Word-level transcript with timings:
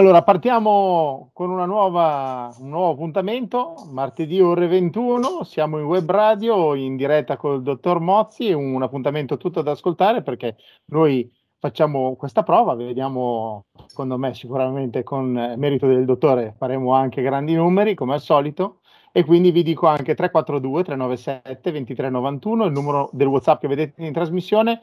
Allora, 0.00 0.22
partiamo 0.22 1.28
con 1.34 1.54
nuova, 1.54 2.48
un 2.58 2.70
nuovo 2.70 2.92
appuntamento, 2.92 3.74
martedì 3.92 4.40
ore 4.40 4.66
21, 4.66 5.44
siamo 5.44 5.78
in 5.78 5.84
web 5.84 6.10
radio 6.10 6.74
in 6.74 6.96
diretta 6.96 7.36
col 7.36 7.60
dottor 7.60 8.00
Mozzi, 8.00 8.50
un 8.50 8.82
appuntamento 8.82 9.36
tutto 9.36 9.60
da 9.60 9.72
ascoltare 9.72 10.22
perché 10.22 10.56
noi 10.86 11.30
facciamo 11.58 12.16
questa 12.16 12.42
prova, 12.42 12.74
vediamo, 12.74 13.66
secondo 13.88 14.16
me 14.16 14.32
sicuramente 14.32 15.02
con 15.02 15.32
merito 15.58 15.86
del 15.86 16.06
dottore 16.06 16.54
faremo 16.56 16.94
anche 16.94 17.20
grandi 17.20 17.52
numeri 17.52 17.94
come 17.94 18.14
al 18.14 18.22
solito 18.22 18.79
e 19.12 19.24
quindi 19.24 19.50
vi 19.50 19.62
dico 19.62 19.86
anche 19.86 20.14
342 20.14 20.84
397 20.84 21.70
2391 21.70 22.64
il 22.64 22.72
numero 22.72 23.10
del 23.12 23.26
whatsapp 23.26 23.60
che 23.60 23.68
vedete 23.68 24.04
in 24.04 24.12
trasmissione 24.12 24.80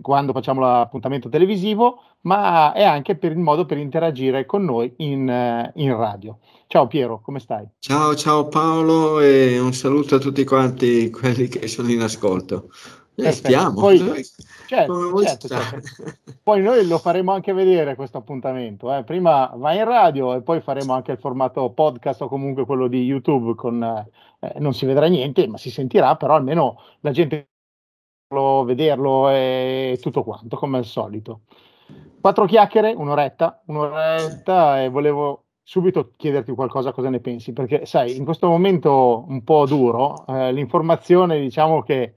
quando 0.00 0.32
facciamo 0.32 0.60
l'appuntamento 0.60 1.28
televisivo 1.28 2.00
ma 2.22 2.72
è 2.72 2.84
anche 2.84 3.16
per 3.16 3.32
il 3.32 3.38
modo 3.38 3.66
per 3.66 3.78
interagire 3.78 4.46
con 4.46 4.64
noi 4.64 4.92
in, 4.98 5.72
in 5.74 5.96
radio 5.96 6.38
ciao 6.66 6.86
Piero 6.86 7.20
come 7.20 7.40
stai? 7.40 7.66
ciao 7.78 8.14
ciao 8.14 8.48
Paolo 8.48 9.20
e 9.20 9.58
un 9.58 9.72
saluto 9.72 10.16
a 10.16 10.18
tutti 10.18 10.44
quanti 10.44 11.10
quelli 11.10 11.48
che 11.48 11.66
sono 11.66 11.90
in 11.90 12.02
ascolto 12.02 12.70
eh, 13.16 13.32
stiamo 13.32 13.80
poi, 13.80 13.98
certo, 14.66 15.22
certo, 15.22 15.48
certo. 15.48 15.80
poi 16.42 16.60
noi 16.60 16.86
lo 16.86 16.98
faremo 16.98 17.32
anche 17.32 17.52
vedere 17.52 17.94
questo 17.94 18.18
appuntamento. 18.18 18.94
Eh. 18.94 19.04
Prima 19.04 19.50
va 19.54 19.72
in 19.72 19.84
radio 19.84 20.34
e 20.34 20.42
poi 20.42 20.60
faremo 20.60 20.92
anche 20.92 21.12
il 21.12 21.18
formato 21.18 21.70
podcast 21.70 22.22
o 22.22 22.28
comunque 22.28 22.66
quello 22.66 22.88
di 22.88 23.02
YouTube. 23.02 23.54
Con, 23.54 23.82
eh, 23.82 24.58
non 24.58 24.74
si 24.74 24.84
vedrà 24.84 25.06
niente, 25.06 25.46
ma 25.48 25.56
si 25.56 25.70
sentirà, 25.70 26.16
però 26.16 26.34
almeno 26.34 26.80
la 27.00 27.10
gente 27.10 27.48
può 28.26 28.64
vederlo 28.64 29.30
e 29.30 29.98
tutto 30.00 30.22
quanto, 30.22 30.56
come 30.56 30.78
al 30.78 30.84
solito. 30.84 31.40
Quattro 32.20 32.44
chiacchiere, 32.44 32.92
un'oretta, 32.92 33.62
un'oretta 33.66 34.82
e 34.82 34.88
volevo 34.88 35.44
subito 35.62 36.12
chiederti 36.16 36.52
qualcosa, 36.52 36.92
cosa 36.92 37.08
ne 37.08 37.20
pensi, 37.20 37.52
perché 37.52 37.86
sai, 37.86 38.16
in 38.16 38.24
questo 38.24 38.46
momento 38.46 39.24
un 39.28 39.42
po' 39.42 39.66
duro, 39.66 40.24
eh, 40.26 40.52
l'informazione 40.52 41.40
diciamo 41.40 41.82
che 41.82 42.14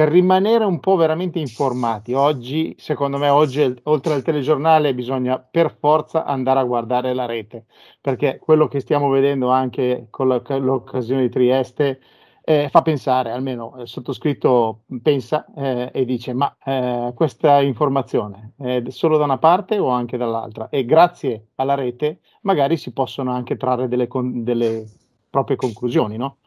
per 0.00 0.08
rimanere 0.08 0.64
un 0.64 0.80
po' 0.80 0.96
veramente 0.96 1.40
informati. 1.40 2.14
Oggi, 2.14 2.74
secondo 2.78 3.18
me, 3.18 3.28
oggi, 3.28 3.60
oltre 3.82 4.14
al 4.14 4.22
telegiornale, 4.22 4.94
bisogna 4.94 5.38
per 5.38 5.76
forza 5.78 6.24
andare 6.24 6.60
a 6.60 6.64
guardare 6.64 7.12
la 7.12 7.26
rete, 7.26 7.66
perché 8.00 8.38
quello 8.38 8.66
che 8.66 8.80
stiamo 8.80 9.10
vedendo 9.10 9.50
anche 9.50 10.06
con 10.08 10.28
l'occasione 10.28 11.20
di 11.20 11.28
Trieste 11.28 12.00
eh, 12.42 12.70
fa 12.70 12.80
pensare, 12.80 13.30
almeno 13.30 13.74
il 13.78 13.86
sottoscritto 13.86 14.84
pensa 15.02 15.44
eh, 15.54 15.90
e 15.92 16.06
dice, 16.06 16.32
ma 16.32 16.56
eh, 16.64 17.12
questa 17.14 17.60
informazione 17.60 18.54
è 18.56 18.82
solo 18.88 19.18
da 19.18 19.24
una 19.24 19.36
parte 19.36 19.78
o 19.78 19.88
anche 19.90 20.16
dall'altra? 20.16 20.70
E 20.70 20.86
grazie 20.86 21.48
alla 21.56 21.74
rete 21.74 22.20
magari 22.40 22.78
si 22.78 22.94
possono 22.94 23.32
anche 23.32 23.58
trarre 23.58 23.86
delle, 23.86 24.06
con- 24.08 24.44
delle 24.44 24.82
proprie 25.28 25.56
conclusioni, 25.56 26.16
no? 26.16 26.38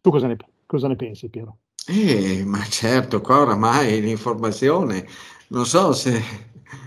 Tu 0.00 0.08
cosa 0.08 0.28
ne, 0.28 0.38
cosa 0.64 0.88
ne 0.88 0.96
pensi, 0.96 1.28
Piero? 1.28 1.58
Eh, 1.88 2.44
ma 2.44 2.62
certo, 2.68 3.20
qua 3.20 3.40
oramai 3.40 4.00
l'informazione, 4.00 5.06
non 5.48 5.66
so 5.66 5.92
se, 5.92 6.22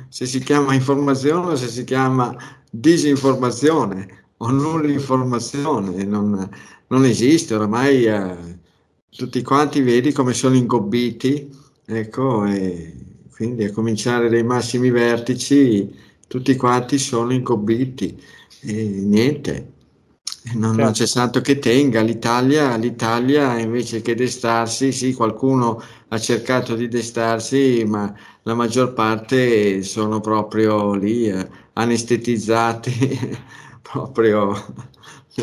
se 0.07 0.25
si 0.25 0.39
chiama 0.39 0.73
informazione 0.73 1.51
o 1.51 1.55
se 1.55 1.67
si 1.67 1.83
chiama 1.83 2.35
disinformazione 2.69 4.27
o 4.37 4.49
nulla 4.51 4.87
informazione, 4.91 6.03
non, 6.05 6.49
non 6.87 7.03
esiste, 7.05 7.55
oramai 7.55 8.05
eh, 8.05 8.59
tutti 9.09 9.41
quanti 9.41 9.81
vedi 9.81 10.11
come 10.13 10.33
sono 10.33 10.55
ingobbiti, 10.55 11.49
ecco, 11.85 12.45
e 12.45 12.93
quindi 13.31 13.65
a 13.65 13.71
cominciare 13.73 14.29
dai 14.29 14.43
massimi 14.43 14.89
vertici, 14.91 15.93
tutti 16.27 16.55
quanti 16.55 16.97
sono 16.97 17.33
ingobbiti 17.33 18.17
e 18.61 18.71
niente, 19.03 19.73
non, 20.53 20.75
non, 20.75 20.91
c'è 20.91 21.07
santo 21.07 21.41
che 21.41 21.59
tenga. 21.59 22.01
L'Italia, 22.01 22.75
l'Italia 22.77 23.57
invece 23.59 24.01
che 24.01 24.15
destarsi, 24.15 24.91
sì, 24.91 25.13
qualcuno 25.13 25.81
ha 26.07 26.19
cercato 26.19 26.75
di 26.75 26.87
destarsi, 26.87 27.83
ma 27.85 28.13
la 28.43 28.53
maggior 28.53 28.93
parte 28.93 29.81
sono 29.83 30.19
proprio 30.21 30.93
lì, 30.93 31.27
eh, 31.27 31.47
anestetizzati, 31.73 33.37
proprio 33.81 34.53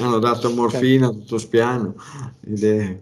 hanno 0.01 0.19
dato 0.19 0.51
morfina 0.51 1.07
certo. 1.07 1.21
tutto 1.21 1.39
spiano. 1.39 1.95
Ed 2.41 2.65
è, 2.65 2.99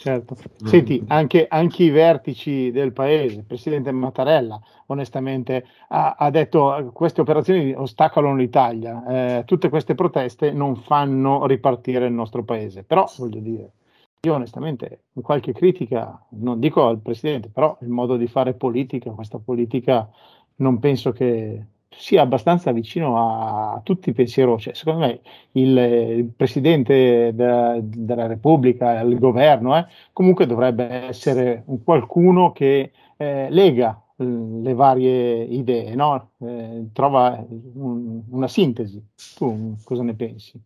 Certo. 0.00 0.36
Senti, 0.62 1.02
anche, 1.08 1.46
anche, 1.48 1.82
i 1.82 1.90
vertici 1.90 2.70
del 2.70 2.92
paese, 2.92 3.38
il 3.38 3.44
presidente 3.44 3.90
Mattarella, 3.90 4.60
onestamente, 4.86 5.64
ha, 5.88 6.14
ha 6.16 6.30
detto 6.30 6.72
che 6.78 6.90
queste 6.92 7.20
operazioni 7.20 7.74
ostacolano 7.74 8.36
l'Italia, 8.36 9.38
eh, 9.38 9.44
tutte 9.44 9.68
queste 9.68 9.96
proteste 9.96 10.52
non 10.52 10.76
fanno 10.76 11.46
ripartire 11.46 12.06
il 12.06 12.12
nostro 12.12 12.44
paese. 12.44 12.84
Però, 12.84 13.10
voglio 13.16 13.40
dire, 13.40 13.72
io 14.20 14.34
onestamente, 14.34 15.02
qualche 15.20 15.52
critica, 15.52 16.24
non 16.30 16.60
dico 16.60 16.86
al 16.86 17.00
presidente, 17.00 17.48
però 17.48 17.76
il 17.80 17.88
modo 17.88 18.16
di 18.16 18.28
fare 18.28 18.54
politica, 18.54 19.10
questa 19.10 19.38
politica, 19.38 20.08
non 20.56 20.78
penso 20.78 21.10
che 21.10 21.64
sia 21.88 22.22
abbastanza 22.22 22.70
vicino 22.72 23.16
a 23.18 23.80
tutti 23.82 24.10
i 24.10 24.12
pensierosi. 24.12 24.64
Cioè, 24.64 24.74
secondo 24.74 25.00
me 25.00 25.20
il, 25.52 25.76
il 25.76 26.32
Presidente 26.36 27.32
de, 27.34 27.80
della 27.82 28.26
Repubblica, 28.26 29.00
il 29.00 29.18
governo, 29.18 29.76
eh, 29.76 29.86
comunque 30.12 30.46
dovrebbe 30.46 30.88
essere 30.88 31.62
un 31.66 31.82
qualcuno 31.82 32.52
che 32.52 32.92
eh, 33.16 33.48
lega 33.50 34.00
le 34.20 34.74
varie 34.74 35.44
idee, 35.44 35.94
no? 35.94 36.32
eh, 36.40 36.88
trova 36.92 37.44
un, 37.74 38.22
una 38.30 38.48
sintesi. 38.48 39.00
Tu 39.36 39.76
cosa 39.84 40.02
ne 40.02 40.14
pensi? 40.14 40.60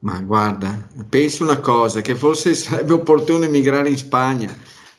Ma 0.00 0.20
guarda, 0.20 0.88
penso 1.08 1.44
una 1.44 1.60
cosa, 1.60 2.00
che 2.00 2.16
forse 2.16 2.54
sarebbe 2.54 2.94
opportuno 2.94 3.44
emigrare 3.44 3.88
in 3.88 3.96
Spagna, 3.96 4.52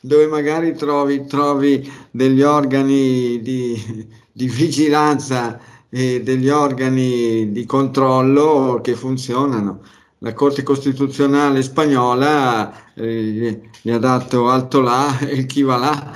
dove 0.04 0.26
magari 0.26 0.74
trovi, 0.74 1.24
trovi 1.24 1.90
degli 2.10 2.42
organi 2.42 3.40
di, 3.40 4.06
di 4.30 4.48
vigilanza 4.48 5.58
e 5.88 6.22
degli 6.22 6.50
organi 6.50 7.50
di 7.50 7.64
controllo 7.64 8.80
che 8.82 8.96
funzionano. 8.96 9.80
La 10.18 10.34
Corte 10.34 10.62
Costituzionale 10.62 11.62
spagnola 11.62 12.92
eh, 12.92 13.70
gli 13.80 13.90
ha 13.90 13.98
dato 13.98 14.50
alto 14.50 14.82
là 14.82 15.18
e 15.20 15.46
chi 15.46 15.62
va 15.62 15.76
là. 15.78 16.12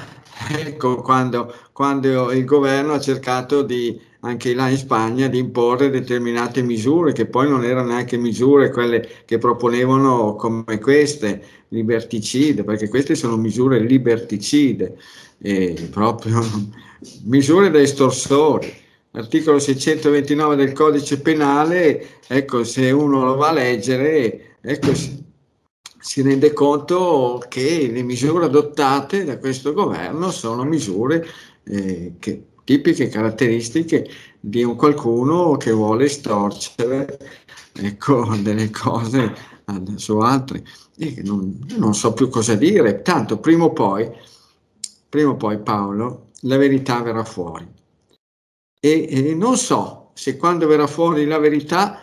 Ecco, 0.51 0.97
quando, 1.03 1.53
quando 1.73 2.31
il 2.31 2.45
governo 2.45 2.93
ha 2.93 3.01
cercato 3.01 3.63
di, 3.63 3.99
anche 4.21 4.55
là 4.55 4.69
in 4.69 4.77
Spagna, 4.77 5.29
di 5.29 5.39
imporre 5.39 5.91
determinate 5.91 6.63
misure, 6.63 7.13
che 7.13 7.27
poi 7.27 7.49
non 7.49 7.65
erano 7.65 7.89
neanche 7.89 8.17
misure 8.17 8.71
quelle 8.71 9.07
che 9.25 9.39
proponevano 9.39 10.35
come 10.35 10.79
queste, 10.81 11.43
liberticide, 11.69 12.65
perché 12.65 12.89
queste 12.89 13.15
sono 13.15 13.37
misure 13.37 13.79
liberticide, 13.81 14.97
eh, 15.39 15.89
proprio 15.91 16.41
misure 17.25 17.71
da 17.71 17.81
estorsori. 17.81 18.87
L'articolo 19.13 19.59
629 19.59 20.57
del 20.57 20.73
codice 20.73 21.21
penale, 21.21 22.21
ecco, 22.27 22.65
se 22.65 22.91
uno 22.91 23.25
lo 23.25 23.37
va 23.37 23.49
a 23.49 23.53
leggere, 23.53 24.57
ecco, 24.61 24.93
si, 24.95 26.23
rende 26.23 26.53
conto 26.53 27.43
che 27.49 27.89
le 27.91 28.03
misure 28.03 28.45
adottate 28.45 29.25
da 29.25 29.39
questo 29.39 29.73
governo 29.73 30.31
sono 30.31 30.63
misure 30.65 31.27
eh, 31.65 32.13
che, 32.19 32.48
tipiche 32.69 33.09
caratteristiche 33.09 34.07
di 34.39 34.63
un 34.63 34.77
qualcuno 34.77 35.57
che 35.57 35.73
vuole 35.73 36.07
storcere 36.07 37.19
ecco, 37.73 38.37
delle 38.37 38.69
cose 38.69 39.35
su 39.97 40.19
altri. 40.19 40.63
Non, 41.23 41.67
non 41.79 41.95
so 41.95 42.13
più 42.13 42.29
cosa 42.29 42.57
dire, 42.57 43.01
tanto 43.01 43.39
prima 43.39 43.65
o 43.65 43.73
poi, 43.73 44.07
prima 45.09 45.31
o 45.31 45.37
poi 45.37 45.59
Paolo, 45.61 46.29
la 46.43 46.59
verità 46.59 47.01
verrà 47.01 47.25
fuori. 47.25 47.67
E, 48.79 49.07
e 49.09 49.35
non 49.35 49.57
so 49.57 50.11
se 50.13 50.37
quando 50.37 50.67
verrà 50.67 50.87
fuori 50.87 51.25
la 51.25 51.39
verità 51.39 52.03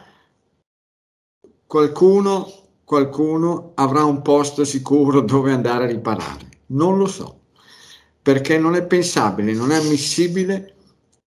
qualcuno, 1.67 2.51
qualcuno 2.83 3.73
avrà 3.75 4.03
un 4.03 4.23
posto 4.23 4.65
sicuro 4.65 5.21
dove 5.21 5.51
andare 5.51 5.83
a 5.83 5.87
riparare. 5.87 6.63
Non 6.67 6.97
lo 6.97 7.05
so, 7.05 7.41
perché 8.25 8.57
non 8.57 8.73
è 8.73 8.83
pensabile, 8.83 9.53
non 9.53 9.71
è 9.71 9.75
ammissibile 9.75 10.73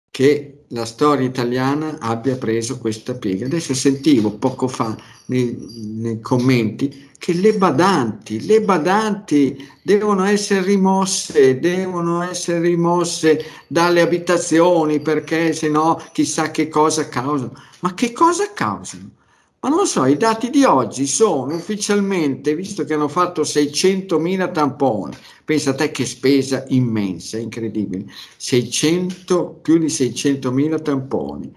che 0.10 0.64
la 0.70 0.86
storia 0.86 1.24
italiana 1.24 1.98
abbia 2.00 2.36
preso 2.36 2.80
questa 2.80 3.14
piega. 3.14 3.46
Adesso 3.46 3.76
sentivo 3.76 4.32
poco 4.32 4.68
fa 4.68 4.98
nei, 5.26 5.56
nei 5.98 6.20
commenti 6.20 7.12
che 7.20 7.34
le 7.34 7.54
badanti, 7.54 8.44
le 8.44 8.62
badanti 8.62 9.70
devono 9.84 10.24
essere 10.24 10.64
rimosse, 10.64 11.60
devono 11.60 12.24
essere 12.24 12.60
rimosse 12.62 13.40
dalle 13.68 14.02
abitazioni 14.02 15.00
perché 15.00 15.54
se 15.54 15.70
no 15.70 16.04
chissà 16.12 16.50
che 16.50 16.70
cosa 16.70 17.08
causano. 17.08 17.54
Ma 17.82 17.94
che 17.94 18.12
cosa 18.14 18.52
causano? 18.52 19.12
Ma 19.62 19.68
non 19.70 19.86
so, 19.88 20.06
i 20.06 20.16
dati 20.16 20.50
di 20.50 20.64
oggi 20.64 21.06
sono 21.06 21.54
ufficialmente, 21.54 22.56
visto 22.56 22.86
che 22.86 22.94
hanno 22.94 23.10
fatto 23.10 23.44
600.000 23.44 24.54
tamponi, 24.54 25.16
pensa 25.44 25.72
a 25.72 25.76
te 25.76 25.92
che 25.92 26.06
spesa 26.06 26.64
immensa, 26.70 27.38
incredibile, 27.38 28.06
600, 28.38 29.60
più 29.62 29.78
di 29.78 29.88
600.000 29.88 30.82
tamponi. 30.82 31.54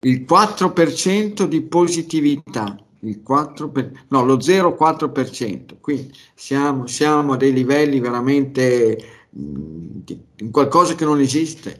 il 0.00 0.24
4% 0.24 1.44
di 1.44 1.62
positività, 1.62 2.76
il 3.00 3.22
4 3.22 3.70
per, 3.70 4.06
no, 4.08 4.24
lo 4.24 4.36
0,4%, 4.36 5.78
quindi 5.80 6.12
siamo, 6.34 6.86
siamo 6.86 7.32
a 7.34 7.36
dei 7.36 7.52
livelli 7.52 7.98
veramente 8.00 8.96
mh, 9.30 10.00
in 10.36 10.50
qualcosa 10.50 10.94
che 10.94 11.04
non 11.04 11.20
esiste. 11.20 11.78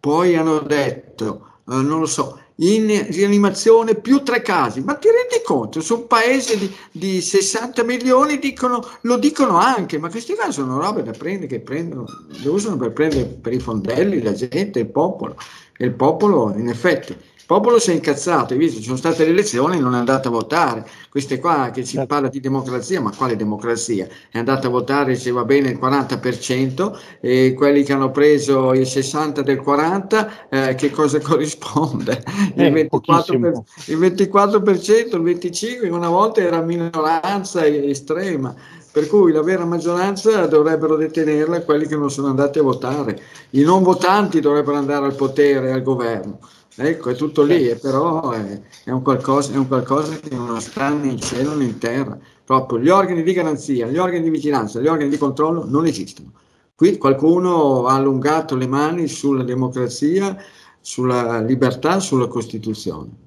Poi 0.00 0.36
hanno 0.36 0.60
detto, 0.60 1.60
eh, 1.68 1.74
non 1.82 1.98
lo 2.00 2.06
so, 2.06 2.40
in 2.56 3.06
rianimazione 3.10 3.96
più 3.96 4.22
tre 4.22 4.40
casi, 4.40 4.80
ma 4.80 4.94
ti 4.94 5.08
rendi 5.08 5.44
conto? 5.44 5.80
Su 5.80 5.94
un 5.96 6.06
paese 6.06 6.56
di, 6.56 6.74
di 6.90 7.20
60 7.20 7.82
milioni 7.82 8.38
dicono, 8.38 8.82
lo 9.02 9.18
dicono 9.18 9.58
anche, 9.58 9.98
ma 9.98 10.08
questi 10.08 10.34
casi 10.34 10.52
sono 10.52 10.80
robe 10.80 11.02
da 11.02 11.12
prendere, 11.12 11.48
che 11.48 11.60
prendono, 11.60 12.06
le 12.28 12.48
usano 12.48 12.76
per 12.76 12.92
prendere 12.92 13.24
per 13.24 13.52
i 13.52 13.58
fondelli 13.58 14.22
la 14.22 14.32
gente, 14.32 14.78
il 14.78 14.90
popolo. 14.90 15.36
E 15.76 15.84
il 15.84 15.92
popolo, 15.92 16.54
in 16.56 16.68
effetti, 16.68 17.14
popolo 17.46 17.78
si 17.78 17.90
è 17.90 17.94
incazzato, 17.94 18.52
hai 18.52 18.58
visto, 18.58 18.78
ci 18.78 18.84
sono 18.84 18.96
state 18.96 19.24
le 19.24 19.30
elezioni 19.30 19.76
e 19.76 19.80
non 19.80 19.94
è 19.94 19.98
andato 19.98 20.28
a 20.28 20.30
votare. 20.32 20.86
Queste 21.08 21.38
qua 21.38 21.70
che 21.72 21.84
si 21.84 21.92
certo. 21.92 22.06
parla 22.06 22.28
di 22.28 22.40
democrazia, 22.40 23.00
ma 23.00 23.12
quale 23.16 23.36
democrazia? 23.36 24.06
È 24.30 24.38
andato 24.38 24.66
a 24.66 24.70
votare 24.70 25.14
se 25.14 25.30
va 25.30 25.44
bene 25.44 25.70
il 25.70 25.78
40% 25.78 26.98
e 27.20 27.54
quelli 27.56 27.84
che 27.84 27.92
hanno 27.92 28.10
preso 28.10 28.72
il 28.74 28.82
60% 28.82 29.40
del 29.40 29.62
40%, 29.64 30.28
eh, 30.50 30.74
che 30.74 30.90
cosa 30.90 31.20
corrisponde? 31.22 32.22
Il, 32.56 32.72
24%, 32.72 33.40
per, 33.40 33.62
il 33.86 33.98
24%, 33.98 35.16
il 35.16 35.38
25% 35.38 35.92
una 35.92 36.08
volta 36.08 36.40
era 36.40 36.60
minoranza 36.60 37.64
estrema 37.64 38.54
per 38.96 39.08
cui 39.08 39.30
la 39.30 39.42
vera 39.42 39.66
maggioranza 39.66 40.46
dovrebbero 40.46 40.96
detenerla 40.96 41.64
quelli 41.64 41.86
che 41.86 41.96
non 41.96 42.10
sono 42.10 42.28
andati 42.28 42.60
a 42.60 42.62
votare, 42.62 43.20
i 43.50 43.60
non 43.60 43.82
votanti 43.82 44.40
dovrebbero 44.40 44.78
andare 44.78 45.04
al 45.04 45.14
potere, 45.14 45.70
al 45.70 45.82
governo. 45.82 46.38
Ecco, 46.78 47.08
è 47.08 47.14
tutto 47.14 47.42
lì, 47.42 47.74
però 47.76 48.32
è, 48.32 48.60
è, 48.84 48.90
un 48.90 49.00
qualcosa, 49.00 49.54
è 49.54 49.56
un 49.56 49.66
qualcosa 49.66 50.14
che 50.18 50.34
non 50.34 50.60
sta 50.60 50.90
né 50.90 51.08
in 51.08 51.20
cielo 51.20 51.54
né 51.54 51.64
in 51.64 51.78
terra. 51.78 52.18
Proprio 52.44 52.78
gli 52.78 52.90
organi 52.90 53.22
di 53.22 53.32
garanzia, 53.32 53.86
gli 53.86 53.96
organi 53.96 54.24
di 54.24 54.30
vigilanza, 54.30 54.80
gli 54.80 54.86
organi 54.86 55.08
di 55.08 55.16
controllo 55.16 55.64
non 55.66 55.86
esistono. 55.86 56.32
Qui 56.74 56.98
qualcuno 56.98 57.86
ha 57.86 57.94
allungato 57.94 58.54
le 58.56 58.66
mani 58.66 59.08
sulla 59.08 59.42
democrazia, 59.42 60.36
sulla 60.78 61.40
libertà, 61.40 61.98
sulla 61.98 62.26
Costituzione. 62.26 63.25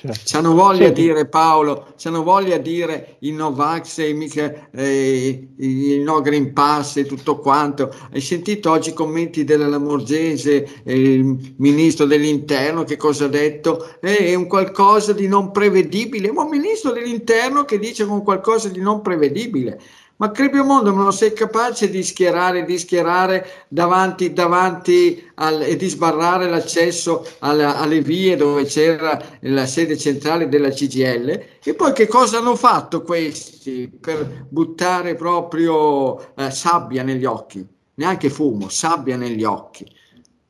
Certo. 0.00 0.18
C'hanno 0.24 0.54
voglia 0.54 0.88
di 0.88 1.02
dire 1.02 1.26
Paolo, 1.26 1.92
c'hanno 1.98 2.22
voglia 2.22 2.56
di 2.56 2.70
dire 2.70 3.16
i 3.20 3.32
Novax 3.32 3.98
e 3.98 4.14
mica, 4.14 4.70
eh, 4.70 5.48
il 5.58 6.00
no 6.00 6.22
Green 6.22 6.54
Pass 6.54 6.96
e 6.96 7.04
tutto 7.04 7.38
quanto. 7.38 7.94
Hai 8.10 8.22
sentito 8.22 8.70
oggi 8.70 8.90
i 8.90 8.94
commenti 8.94 9.44
della 9.44 9.66
Lamorgese, 9.66 10.66
eh, 10.84 10.94
il 10.94 11.54
ministro 11.58 12.06
dell'interno, 12.06 12.84
che 12.84 12.96
cosa 12.96 13.26
ha 13.26 13.28
detto? 13.28 13.96
Eh, 14.00 14.16
è 14.28 14.34
un 14.34 14.46
qualcosa 14.46 15.12
di 15.12 15.28
non 15.28 15.50
prevedibile. 15.50 16.32
Ma 16.32 16.44
un 16.44 16.48
ministro 16.48 16.92
dell'interno 16.92 17.66
che 17.66 17.78
dice 17.78 18.06
con 18.06 18.22
qualcosa 18.22 18.70
di 18.70 18.80
non 18.80 19.02
prevedibile. 19.02 19.78
Ma 20.20 20.30
Crepio 20.32 20.64
Mondo 20.64 20.92
non 20.92 21.14
sei 21.14 21.32
capace 21.32 21.88
di 21.88 22.02
schierare, 22.02 22.66
di 22.66 22.76
schierare 22.76 23.64
davanti, 23.68 24.34
davanti 24.34 25.30
al, 25.36 25.62
e 25.62 25.76
di 25.76 25.88
sbarrare 25.88 26.46
l'accesso 26.46 27.26
alla, 27.38 27.78
alle 27.78 28.02
vie 28.02 28.36
dove 28.36 28.64
c'era 28.64 29.18
la 29.40 29.64
sede 29.64 29.96
centrale 29.96 30.50
della 30.50 30.68
CGL? 30.68 31.44
E 31.64 31.74
poi 31.74 31.94
che 31.94 32.06
cosa 32.06 32.36
hanno 32.36 32.54
fatto 32.54 33.00
questi 33.00 33.88
per 33.88 34.44
buttare 34.50 35.14
proprio 35.14 36.34
eh, 36.34 36.50
sabbia 36.50 37.02
negli 37.02 37.24
occhi? 37.24 37.66
Neanche 37.94 38.28
fumo, 38.28 38.68
sabbia 38.68 39.16
negli 39.16 39.44
occhi. 39.44 39.90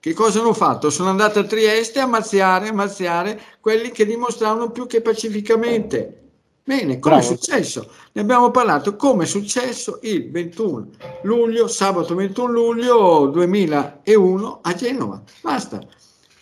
Che 0.01 0.13
cosa 0.15 0.41
hanno 0.41 0.53
fatto? 0.53 0.91
Sono 0.91 1.11
andati 1.11 1.39
a 1.39 1.45
Trieste 1.45 2.01
a 2.01 2.07
mazziare, 2.07 2.71
a 2.71 2.73
mazziare 2.73 3.41
quelli 3.61 3.93
che 3.93 4.05
dimostravano 4.05 4.73
più 4.73 4.89
che 4.89 5.01
pacificamente 5.01 6.20
Bene, 6.71 7.01
come 7.01 7.19
è 7.19 7.23
successo? 7.23 7.91
Ne 8.13 8.21
abbiamo 8.21 8.53
parlato 8.53 8.95
come 8.95 9.25
è 9.25 9.27
successo 9.27 9.99
il 10.03 10.31
21 10.31 10.91
luglio, 11.25 11.67
sabato 11.67 12.15
21 12.15 12.53
luglio 12.53 13.27
2001 13.27 14.61
a 14.63 14.75
Genova. 14.75 15.21
Basta. 15.43 15.81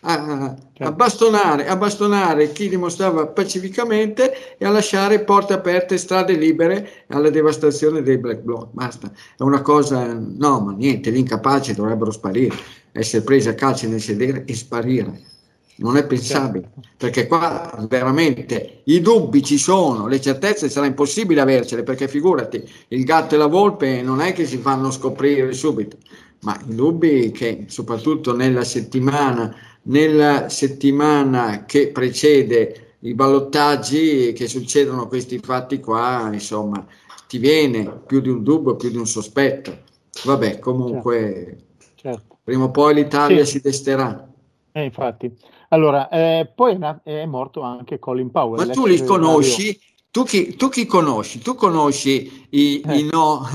A, 0.00 0.12
a, 0.12 0.56
certo. 0.74 0.92
bastonare, 0.92 1.66
a 1.66 1.76
bastonare 1.76 2.52
chi 2.52 2.68
dimostrava 2.68 3.26
pacificamente 3.28 4.58
e 4.58 4.66
a 4.66 4.70
lasciare 4.70 5.24
porte 5.24 5.54
aperte, 5.54 5.96
strade 5.96 6.34
libere 6.34 7.06
alla 7.06 7.30
devastazione 7.30 8.02
dei 8.02 8.18
black 8.18 8.40
bloc. 8.40 8.68
Basta. 8.72 9.10
È 9.34 9.42
una 9.42 9.62
cosa, 9.62 10.12
no, 10.12 10.60
ma 10.60 10.72
niente, 10.72 11.10
gli 11.10 11.16
incapaci 11.16 11.72
dovrebbero 11.72 12.10
sparire, 12.10 12.54
essere 12.92 13.24
presi 13.24 13.48
a 13.48 13.54
calcio 13.54 13.88
nel 13.88 14.02
sedere 14.02 14.44
e 14.44 14.54
sparire 14.54 15.36
non 15.78 15.96
è 15.96 16.06
pensabile, 16.06 16.70
perché 16.96 17.26
qua 17.26 17.86
veramente 17.88 18.80
i 18.84 19.00
dubbi 19.00 19.42
ci 19.42 19.58
sono, 19.58 20.06
le 20.06 20.20
certezze 20.20 20.68
sarà 20.68 20.86
impossibile 20.86 21.40
avercele, 21.40 21.82
perché 21.82 22.08
figurati, 22.08 22.62
il 22.88 23.04
gatto 23.04 23.34
e 23.34 23.38
la 23.38 23.46
volpe 23.46 24.02
non 24.02 24.20
è 24.20 24.32
che 24.32 24.46
si 24.46 24.58
fanno 24.58 24.90
scoprire 24.90 25.52
subito, 25.52 25.96
ma 26.40 26.58
i 26.68 26.74
dubbi 26.74 27.30
che 27.30 27.64
soprattutto 27.68 28.34
nella 28.34 28.64
settimana, 28.64 29.54
nella 29.82 30.48
settimana 30.48 31.64
che 31.64 31.88
precede 31.88 32.94
i 33.00 33.14
ballottaggi, 33.14 34.32
che 34.32 34.48
succedono 34.48 35.06
questi 35.06 35.38
fatti 35.38 35.78
qua, 35.78 36.28
insomma, 36.32 36.84
ti 37.28 37.38
viene 37.38 38.00
più 38.04 38.20
di 38.20 38.28
un 38.28 38.42
dubbio, 38.42 38.74
più 38.74 38.90
di 38.90 38.96
un 38.96 39.06
sospetto. 39.06 39.86
Vabbè, 40.24 40.58
comunque, 40.58 41.58
certo. 41.94 42.18
Certo. 42.18 42.38
prima 42.42 42.64
o 42.64 42.70
poi 42.70 42.94
l'Italia 42.94 43.44
sì. 43.44 43.52
si 43.52 43.60
desterà. 43.60 44.28
Eh, 44.72 44.84
infatti. 44.84 45.32
Allora, 45.68 46.08
eh, 46.08 46.50
poi 46.54 46.78
è, 47.02 47.26
morto 47.26 47.60
anche 47.60 47.98
Colin 47.98 48.30
Powell. 48.30 48.66
Ma 48.66 48.72
tu 48.72 48.86
li 48.86 49.04
conosci? 49.04 49.78
Tu 50.10 50.24
chi, 50.24 50.56
tu 50.56 50.70
chi, 50.70 50.86
conosci? 50.86 51.40
Tu 51.40 51.54
conosci 51.54 52.46
i, 52.50 52.80
eh. 52.80 52.98
i, 52.98 53.08
no, 53.10 53.46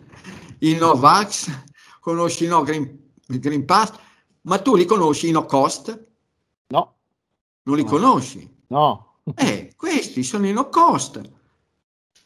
i 0.60 0.74
Novax? 0.74 1.66
Conosci 2.00 2.44
i 2.44 2.46
no 2.46 2.62
Green, 2.62 3.10
Green, 3.26 3.66
Pass? 3.66 3.92
Ma 4.42 4.58
tu 4.58 4.76
li 4.76 4.86
conosci 4.86 5.28
i 5.28 5.30
No 5.30 5.44
Cost? 5.44 6.06
No. 6.68 6.94
Non 7.64 7.76
li 7.76 7.82
no. 7.82 7.88
conosci? 7.88 8.48
No. 8.68 9.06
Eh, 9.36 9.74
questi 9.76 10.22
sono 10.22 10.46
i 10.46 10.52
No 10.52 10.70
Cost. 10.70 11.20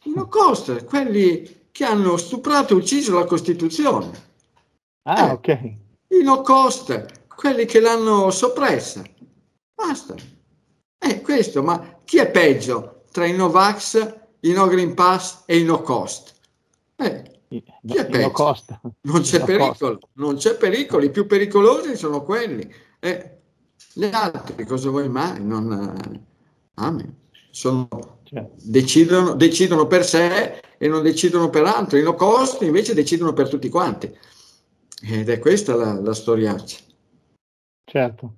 I 0.03 0.13
No 0.15 0.29
Cost, 0.29 0.85
quelli 0.85 1.67
che 1.69 1.83
hanno 1.83 2.15
stuprato 2.15 2.73
e 2.73 2.77
ucciso 2.77 3.19
la 3.19 3.25
Costituzione. 3.25 4.11
Ah, 5.01 5.27
eh, 5.27 5.31
ok. 5.31 5.47
I 6.07 6.23
No 6.23 6.39
Cost, 6.39 7.27
quelli 7.27 7.65
che 7.65 7.81
l'hanno 7.81 8.31
soppressa. 8.31 9.03
Basta. 9.75 10.15
È 10.97 11.21
questo, 11.21 11.63
ma 11.63 11.99
chi 12.03 12.17
è 12.17 12.29
peggio 12.29 13.03
tra 13.11 13.25
i 13.25 13.35
Novax, 13.35 14.21
i 14.41 14.51
No 14.51 14.67
Green 14.67 14.93
Pass 14.93 15.43
e 15.45 15.57
i 15.57 15.63
No 15.63 15.81
Cost? 15.81 16.33
Eh, 16.95 17.33
chi 17.47 17.95
è 17.95 18.05
peggio? 18.07 18.55
No 18.81 18.95
non 19.01 19.21
c'è 19.21 19.43
pericolo, 19.43 19.99
non 20.13 20.35
c'è 20.35 20.55
pericolo, 20.55 21.03
i 21.03 21.11
più 21.11 21.25
pericolosi 21.25 21.95
sono 21.95 22.23
quelli. 22.23 22.71
Eh, 22.99 23.37
gli 23.93 24.05
altri, 24.05 24.65
cosa 24.65 24.89
vuoi 24.89 25.09
mai? 25.09 25.43
Non, 25.43 25.71
eh, 25.71 26.19
amen. 26.75 27.15
Sono, 27.51 28.19
certo. 28.23 28.55
decidono, 28.63 29.33
decidono, 29.35 29.85
per 29.85 30.03
sé 30.03 30.59
e 30.77 30.87
non 30.87 31.03
decidono 31.03 31.49
per 31.49 31.65
altri. 31.65 31.99
I 31.99 32.03
no 32.03 32.15
cost 32.15 32.61
invece 32.63 32.93
decidono 32.93 33.33
per 33.33 33.49
tutti 33.49 33.69
quanti. 33.69 34.11
Ed 35.01 35.29
è 35.29 35.37
questa 35.37 35.75
la, 35.75 35.99
la 35.99 36.13
storiaccia. 36.13 36.77
Certo. 37.83 38.35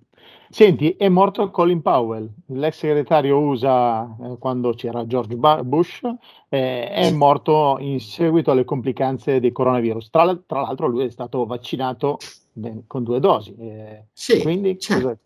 Senti, 0.56 0.96
è 0.98 1.10
morto 1.10 1.52
Colin 1.52 1.82
Powell, 1.82 2.30
l'ex 2.46 2.78
segretario 2.78 3.38
USA 3.40 4.16
eh, 4.22 4.38
quando 4.40 4.72
c'era 4.72 5.06
George 5.06 5.36
Bush, 5.36 6.00
eh, 6.48 6.90
è 6.90 7.12
morto 7.12 7.76
in 7.82 8.00
seguito 8.00 8.52
alle 8.52 8.64
complicanze 8.64 9.42
del 9.42 9.52
coronavirus. 9.52 10.10
Tra, 10.10 10.34
tra 10.48 10.62
l'altro 10.62 10.88
lui 10.88 11.04
è 11.04 11.10
stato 11.10 11.46
vaccinato 11.46 12.20
con 12.88 13.04
due 13.04 13.20
dosi. 13.20 13.54
Eh, 13.60 14.06
sì, 14.14 14.42
quindi 14.42 14.80
certo. 14.80 15.18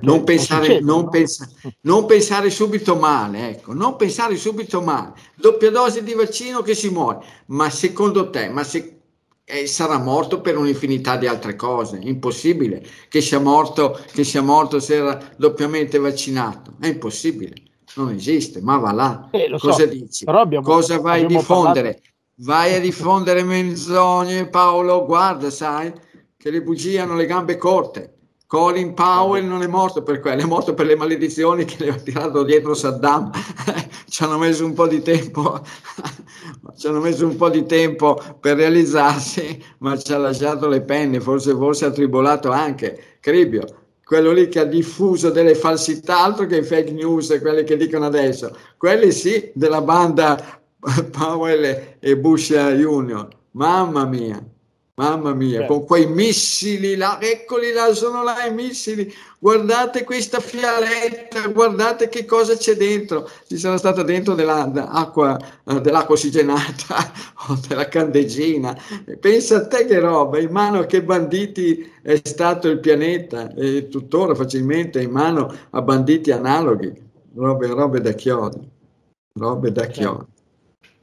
Non 0.00 0.24
pensare, 0.24 0.64
succede, 0.64 0.84
non, 0.84 1.02
no? 1.02 1.08
pensa, 1.10 1.48
non 1.82 2.06
pensare, 2.06 2.50
subito 2.50 2.96
male, 2.96 3.50
ecco, 3.50 3.74
non 3.74 3.94
pensare 3.94 4.34
subito 4.34 4.82
male. 4.82 5.12
Doppia 5.36 5.70
dose 5.70 6.02
di 6.02 6.14
vaccino 6.14 6.62
che 6.62 6.74
si 6.74 6.90
muore, 6.90 7.24
ma 7.46 7.70
secondo 7.70 8.28
te, 8.28 8.48
ma 8.48 8.64
se, 8.64 8.93
e 9.44 9.66
sarà 9.66 9.98
morto 9.98 10.40
per 10.40 10.56
un'infinità 10.56 11.16
di 11.16 11.26
altre 11.26 11.54
cose. 11.54 11.98
Impossibile 12.02 12.84
che 13.08 13.20
sia 13.20 13.38
morto, 13.38 13.98
che 14.12 14.24
sia 14.24 14.42
morto 14.42 14.80
se 14.80 14.94
era 14.96 15.20
doppiamente 15.36 15.98
vaccinato. 15.98 16.74
È 16.80 16.86
impossibile, 16.86 17.54
non 17.96 18.10
esiste, 18.10 18.60
ma 18.62 18.78
va 18.78 18.92
là. 18.92 19.28
Eh, 19.30 19.50
Cosa 19.58 19.84
so, 19.84 19.86
dici? 19.86 20.24
Abbiamo, 20.26 20.64
Cosa 20.64 20.98
vai 20.98 21.24
a 21.24 21.26
diffondere? 21.26 21.82
Parlato... 21.82 22.12
Vai 22.36 22.74
a 22.74 22.80
diffondere 22.80 23.44
menzogne, 23.44 24.48
Paolo. 24.48 25.04
Guarda, 25.04 25.50
sai 25.50 25.92
che 26.36 26.50
le 26.50 26.62
bugie 26.62 26.98
hanno 26.98 27.14
le 27.14 27.26
gambe 27.26 27.56
corte. 27.56 28.13
Colin 28.46 28.94
Powell 28.94 29.46
non 29.46 29.62
è 29.62 29.66
morto 29.66 30.02
per 30.02 30.20
quello, 30.20 30.42
è 30.42 30.44
morto 30.44 30.74
per 30.74 30.86
le 30.86 30.96
maledizioni 30.96 31.64
che 31.64 31.84
le 31.84 31.90
ha 31.90 31.94
tirato 31.94 32.44
dietro 32.44 32.74
Saddam. 32.74 33.30
ci 34.08 34.22
hanno 34.22 34.38
messo 34.38 34.64
un 34.64 34.74
po' 34.74 34.86
di 34.86 35.02
tempo, 35.02 35.60
ci 36.76 36.86
hanno 36.86 37.00
messo 37.00 37.26
un 37.26 37.36
po' 37.36 37.48
di 37.48 37.64
tempo 37.66 38.20
per 38.38 38.56
realizzarsi, 38.56 39.62
ma 39.78 39.96
ci 39.96 40.12
ha 40.12 40.18
lasciato 40.18 40.68
le 40.68 40.82
penne, 40.82 41.20
forse, 41.20 41.52
forse 41.52 41.86
ha 41.86 41.90
tribolato 41.90 42.50
anche. 42.50 43.18
Cribio, 43.20 43.64
quello 44.04 44.30
lì 44.32 44.48
che 44.48 44.60
ha 44.60 44.64
diffuso 44.64 45.30
delle 45.30 45.54
falsità, 45.54 46.22
altro 46.22 46.46
che 46.46 46.62
fake 46.62 46.92
news, 46.92 47.36
quelle 47.40 47.64
che 47.64 47.76
dicono 47.76 48.04
adesso, 48.04 48.54
quelli 48.76 49.10
sì, 49.10 49.50
della 49.54 49.80
banda 49.80 50.60
Powell 51.10 51.96
e 51.98 52.16
Bush 52.18 52.52
Junior. 52.52 53.28
Mamma 53.52 54.04
mia, 54.04 54.44
mamma 54.96 55.34
mia, 55.34 55.60
certo. 55.60 55.72
con 55.72 55.86
quei 55.86 56.06
missili 56.06 56.94
là, 56.94 57.20
eccoli 57.20 57.72
là, 57.72 57.92
sono 57.94 58.22
là 58.22 58.44
i 58.46 58.54
missili. 58.54 59.12
Guardate 59.38 60.04
questa 60.04 60.38
fialetta, 60.38 61.48
guardate 61.48 62.08
che 62.08 62.24
cosa 62.24 62.56
c'è 62.56 62.76
dentro. 62.76 63.28
Ci 63.46 63.58
sarà 63.58 63.76
stata 63.76 64.02
dentro 64.02 64.34
dell'acqua, 64.34 65.36
eh, 65.64 65.80
dell'acqua 65.80 66.14
ossigenata 66.14 67.12
o 67.48 67.58
della 67.66 67.88
candeggina. 67.88 68.76
Pensa 69.18 69.56
a 69.56 69.66
te 69.66 69.84
che 69.84 69.98
roba, 69.98 70.38
in 70.38 70.50
mano 70.50 70.80
a 70.80 70.86
che 70.86 71.02
banditi 71.02 71.92
è 72.02 72.20
stato 72.22 72.68
il 72.68 72.78
pianeta 72.78 73.52
e 73.54 73.88
tuttora 73.88 74.34
facilmente 74.34 75.02
in 75.02 75.10
mano 75.10 75.52
a 75.70 75.82
banditi 75.82 76.30
analoghi. 76.30 77.02
Robe, 77.36 77.66
robe 77.66 78.00
da 78.00 78.12
chiodi, 78.12 78.60
robe 79.34 79.72
da 79.72 79.82
certo. 79.82 79.98
chiodi. 79.98 80.33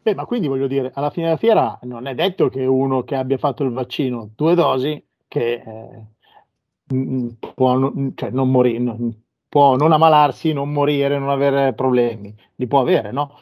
Beh, 0.04 0.16
ma 0.16 0.26
quindi 0.26 0.48
voglio 0.48 0.68
dire, 0.68 0.92
alla 0.94 1.12
fine 1.12 1.28
della 1.28 1.38
fiera 1.38 1.78
non 1.84 2.08
è 2.08 2.16
detto 2.16 2.50
che 2.50 2.66
uno 2.66 3.04
che 3.04 3.16
abbia 3.16 3.38
fatto 3.38 3.64
il 3.64 3.72
vaccino 3.72 4.32
due 4.36 4.56
dosi, 4.56 5.04
che 5.28 5.62
eh, 5.64 6.06
può, 7.54 7.78
non, 7.78 8.14
cioè 8.16 8.32
non 8.32 8.50
morire, 8.50 8.80
non, 8.80 9.16
può 9.48 9.76
non 9.76 9.92
ammalarsi, 9.92 10.54
non 10.54 10.72
morire, 10.72 11.20
non 11.20 11.30
avere 11.30 11.74
problemi, 11.74 12.34
li 12.56 12.68
può 12.68 12.80
avere, 12.80 13.12
no? 13.12 13.38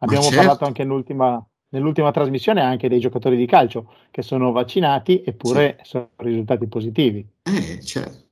Abbiamo 0.00 0.24
certo. 0.24 0.38
parlato 0.38 0.64
anche 0.64 0.82
nell'ultima, 0.82 1.44
nell'ultima, 1.68 2.10
trasmissione 2.10 2.60
anche 2.60 2.88
dei 2.88 2.98
giocatori 2.98 3.36
di 3.36 3.46
calcio 3.46 3.92
che 4.10 4.22
sono 4.22 4.52
vaccinati 4.52 5.22
eppure 5.24 5.78
sì. 5.82 5.90
sono 5.90 6.08
risultati 6.16 6.66
positivi. 6.66 7.26
Eh, 7.42 7.80
certo. 7.80 8.24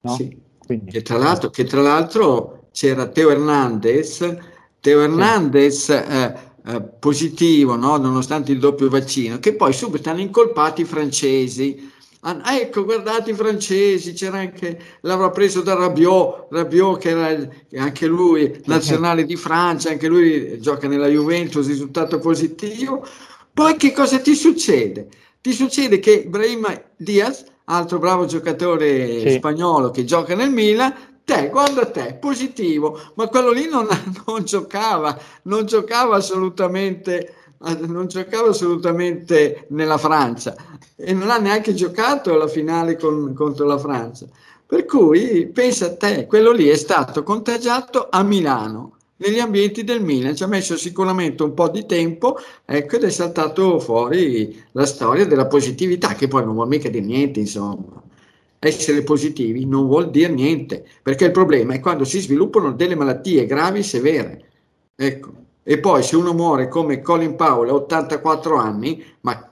No? 0.00 0.12
Sì. 0.12 0.48
Quindi, 0.58 0.90
che, 0.90 1.02
tra 1.02 1.18
l'altro, 1.18 1.50
che 1.50 1.64
tra 1.64 1.82
l'altro 1.82 2.68
c'era 2.72 3.08
Teo 3.08 3.30
Hernandez, 3.30 4.38
Teo 4.80 5.02
Hernandez 5.02 5.84
sì. 5.84 5.92
eh, 5.92 6.34
eh, 6.66 6.82
positivo, 6.98 7.76
no? 7.76 7.96
nonostante 7.96 8.52
il 8.52 8.58
doppio 8.58 8.88
vaccino, 8.88 9.38
che 9.38 9.54
poi 9.54 9.72
subito 9.72 10.10
hanno 10.10 10.20
incolpato 10.20 10.80
i 10.80 10.84
francesi. 10.84 11.90
Ah, 12.22 12.42
ecco, 12.54 12.84
guardate 12.84 13.30
i 13.30 13.34
francesi, 13.34 14.12
c'era 14.12 14.38
anche, 14.40 14.78
l'avrà 15.02 15.30
preso 15.30 15.62
da 15.62 15.74
Rabiot, 15.74 16.48
Rabiot 16.50 16.98
che 16.98 17.08
era 17.08 17.48
anche 17.76 18.06
lui 18.06 18.60
nazionale 18.66 19.24
di 19.24 19.36
Francia, 19.36 19.90
anche 19.90 20.06
lui 20.06 20.60
gioca 20.60 20.86
nella 20.86 21.08
Juventus, 21.08 21.66
risultato 21.66 22.18
positivo. 22.18 23.06
Poi 23.52 23.76
che 23.76 23.92
cosa 23.92 24.18
ti 24.18 24.34
succede? 24.34 25.08
Ti 25.40 25.52
succede 25.52 25.98
che 25.98 26.26
Brahim 26.28 26.82
Diaz, 26.96 27.44
altro 27.64 27.98
bravo 27.98 28.26
giocatore 28.26 29.20
sì. 29.20 29.30
spagnolo 29.36 29.90
che 29.90 30.04
gioca 30.04 30.34
nel 30.34 30.50
Milan, 30.50 30.92
te, 31.24 31.48
guarda 31.48 31.86
te, 31.86 32.16
positivo, 32.20 32.98
ma 33.14 33.28
quello 33.28 33.50
lì 33.50 33.68
non, 33.68 33.86
non 34.26 34.44
giocava, 34.44 35.18
non 35.42 35.66
giocava 35.66 36.16
assolutamente 36.16 37.34
non 37.86 38.06
giocava 38.06 38.48
assolutamente 38.48 39.66
nella 39.70 39.98
Francia. 39.98 40.54
E 40.96 41.12
non 41.12 41.30
ha 41.30 41.38
neanche 41.38 41.74
giocato 41.74 42.32
alla 42.32 42.48
finale 42.48 42.96
con, 42.96 43.34
contro 43.34 43.66
la 43.66 43.78
Francia. 43.78 44.26
Per 44.66 44.84
cui 44.86 45.46
pensa 45.52 45.86
a 45.86 45.96
te, 45.96 46.26
quello 46.26 46.52
lì 46.52 46.68
è 46.68 46.76
stato 46.76 47.22
contagiato 47.22 48.08
a 48.10 48.22
Milano, 48.22 48.96
negli 49.16 49.38
ambienti 49.38 49.84
del 49.84 50.02
Milan, 50.02 50.34
ci 50.34 50.44
ha 50.44 50.46
messo 50.46 50.76
sicuramente 50.78 51.42
un 51.42 51.52
po' 51.52 51.68
di 51.68 51.84
tempo, 51.84 52.38
ecco, 52.64 52.96
ed 52.96 53.04
è 53.04 53.10
saltato 53.10 53.78
fuori 53.78 54.64
la 54.72 54.86
storia 54.86 55.26
della 55.26 55.46
positività, 55.46 56.14
che 56.14 56.28
poi 56.28 56.44
non 56.44 56.54
vuol 56.54 56.68
mica 56.68 56.88
dire 56.88 57.04
niente, 57.04 57.40
insomma 57.40 58.00
essere 58.60 59.02
positivi 59.02 59.64
non 59.64 59.86
vuol 59.86 60.10
dire 60.10 60.32
niente, 60.32 60.86
perché 61.02 61.24
il 61.24 61.30
problema 61.30 61.72
è 61.72 61.80
quando 61.80 62.04
si 62.04 62.20
sviluppano 62.20 62.72
delle 62.72 62.94
malattie 62.94 63.46
gravi, 63.46 63.82
severe. 63.82 64.44
Ecco. 64.94 65.32
E 65.62 65.78
poi 65.78 66.02
se 66.02 66.16
uno 66.16 66.34
muore 66.34 66.68
come 66.68 67.00
Colin 67.00 67.36
Powell 67.36 67.70
a 67.70 67.74
84 67.74 68.56
anni, 68.56 69.02
ma 69.22 69.50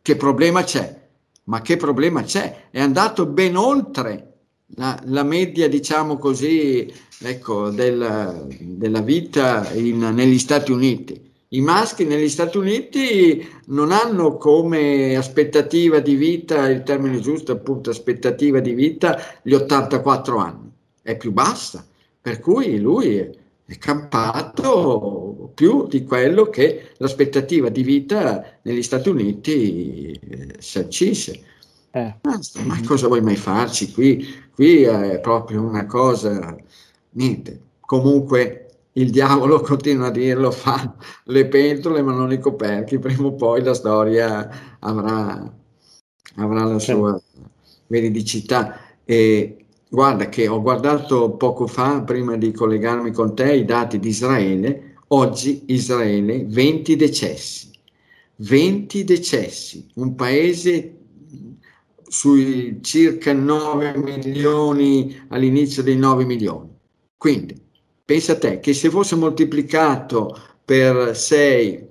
che 0.00 0.16
problema 0.16 0.62
c'è? 0.62 1.02
Ma 1.44 1.60
che 1.62 1.76
problema 1.76 2.22
c'è? 2.22 2.68
È 2.70 2.80
andato 2.80 3.26
ben 3.26 3.56
oltre 3.56 4.32
la, 4.76 4.98
la 5.06 5.22
media, 5.22 5.68
diciamo 5.68 6.16
così, 6.18 6.92
ecco, 7.20 7.70
del, 7.70 8.46
della 8.60 9.00
vita 9.00 9.72
in, 9.72 9.98
negli 9.98 10.38
Stati 10.38 10.70
Uniti. 10.72 11.32
I 11.54 11.60
maschi 11.60 12.04
negli 12.04 12.28
Stati 12.28 12.58
Uniti 12.58 13.46
non 13.66 13.92
hanno 13.92 14.36
come 14.38 15.14
aspettativa 15.14 16.00
di 16.00 16.16
vita, 16.16 16.68
il 16.68 16.82
termine 16.82 17.20
giusto 17.20 17.52
appunto 17.52 17.90
aspettativa 17.90 18.58
di 18.58 18.74
vita, 18.74 19.20
gli 19.40 19.52
84 19.52 20.36
anni, 20.36 20.72
è 21.00 21.16
più 21.16 21.30
bassa, 21.30 21.86
per 22.20 22.40
cui 22.40 22.80
lui 22.80 23.18
è, 23.18 23.30
è 23.66 23.78
campato 23.78 25.52
più 25.54 25.86
di 25.86 26.02
quello 26.02 26.46
che 26.46 26.90
l'aspettativa 26.96 27.68
di 27.68 27.84
vita 27.84 28.58
negli 28.62 28.82
Stati 28.82 29.08
Uniti 29.10 30.10
eh, 30.10 30.56
sancisce. 30.58 31.40
Eh. 31.92 32.16
Ma 32.64 32.80
cosa 32.84 33.06
vuoi 33.06 33.20
mai 33.20 33.36
farci 33.36 33.92
qui? 33.92 34.26
Qui 34.52 34.82
è 34.82 35.20
proprio 35.20 35.62
una 35.62 35.86
cosa, 35.86 36.56
niente. 37.10 37.60
Comunque 37.78 38.63
il 38.94 39.10
diavolo 39.10 39.60
continua 39.60 40.08
a 40.08 40.10
dirlo, 40.10 40.50
fa 40.50 40.96
le 41.24 41.46
pentole 41.46 42.02
ma 42.02 42.12
non 42.12 42.32
i 42.32 42.38
coperchi, 42.38 42.98
prima 42.98 43.26
o 43.26 43.34
poi 43.34 43.62
la 43.62 43.74
storia 43.74 44.76
avrà, 44.80 45.52
avrà 46.36 46.64
la 46.64 46.78
sua 46.78 47.20
veridicità. 47.88 48.78
E 49.04 49.66
guarda 49.88 50.28
che 50.28 50.48
ho 50.48 50.60
guardato 50.60 51.32
poco 51.32 51.66
fa, 51.66 52.02
prima 52.02 52.36
di 52.36 52.52
collegarmi 52.52 53.10
con 53.12 53.34
te, 53.34 53.54
i 53.54 53.64
dati 53.64 53.98
di 53.98 54.08
Israele, 54.08 54.96
oggi 55.08 55.64
Israele 55.66 56.44
20 56.46 56.96
decessi, 56.96 57.70
20 58.36 59.04
decessi, 59.04 59.88
un 59.94 60.14
paese 60.14 60.98
sui 62.06 62.78
circa 62.80 63.32
9 63.32 63.96
milioni 63.96 65.20
all'inizio 65.28 65.82
dei 65.82 65.96
9 65.96 66.24
milioni. 66.24 66.70
Quindi 67.16 67.63
pensa 68.04 68.32
a 68.32 68.38
te 68.38 68.60
che 68.60 68.74
se 68.74 68.90
fosse 68.90 69.16
moltiplicato 69.16 70.36
per 70.64 71.16
6, 71.16 71.88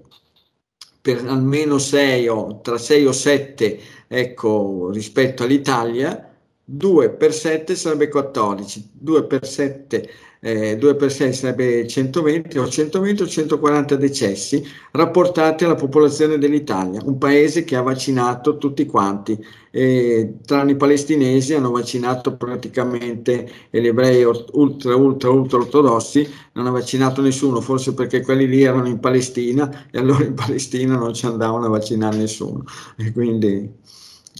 per 1.02 1.26
almeno 1.26 1.78
6 1.78 2.28
o 2.28 2.62
tra 2.62 2.78
6 2.78 3.06
o 3.06 3.12
7, 3.12 3.80
ecco, 4.08 4.90
rispetto 4.92 5.44
all'Italia, 5.44 6.34
2 6.64 7.10
per 7.12 7.34
7 7.34 7.76
sarebbe 7.76 8.08
14, 8.08 8.90
2 8.94 9.26
per 9.26 9.46
7 9.46 10.10
eh, 10.46 10.78
2 10.78 10.96
per 10.96 11.10
6 11.10 11.34
sarebbe 11.34 11.88
120 11.88 12.58
o 12.58 12.68
120 12.68 13.22
o 13.24 13.28
140 13.28 13.96
decessi 13.96 14.62
rapportati 14.92 15.64
alla 15.64 15.76
popolazione 15.76 16.38
dell'Italia, 16.38 17.02
un 17.06 17.18
paese 17.18 17.64
che 17.64 17.78
ha 17.78 17.82
vaccinato 17.82 18.58
tutti 18.58 18.86
quanti, 18.86 19.42
e, 19.72 20.40
tranne 20.46 20.72
i 20.74 20.76
palestinesi 20.76 21.54
hanno 21.54 21.72
vaccinato 21.72 22.36
praticamente 22.36 23.50
gli 23.70 23.88
ebrei 23.88 24.24
ultra 24.24 24.96
ultra 24.98 25.30
ultra 25.30 25.58
ortodossi 25.60 26.28
non 26.54 26.68
ha 26.68 26.72
vaccinato 26.72 27.22
nessuno, 27.22 27.62
forse 27.62 27.94
perché 27.94 28.22
quelli 28.22 28.46
lì 28.46 28.64
erano 28.64 28.88
in 28.88 29.00
Palestina 29.00 29.88
e 29.90 29.98
allora 29.98 30.26
in 30.26 30.34
Palestina 30.34 30.98
non 30.98 31.14
ci 31.14 31.26
andavano 31.26 31.66
a 31.66 31.70
vaccinare 31.70 32.18
nessuno 32.18 32.66
e 32.98 33.14
quindi 33.14 33.72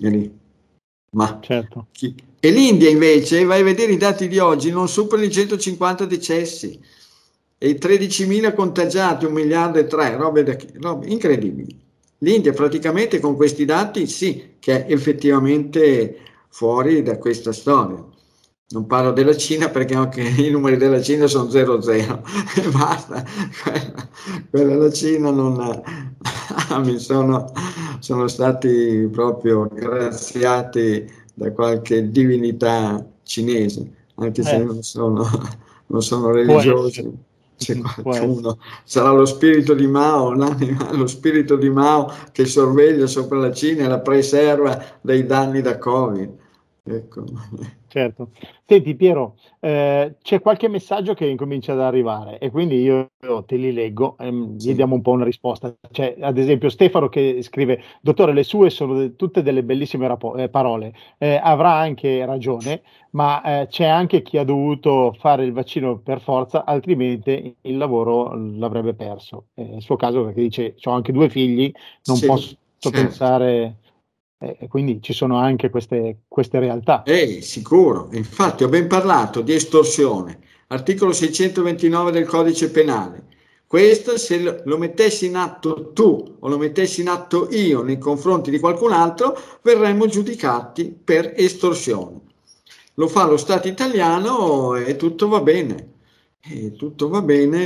è 0.02 0.10
lì. 0.10 0.43
Ma 1.14 1.40
certo. 1.42 1.88
chi, 1.92 2.14
e 2.40 2.52
l'India 2.52 2.90
invece, 2.90 3.46
vai 3.46 3.62
a 3.62 3.64
vedere 3.64 3.94
i 3.94 3.98
dati 3.98 4.28
di 4.28 4.38
oggi, 4.38 4.70
non 4.70 4.90
superano 4.90 5.26
i 5.26 5.32
150 5.32 6.06
decessi 6.06 6.78
e 7.58 7.78
13.000 7.78 8.54
contagiati, 8.54 9.26
un 9.26 9.32
miliardo 9.32 9.80
e 9.80 9.88
tre, 9.88 10.18
robe, 10.18 10.44
da, 10.44 10.58
robe 10.82 11.08
incredibili. 11.08 11.80
L'India 12.18 12.52
praticamente 12.52 13.20
con 13.20 13.36
questi 13.36 13.64
dati 13.64 14.08
sì 14.08 14.56
che 14.60 14.86
è 14.86 14.92
effettivamente 14.92 16.18
fuori 16.50 17.02
da 17.02 17.18
questa 17.18 17.54
storia. 17.54 18.04
Non 18.74 18.88
parlo 18.88 19.12
della 19.12 19.38
Cina 19.38 19.70
perché 19.70 19.94
anche 19.94 20.22
i 20.22 20.50
numeri 20.50 20.78
della 20.78 21.00
Cina 21.00 21.28
sono 21.28 21.48
0-0 21.48 21.90
e 22.56 22.70
basta. 22.74 23.24
Quella, 23.62 24.10
quella 24.50 24.76
la 24.76 24.92
Cina 24.92 25.30
non 25.30 25.82
mi 26.84 26.98
sono, 26.98 27.52
sono 28.00 28.28
stati 28.28 29.08
proprio 29.12 29.70
graziati 29.72 31.08
da 31.36 31.52
qualche 31.52 32.10
divinità 32.10 33.06
cinese, 33.22 33.92
anche 34.16 34.42
se 34.42 34.56
eh. 34.56 34.64
non, 34.64 34.82
sono, 34.82 35.30
non 35.88 36.02
sono 36.02 36.32
religiosi. 36.32 37.32
C'è 37.56 37.78
qualcuno, 38.02 38.58
sarà 38.84 39.12
lo 39.12 39.26
spirito 39.26 39.76
di 39.76 39.86
Mao, 39.86 40.34
lo 40.34 41.06
spirito 41.06 41.58
di 41.58 41.70
Mao 41.70 42.12
che 42.32 42.46
sorveglia 42.46 43.06
sopra 43.06 43.38
la 43.38 43.54
Cina 43.54 43.84
e 43.84 43.88
la 43.88 44.00
preserva 44.00 44.84
dai 45.00 45.28
danni 45.28 45.62
da 45.62 45.78
Covid. 45.78 46.42
Ecco. 46.86 47.24
Certo. 47.94 48.32
Senti 48.66 48.96
Piero, 48.96 49.36
eh, 49.60 50.16
c'è 50.24 50.42
qualche 50.42 50.68
messaggio 50.68 51.14
che 51.14 51.28
incomincia 51.28 51.74
ad 51.74 51.80
arrivare 51.82 52.40
e 52.40 52.50
quindi 52.50 52.82
io, 52.82 53.12
te 53.46 53.56
li 53.56 53.72
leggo 53.72 54.18
e 54.18 54.26
ehm, 54.26 54.58
sì. 54.58 54.72
gli 54.72 54.74
diamo 54.74 54.96
un 54.96 55.04
po' 55.04 55.12
una 55.12 55.24
risposta. 55.26 55.76
C'è 55.92 56.16
ad 56.20 56.40
esempio 56.40 56.70
Stefano 56.70 57.08
che 57.08 57.44
scrive, 57.44 57.84
dottore, 58.02 58.34
le 58.34 58.42
sue 58.42 58.72
sono 58.72 58.96
de- 58.96 59.16
tutte 59.16 59.44
delle 59.44 59.62
bellissime 59.64 60.08
rapo- 60.08 60.36
eh, 60.36 60.50
parole, 60.50 60.92
eh, 61.20 61.40
avrà 61.42 61.74
anche 61.74 62.26
ragione, 62.26 62.82
ma 63.12 63.62
eh, 63.62 63.68
c'è 63.68 63.86
anche 63.86 64.24
chi 64.24 64.40
ha 64.40 64.44
dovuto 64.44 65.16
fare 65.20 65.46
il 65.46 65.54
vaccino 65.54 66.00
per 66.00 66.20
forza, 66.20 66.66
altrimenti 66.66 67.56
il 67.62 67.78
lavoro 67.78 68.34
l'avrebbe 68.36 68.96
perso. 68.96 69.50
È 69.54 69.62
il 69.62 69.84
suo 69.84 69.98
caso 69.98 70.24
perché 70.24 70.42
dice, 70.42 70.76
ho 70.84 70.92
anche 70.92 71.12
due 71.12 71.30
figli, 71.30 71.72
non 72.06 72.16
sì, 72.18 72.26
posso 72.26 72.58
certo. 72.80 73.02
pensare 73.02 73.76
e 74.60 74.68
quindi 74.68 75.02
ci 75.02 75.14
sono 75.14 75.38
anche 75.38 75.70
queste, 75.70 76.24
queste 76.28 76.60
realtà. 76.60 77.04
Eh, 77.04 77.42
sicuro. 77.42 78.10
Infatti 78.12 78.64
ho 78.64 78.70
ben 78.70 78.88
parlato 78.88 79.42
di 79.42 79.54
estorsione, 79.54 80.40
articolo 80.68 81.14
629 81.14 82.12
del 82.12 82.26
codice 82.26 82.70
penale. 82.70 83.32
Questo 83.66 84.18
se 84.18 84.62
lo 84.64 84.78
mettessi 84.78 85.26
in 85.26 85.36
atto 85.36 85.92
tu 85.94 86.36
o 86.40 86.48
lo 86.48 86.58
mettessi 86.58 87.02
in 87.02 87.08
atto 87.08 87.48
io 87.52 87.82
nei 87.82 87.98
confronti 87.98 88.52
di 88.52 88.60
qualcun 88.60 88.92
altro, 88.92 89.36
verremmo 89.62 90.06
giudicati 90.06 90.96
per 91.04 91.34
estorsione. 91.36 92.20
Lo 92.96 93.08
fa 93.08 93.26
lo 93.26 93.38
Stato 93.38 93.68
italiano 93.68 94.76
e 94.76 94.96
tutto 94.96 95.28
va 95.28 95.42
bene. 95.42 95.92
E 96.46 96.74
tutto 96.74 97.08
va 97.08 97.22
bene, 97.22 97.62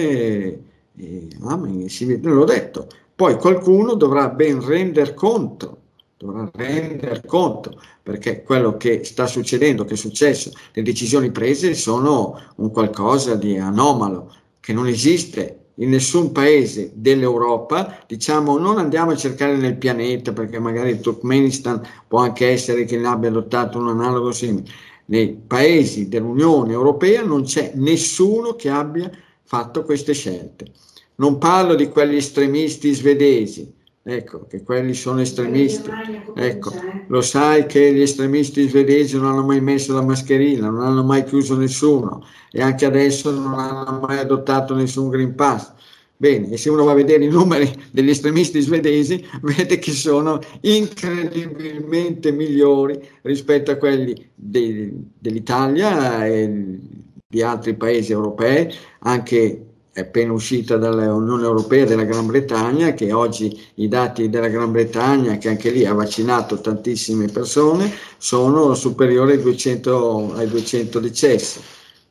e, 0.96 1.28
amen, 1.42 1.90
si 1.90 2.06
vede, 2.06 2.30
l'ho 2.30 2.46
detto. 2.46 2.88
Poi 3.14 3.36
qualcuno 3.38 3.96
dovrà 3.96 4.30
ben 4.30 4.64
render 4.64 5.14
conto 5.16 5.87
dovrà 6.18 6.50
rendere 6.54 7.22
conto 7.26 7.80
perché 8.02 8.44
quello 8.44 8.76
che 8.76 9.04
sta 9.04 9.28
succedendo, 9.28 9.86
che 9.86 9.94
è 9.94 9.98
successo, 9.98 10.52
le 10.74 10.82
decisioni 10.82 11.32
prese 11.32 11.74
sono 11.76 12.40
un 12.56 12.72
qualcosa 12.72 13.36
di 13.36 13.58
anomalo 13.58 14.34
che 14.60 14.74
non 14.74 14.88
esiste 14.88 15.68
in 15.76 15.90
nessun 15.90 16.32
paese 16.32 16.92
dell'Europa, 16.96 18.04
diciamo 18.08 18.58
non 18.58 18.80
andiamo 18.80 19.12
a 19.12 19.16
cercare 19.16 19.56
nel 19.58 19.78
pianeta 19.78 20.34
perché 20.34 20.58
magari 20.60 20.90
il 20.90 21.00
Turkmenistan 21.02 21.82
può 22.08 22.20
anche 22.20 22.48
essere 22.50 22.86
che 22.86 22.98
ne 22.98 23.08
abbia 23.08 23.30
adottato 23.30 23.78
un 23.78 23.90
analogo 23.90 24.32
simile. 24.32 24.72
Nei 25.06 25.40
paesi 25.46 26.10
dell'Unione 26.10 26.74
Europea 26.74 27.24
non 27.24 27.44
c'è 27.44 27.74
nessuno 27.76 28.56
che 28.56 28.70
abbia 28.70 29.10
fatto 29.44 29.84
queste 29.84 30.14
scelte. 30.14 30.72
Non 31.16 31.38
parlo 31.38 31.76
di 31.76 31.88
quegli 31.90 32.16
estremisti 32.16 32.94
svedesi, 32.94 33.72
ecco, 34.08 34.46
che 34.48 34.64
quelli 34.64 34.94
sono 34.94 35.20
estremisti. 35.20 35.90
Ecco, 36.34 36.72
lo 37.08 37.22
sai 37.22 37.66
che 37.66 37.94
gli 37.94 38.02
estremisti 38.02 38.68
svedesi 38.70 39.18
non 39.18 39.26
hanno 39.26 39.44
mai 39.44 39.60
messo 39.60 39.94
la 39.94 40.02
mascherina, 40.02 40.70
non 40.70 40.82
hanno 40.82 41.04
mai 41.04 41.26
chiuso 41.26 41.58
nessuno 41.58 42.26
e 42.52 42.62
anche 42.62 42.86
adesso 42.86 43.32
non 43.32 43.60
hanno 43.60 44.00
mai 44.00 44.20
adottato 44.20 44.74
nessun 44.74 45.10
Green 45.10 45.36
Pass. 45.36 45.74
Bene, 46.16 46.52
e 46.52 46.58
se 46.58 46.70
uno 46.70 46.84
va 46.86 46.94
a 46.94 46.96
vedere 46.96 47.26
i 47.26 47.30
numeri 47.30 47.70
degli 47.92 48.10
estremisti 48.10 48.62
svedesi, 48.62 49.24
vede 49.44 49.78
che 49.78 49.92
sono 49.92 50.40
incredibilmente 50.62 52.32
migliori 52.32 53.00
rispetto 53.24 53.72
a 53.72 53.76
quelli 53.76 54.32
de, 54.34 54.92
dell'Italia 55.20 56.26
e 56.26 56.80
di 57.28 57.42
altri 57.42 57.76
paesi 57.76 58.14
europei, 58.14 58.74
anche 59.00 59.67
appena 60.02 60.32
uscita 60.32 60.78
dall'Unione 60.78 61.44
Europea 61.44 61.86
della 61.86 62.04
Gran 62.04 62.28
Bretagna, 62.28 62.94
che 62.94 63.12
oggi 63.12 63.60
i 63.76 63.88
dati 63.88 64.30
della 64.30 64.48
Gran 64.48 64.72
Bretagna, 64.72 65.38
che 65.38 65.50
anche 65.50 65.72
lì 65.72 65.86
ha 65.86 65.94
vaccinato 65.94 66.62
tantissime 66.62 67.28
persone, 67.28 67.92
sono 68.18 68.74
superiori 68.74 69.34
ai 69.34 69.42
200, 69.42 70.34
ai 70.36 70.48
200 70.48 71.00
decessi. 71.00 71.60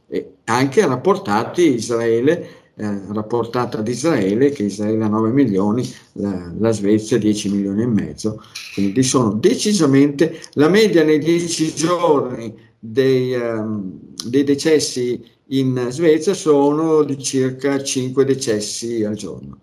E 0.09 0.35
anche 0.45 0.87
rapportati 0.87 1.75
Israele, 1.75 2.49
eh, 2.77 3.01
rapportato 3.13 3.79
ad 3.79 3.89
Israele, 3.89 4.51
che 4.51 4.65
Israele 4.65 5.05
ha 5.05 5.09
9 5.09 5.31
milioni, 5.31 5.89
la, 6.15 6.53
la 6.59 6.73
Svezia 6.73 7.19
10 7.19 7.51
milioni 7.51 7.83
e 7.83 7.87
mezzo, 7.87 8.43
quindi 8.75 9.03
sono 9.03 9.33
decisamente 9.33 10.41
la 10.55 10.69
media 10.69 11.03
nei 11.03 11.19
10 11.19 11.75
giorni 11.75 12.55
dei, 12.79 13.33
um, 13.35 13.99
dei 14.27 14.45
decessi 14.45 15.35
in 15.49 15.87
Svezia 15.91 16.35
sono 16.35 17.03
di 17.03 17.19
circa 17.23 17.83
5 17.83 18.25
decessi 18.25 19.05
al 19.05 19.15
giorno. 19.15 19.61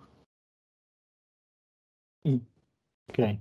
Mm. 2.27 2.37
Ok. 3.09 3.37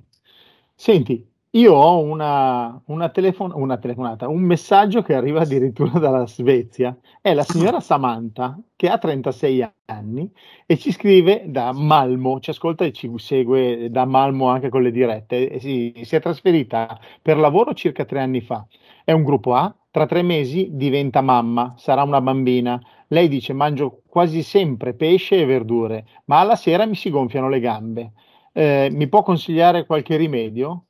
Senti, 0.74 1.24
io 1.55 1.74
ho 1.74 2.00
una, 2.00 2.81
una, 2.87 3.11
telefon- 3.11 3.52
una, 3.55 3.76
telefonata, 3.76 4.26
un 4.26 4.40
messaggio 4.40 5.02
che 5.02 5.14
arriva 5.14 5.42
addirittura 5.42 5.98
dalla 5.98 6.26
Svezia. 6.26 6.96
È 7.20 7.35
la 7.35 7.44
signora 7.44 7.78
Samantha 7.81 8.59
che 8.74 8.88
ha 8.88 8.98
36 8.98 9.70
anni 9.85 10.33
e 10.66 10.78
ci 10.78 10.90
scrive 10.92 11.44
da 11.46 11.72
Malmo, 11.72 12.40
ci 12.40 12.50
ascolta 12.50 12.85
e 12.85 12.92
ci 12.92 13.11
segue 13.16 13.90
da 13.90 14.05
Malmo 14.07 14.48
anche 14.48 14.70
con 14.70 14.83
le 14.83 14.90
dirette. 14.90 15.61
Si, 15.61 15.92
si 16.02 16.16
è 16.16 16.20
trasferita 16.20 16.98
per 17.20 17.37
lavoro 17.37 17.74
circa 17.74 18.05
tre 18.05 18.20
anni 18.20 18.40
fa. 18.40 18.66
È 19.05 19.12
un 19.12 19.22
gruppo 19.22 19.55
A, 19.55 19.74
tra 19.92 20.07
tre 20.07 20.22
mesi 20.22 20.68
diventa 20.72 21.20
mamma, 21.20 21.74
sarà 21.76 22.02
una 22.02 22.22
bambina. 22.22 22.81
Lei 23.09 23.28
dice 23.28 23.52
mangio 23.52 24.00
quasi 24.09 24.42
sempre 24.42 24.94
pesce 24.94 25.37
e 25.37 25.44
verdure, 25.44 26.07
ma 26.24 26.40
alla 26.40 26.57
sera 26.57 26.87
mi 26.87 26.96
si 26.96 27.11
gonfiano 27.11 27.50
le 27.50 27.61
gambe. 27.61 28.12
Eh, 28.55 28.88
mi 28.90 29.07
può 29.07 29.22
consigliare 29.22 29.85
qualche 29.85 30.16
rimedio? 30.16 30.87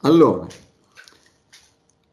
Allora, 0.00 0.46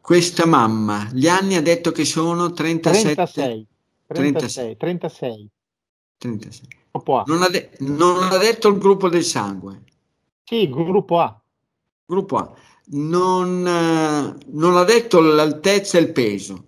questa 0.02 0.44
mamma, 0.44 1.08
gli 1.10 1.26
anni 1.26 1.56
ha 1.56 1.62
detto 1.62 1.90
che 1.90 2.04
sono 2.04 2.52
37? 2.52 3.14
36. 3.14 3.66
36. 4.08 4.76
36. 4.76 5.48
36. 6.18 6.68
Non, 7.26 7.42
ha 7.42 7.48
de- 7.48 7.70
non 7.78 8.22
ha 8.24 8.36
detto 8.36 8.68
il 8.68 8.76
gruppo 8.76 9.08
del 9.08 9.24
sangue? 9.24 9.84
Sì, 10.44 10.68
gruppo 10.68 11.18
A. 11.18 11.40
Gruppo 12.04 12.36
A 12.36 12.54
non, 12.86 13.66
eh, 13.66 14.44
non 14.46 14.76
ha 14.76 14.84
detto 14.84 15.20
l'altezza 15.20 15.98
e 15.98 16.02
il 16.02 16.12
peso. 16.12 16.66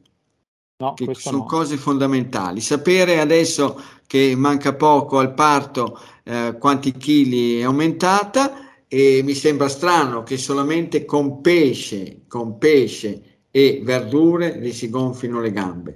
No, 0.77 0.95
che 0.95 1.15
sono 1.15 1.39
no. 1.39 1.45
cose 1.45 1.77
fondamentali. 1.77 2.61
Sapere 2.61 3.21
adesso 3.21 3.81
che 4.07 4.35
manca 4.37 4.75
poco 4.75 5.19
al 5.19 5.33
parto 5.33 5.99
eh, 6.25 6.57
quanti 6.59 6.93
chili 6.93 7.61
è 7.61 7.63
aumentata 7.63 8.65
e 8.89 9.23
mi 9.25 9.35
sembra 9.35 9.69
strano 9.69 10.23
che 10.23 10.37
solamente 10.37 11.05
con 11.05 11.41
pesce, 11.41 12.23
con 12.29 12.59
pesce 12.59 13.41
e 13.51 13.81
verdure 13.83 14.59
gli 14.61 14.73
si 14.73 14.91
gonfino 14.91 15.41
le 15.41 15.53
gambe. 15.53 15.95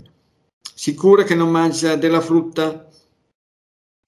Sicura 0.74 1.24
che 1.24 1.34
non 1.34 1.50
mangia 1.50 1.96
della 1.96 2.20
frutta? 2.20 2.87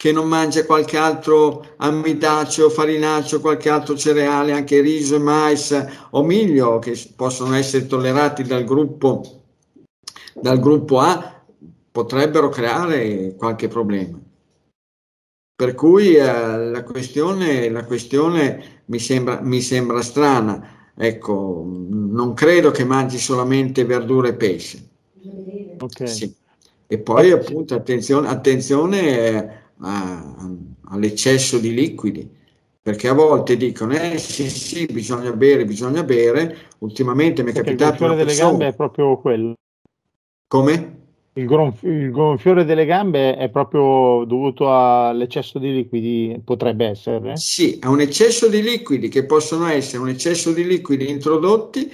Che 0.01 0.13
non 0.13 0.29
mangia 0.29 0.65
qualche 0.65 0.97
altro 0.97 1.75
ammitaceo, 1.77 2.71
farinaceo, 2.71 3.39
qualche 3.39 3.69
altro 3.69 3.95
cereale, 3.99 4.53
anche 4.53 4.81
riso 4.81 5.17
e 5.17 5.19
mais 5.19 5.87
o 6.13 6.23
miglio, 6.23 6.79
che 6.79 6.99
possono 7.15 7.55
essere 7.55 7.87
tollerati 7.87 8.43
dal 8.45 8.65
gruppo, 8.65 9.43
dal 10.33 10.59
gruppo 10.59 11.01
A, 11.01 11.45
potrebbero 11.93 12.49
creare 12.49 13.35
qualche 13.37 13.69
problema. 13.69 14.19
Per 15.55 15.75
cui 15.75 16.15
eh, 16.15 16.23
la, 16.25 16.83
questione, 16.83 17.69
la 17.69 17.85
questione 17.85 18.85
mi 18.87 18.99
sembra, 18.99 19.43
mi 19.43 19.61
sembra 19.61 20.01
strana. 20.01 20.93
Ecco, 20.97 21.63
non 21.69 22.33
credo 22.33 22.71
che 22.71 22.85
mangi 22.85 23.19
solamente 23.19 23.85
verdure 23.85 24.31
e 24.31 24.35
pesce. 24.35 24.89
Okay. 25.79 26.09
Sì. 26.09 26.35
E 26.87 26.99
poi 27.01 27.33
appunto 27.33 27.75
attenzione, 27.75 28.29
attenzione 28.29 29.60
a, 29.81 30.37
all'eccesso 30.89 31.59
di 31.59 31.73
liquidi, 31.73 32.29
perché 32.83 33.09
a 33.09 33.15
volte 33.15 33.57
dicono 33.57 33.93
eh 33.95 34.19
sì 34.19 34.49
sì 34.49 34.87
bisogna 34.87 35.33
bere, 35.33 35.65
bisogna 35.65 36.03
bere, 36.03 36.69
ultimamente 36.79 37.43
mi 37.43 37.51
è 37.51 37.53
perché 37.53 37.75
capitato... 37.75 37.93
Il 37.93 38.09
gonfiore 38.09 38.25
delle 38.25 38.39
gambe 38.39 38.67
è 38.69 38.75
proprio 38.75 39.17
quello. 39.19 39.55
Come? 40.47 40.99
Il, 41.35 41.47
gonf- 41.47 41.85
il 41.85 42.11
gonfiore 42.11 42.65
delle 42.65 42.85
gambe 42.85 43.37
è 43.37 43.49
proprio 43.51 44.25
dovuto 44.25 44.75
all'eccesso 44.75 45.59
di 45.61 45.73
liquidi, 45.73 46.41
potrebbe 46.45 46.87
essere? 46.87 47.37
Sì, 47.37 47.79
a 47.83 47.89
un 47.89 48.01
eccesso 48.01 48.49
di 48.49 48.61
liquidi 48.61 49.09
che 49.09 49.25
possono 49.25 49.67
essere 49.67 50.03
un 50.03 50.09
eccesso 50.09 50.53
di 50.53 50.67
liquidi 50.67 51.09
introdotti 51.09 51.91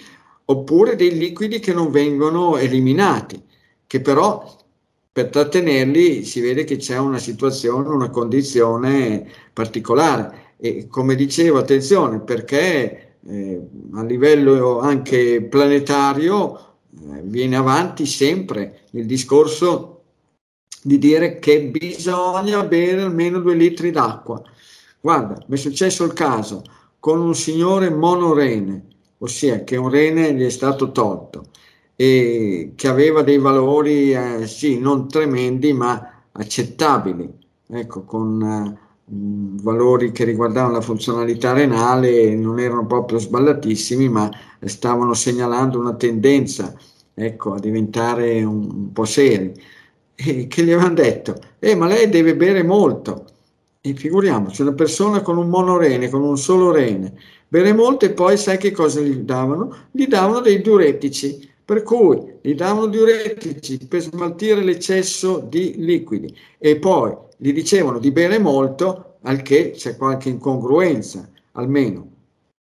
oppure 0.46 0.96
dei 0.96 1.16
liquidi 1.18 1.58
che 1.58 1.74
non 1.74 1.90
vengono 1.90 2.56
eliminati, 2.56 3.42
che 3.86 4.00
però 4.00 4.44
per 5.16 5.30
trattenerli 5.30 6.24
si 6.24 6.42
vede 6.42 6.64
che 6.64 6.76
c'è 6.76 6.98
una 6.98 7.16
situazione, 7.16 7.88
una 7.88 8.10
condizione 8.10 9.26
particolare. 9.50 10.52
E 10.58 10.88
come 10.88 11.14
dicevo, 11.14 11.56
attenzione, 11.56 12.20
perché 12.20 13.14
eh, 13.26 13.60
a 13.94 14.02
livello 14.02 14.78
anche 14.80 15.40
planetario 15.40 16.58
eh, 16.58 17.22
viene 17.22 17.56
avanti 17.56 18.04
sempre 18.04 18.80
il 18.90 19.06
discorso 19.06 20.02
di 20.82 20.98
dire 20.98 21.38
che 21.38 21.62
bisogna 21.62 22.62
bere 22.64 23.00
almeno 23.00 23.40
due 23.40 23.54
litri 23.54 23.90
d'acqua. 23.90 24.42
Guarda, 25.00 25.42
mi 25.46 25.56
è 25.56 25.58
successo 25.58 26.04
il 26.04 26.12
caso 26.12 26.62
con 27.00 27.22
un 27.22 27.34
signore 27.34 27.88
monorene 27.88 28.84
ossia 29.18 29.64
che 29.64 29.76
un 29.76 29.88
rene 29.88 30.34
gli 30.34 30.44
è 30.44 30.50
stato 30.50 30.92
tolto 30.92 31.46
e 31.96 32.72
che 32.76 32.88
aveva 32.88 33.22
dei 33.22 33.38
valori, 33.38 34.12
eh, 34.12 34.46
sì, 34.46 34.78
non 34.78 35.08
tremendi, 35.08 35.72
ma 35.72 36.24
accettabili, 36.32 37.28
ecco, 37.68 38.04
con 38.04 38.42
eh, 38.42 38.78
valori 39.08 40.12
che 40.12 40.24
riguardavano 40.24 40.74
la 40.74 40.80
funzionalità 40.82 41.52
renale, 41.54 42.34
non 42.34 42.58
erano 42.60 42.86
proprio 42.86 43.18
sballatissimi, 43.18 44.08
ma 44.10 44.30
stavano 44.60 45.14
segnalando 45.14 45.78
una 45.78 45.94
tendenza, 45.94 46.74
ecco, 47.14 47.54
a 47.54 47.58
diventare 47.60 48.42
un, 48.44 48.68
un 48.70 48.92
po' 48.92 49.04
seri. 49.06 49.54
E 50.14 50.46
che 50.48 50.64
gli 50.64 50.72
avevano 50.72 50.94
detto, 50.94 51.38
eh, 51.58 51.74
ma 51.74 51.86
lei 51.86 52.08
deve 52.08 52.36
bere 52.36 52.62
molto. 52.62 53.24
E 53.80 53.94
figuriamoci, 53.94 54.62
una 54.62 54.72
persona 54.72 55.20
con 55.22 55.36
un 55.38 55.48
monorene, 55.48 56.10
con 56.10 56.22
un 56.22 56.36
solo 56.36 56.72
rene, 56.72 57.14
bere 57.48 57.72
molto 57.72 58.04
e 58.04 58.10
poi 58.10 58.36
sai 58.36 58.58
che 58.58 58.72
cosa 58.72 59.00
gli 59.00 59.14
davano? 59.18 59.74
Gli 59.92 60.06
davano 60.06 60.40
dei 60.40 60.60
diuretici 60.60 61.54
per 61.66 61.82
cui 61.82 62.38
gli 62.40 62.54
davano 62.54 62.86
diuretici 62.86 63.88
per 63.88 64.00
smaltire 64.00 64.62
l'eccesso 64.62 65.40
di 65.40 65.74
liquidi 65.78 66.32
e 66.58 66.78
poi 66.78 67.12
gli 67.36 67.52
dicevano 67.52 67.98
di 67.98 68.12
bere 68.12 68.38
molto, 68.38 69.16
al 69.22 69.42
che 69.42 69.72
c'è 69.72 69.96
qualche 69.96 70.28
incongruenza, 70.28 71.28
almeno 71.52 72.08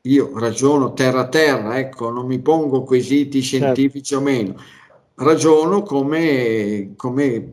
io 0.03 0.31
ragiono 0.39 0.93
terra 0.93 1.23
a 1.23 1.29
terra, 1.29 1.81
ecco, 1.81 2.11
non 2.11 2.27
mi 2.27 2.39
pongo 2.39 2.85
quesiti 2.85 3.43
certo. 3.43 3.65
scientifici 3.65 4.15
certo. 4.15 4.25
o 4.25 4.29
meno, 4.29 4.55
ragiono 5.17 5.83
come, 5.83 6.93
come 6.95 7.53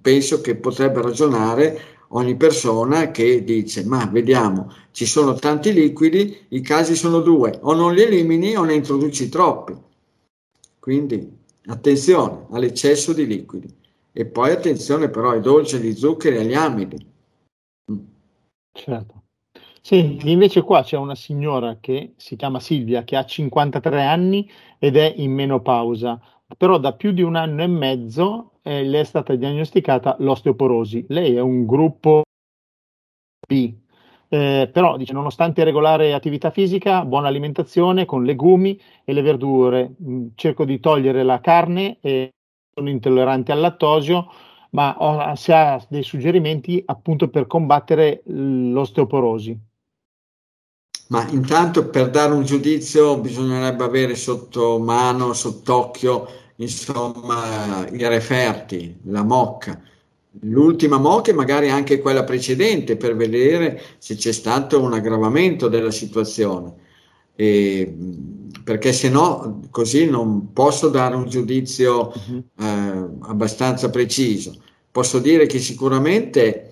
penso 0.00 0.40
che 0.40 0.56
potrebbe 0.56 1.02
ragionare 1.02 1.80
ogni 2.12 2.34
persona 2.36 3.10
che 3.10 3.44
dice 3.44 3.84
ma 3.84 4.08
vediamo 4.10 4.72
ci 4.92 5.04
sono 5.04 5.34
tanti 5.34 5.74
liquidi 5.74 6.46
i 6.48 6.62
casi 6.62 6.94
sono 6.94 7.20
due 7.20 7.58
o 7.60 7.74
non 7.74 7.92
li 7.92 8.00
elimini 8.00 8.56
o 8.56 8.64
ne 8.64 8.72
introduci 8.72 9.28
troppi 9.28 9.74
quindi 10.88 11.30
attenzione 11.66 12.46
all'eccesso 12.50 13.12
di 13.12 13.26
liquidi 13.26 13.68
e 14.10 14.24
poi 14.24 14.52
attenzione 14.52 15.10
però 15.10 15.32
ai 15.32 15.42
dolci, 15.42 15.76
agli 15.76 15.92
zuccheri 15.92 16.36
e 16.36 16.40
agli 16.40 16.54
amidi. 16.54 17.06
Mm. 17.92 17.98
Certo. 18.72 19.22
Sì, 19.82 20.18
invece 20.24 20.62
qua 20.62 20.82
c'è 20.82 20.96
una 20.96 21.14
signora 21.14 21.76
che 21.78 22.14
si 22.16 22.36
chiama 22.36 22.58
Silvia, 22.58 23.04
che 23.04 23.16
ha 23.16 23.26
53 23.26 24.02
anni 24.02 24.50
ed 24.78 24.96
è 24.96 25.12
in 25.14 25.30
menopausa, 25.32 26.18
però 26.56 26.78
da 26.78 26.94
più 26.94 27.12
di 27.12 27.20
un 27.20 27.36
anno 27.36 27.62
e 27.62 27.66
mezzo 27.66 28.52
eh, 28.62 28.82
le 28.82 29.00
è 29.00 29.04
stata 29.04 29.34
diagnosticata 29.34 30.16
l'osteoporosi. 30.20 31.04
Lei 31.08 31.34
è 31.34 31.40
un 31.40 31.66
gruppo 31.66 32.22
B, 33.46 33.74
eh, 34.28 34.68
però 34.70 34.96
dice 34.96 35.12
nonostante 35.12 35.64
regolare 35.64 36.12
attività 36.12 36.50
fisica, 36.50 37.04
buona 37.04 37.28
alimentazione 37.28 38.04
con 38.04 38.24
legumi 38.24 38.78
e 39.04 39.12
le 39.12 39.22
verdure, 39.22 39.94
mh, 39.96 40.12
mm, 40.12 40.26
cerco 40.34 40.64
di 40.64 40.78
togliere 40.80 41.22
la 41.22 41.40
carne 41.40 41.98
e 42.00 42.32
sono 42.74 42.90
intollerante 42.90 43.52
al 43.52 43.60
lattosio, 43.60 44.30
ma 44.70 44.96
ho, 44.98 45.34
se 45.34 45.54
ha 45.54 45.82
dei 45.88 46.02
suggerimenti 46.02 46.82
appunto 46.84 47.28
per 47.28 47.46
combattere 47.46 48.22
l'osteoporosi. 48.26 49.58
Ma 51.08 51.26
intanto 51.30 51.88
per 51.88 52.10
dare 52.10 52.34
un 52.34 52.44
giudizio 52.44 53.18
bisognerebbe 53.18 53.82
avere 53.82 54.14
sotto 54.14 54.78
mano, 54.78 55.32
sott'occhio, 55.32 56.28
insomma, 56.56 57.88
i 57.88 58.06
referti, 58.06 59.00
la 59.04 59.22
mocca 59.22 59.80
l'ultima 60.42 60.98
MOC 60.98 61.28
e 61.28 61.32
magari 61.32 61.70
anche 61.70 62.00
quella 62.00 62.24
precedente 62.24 62.96
per 62.96 63.16
vedere 63.16 63.80
se 63.98 64.14
c'è 64.16 64.32
stato 64.32 64.80
un 64.80 64.92
aggravamento 64.92 65.68
della 65.68 65.90
situazione. 65.90 66.86
E, 67.34 67.94
perché 68.64 68.92
se 68.92 69.08
no 69.08 69.60
così 69.70 70.06
non 70.06 70.52
posso 70.52 70.88
dare 70.88 71.14
un 71.14 71.28
giudizio 71.28 72.12
uh-huh. 72.12 72.44
eh, 72.58 73.08
abbastanza 73.20 73.90
preciso. 73.90 74.56
Posso 74.90 75.18
dire 75.18 75.46
che 75.46 75.58
sicuramente 75.58 76.68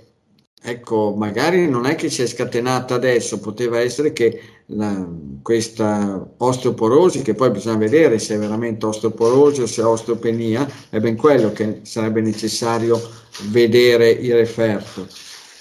Ecco, 0.68 1.14
magari 1.16 1.68
non 1.68 1.86
è 1.86 1.94
che 1.94 2.10
si 2.10 2.22
è 2.22 2.26
scatenata 2.26 2.96
adesso, 2.96 3.38
poteva 3.38 3.78
essere 3.78 4.12
che 4.12 4.40
la, 4.66 5.06
questa 5.40 6.28
osteoporosi, 6.38 7.22
che 7.22 7.34
poi 7.34 7.52
bisogna 7.52 7.76
vedere 7.76 8.18
se 8.18 8.34
è 8.34 8.38
veramente 8.38 8.84
osteoporosi 8.84 9.60
o 9.60 9.66
se 9.66 9.82
è 9.82 9.84
osteopenia, 9.84 10.68
è 10.90 10.98
ben 10.98 11.16
quello 11.16 11.52
che 11.52 11.82
sarebbe 11.82 12.20
necessario 12.20 13.00
vedere 13.44 14.10
il 14.10 14.34
referto. 14.34 15.06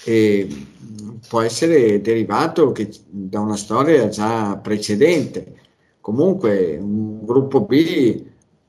E 0.04 0.48
può 1.28 1.40
essere 1.40 2.00
derivato 2.00 2.72
che, 2.72 2.88
da 3.08 3.40
una 3.40 3.56
storia 3.56 4.08
già 4.08 4.56
precedente. 4.56 5.54
Comunque, 6.00 6.76
un 6.76 7.24
gruppo 7.24 7.62
B, 7.62 8.24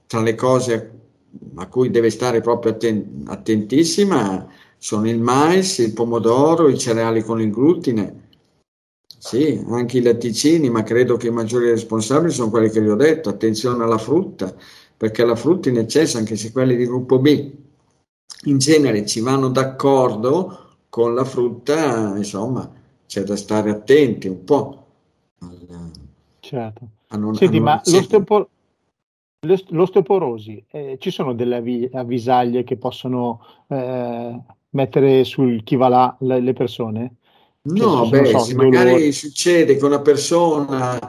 tra 0.07 0.21
le 0.21 0.35
cose 0.35 0.91
a 1.55 1.67
cui 1.67 1.91
deve 1.91 2.09
stare 2.09 2.41
proprio 2.41 2.71
atten- 2.71 3.23
attentissima, 3.27 4.47
sono 4.77 5.09
il 5.09 5.19
mais, 5.19 5.77
il 5.79 5.93
pomodoro, 5.93 6.67
i 6.69 6.77
cereali 6.77 7.21
con 7.21 7.41
il 7.41 7.51
glutine, 7.51 8.25
sì, 9.19 9.63
anche 9.69 9.97
i 9.97 10.01
latticini, 10.01 10.69
ma 10.69 10.83
credo 10.83 11.17
che 11.17 11.27
i 11.27 11.31
maggiori 11.31 11.69
responsabili 11.69 12.31
sono 12.31 12.49
quelli 12.49 12.69
che 12.69 12.81
vi 12.81 12.89
ho 12.89 12.95
detto. 12.95 13.29
Attenzione 13.29 13.83
alla 13.83 13.97
frutta, 13.97 14.55
perché 14.95 15.25
la 15.25 15.35
frutta 15.35 15.69
in 15.69 15.77
eccesso, 15.77 16.17
anche 16.17 16.35
se 16.35 16.51
quelli 16.51 16.75
di 16.75 16.85
gruppo 16.85 17.19
B 17.19 17.65
in 18.45 18.57
genere 18.57 19.05
ci 19.05 19.19
vanno 19.19 19.49
d'accordo 19.49 20.75
con 20.89 21.13
la 21.13 21.25
frutta, 21.25 22.15
insomma, 22.15 22.69
c'è 23.05 23.23
da 23.23 23.35
stare 23.35 23.69
attenti 23.69 24.27
un 24.27 24.43
po'. 24.43 24.85
Alla, 25.39 25.89
certo. 26.39 26.87
A 27.07 27.17
non, 27.17 27.35
Senti, 27.35 27.57
a 27.57 27.59
non 27.59 27.69
ma 27.69 27.81
l'osteopor- 27.85 28.47
l'osteoporosi, 29.69 30.63
eh, 30.69 30.97
ci 30.99 31.11
sono 31.11 31.33
delle 31.33 31.89
avvisaglie 31.93 32.63
che 32.63 32.77
possono 32.77 33.41
eh, 33.67 34.39
mettere 34.71 35.23
sul 35.23 35.63
chi 35.63 35.75
va 35.75 35.87
là 35.87 36.15
le, 36.19 36.39
le 36.39 36.53
persone? 36.53 37.15
Cioè, 37.61 37.85
no, 37.85 38.07
beh, 38.09 38.25
so, 38.27 38.55
magari 38.55 38.89
dolore. 38.91 39.11
succede 39.11 39.75
che 39.75 39.85
una 39.85 39.99
persona 39.99 40.99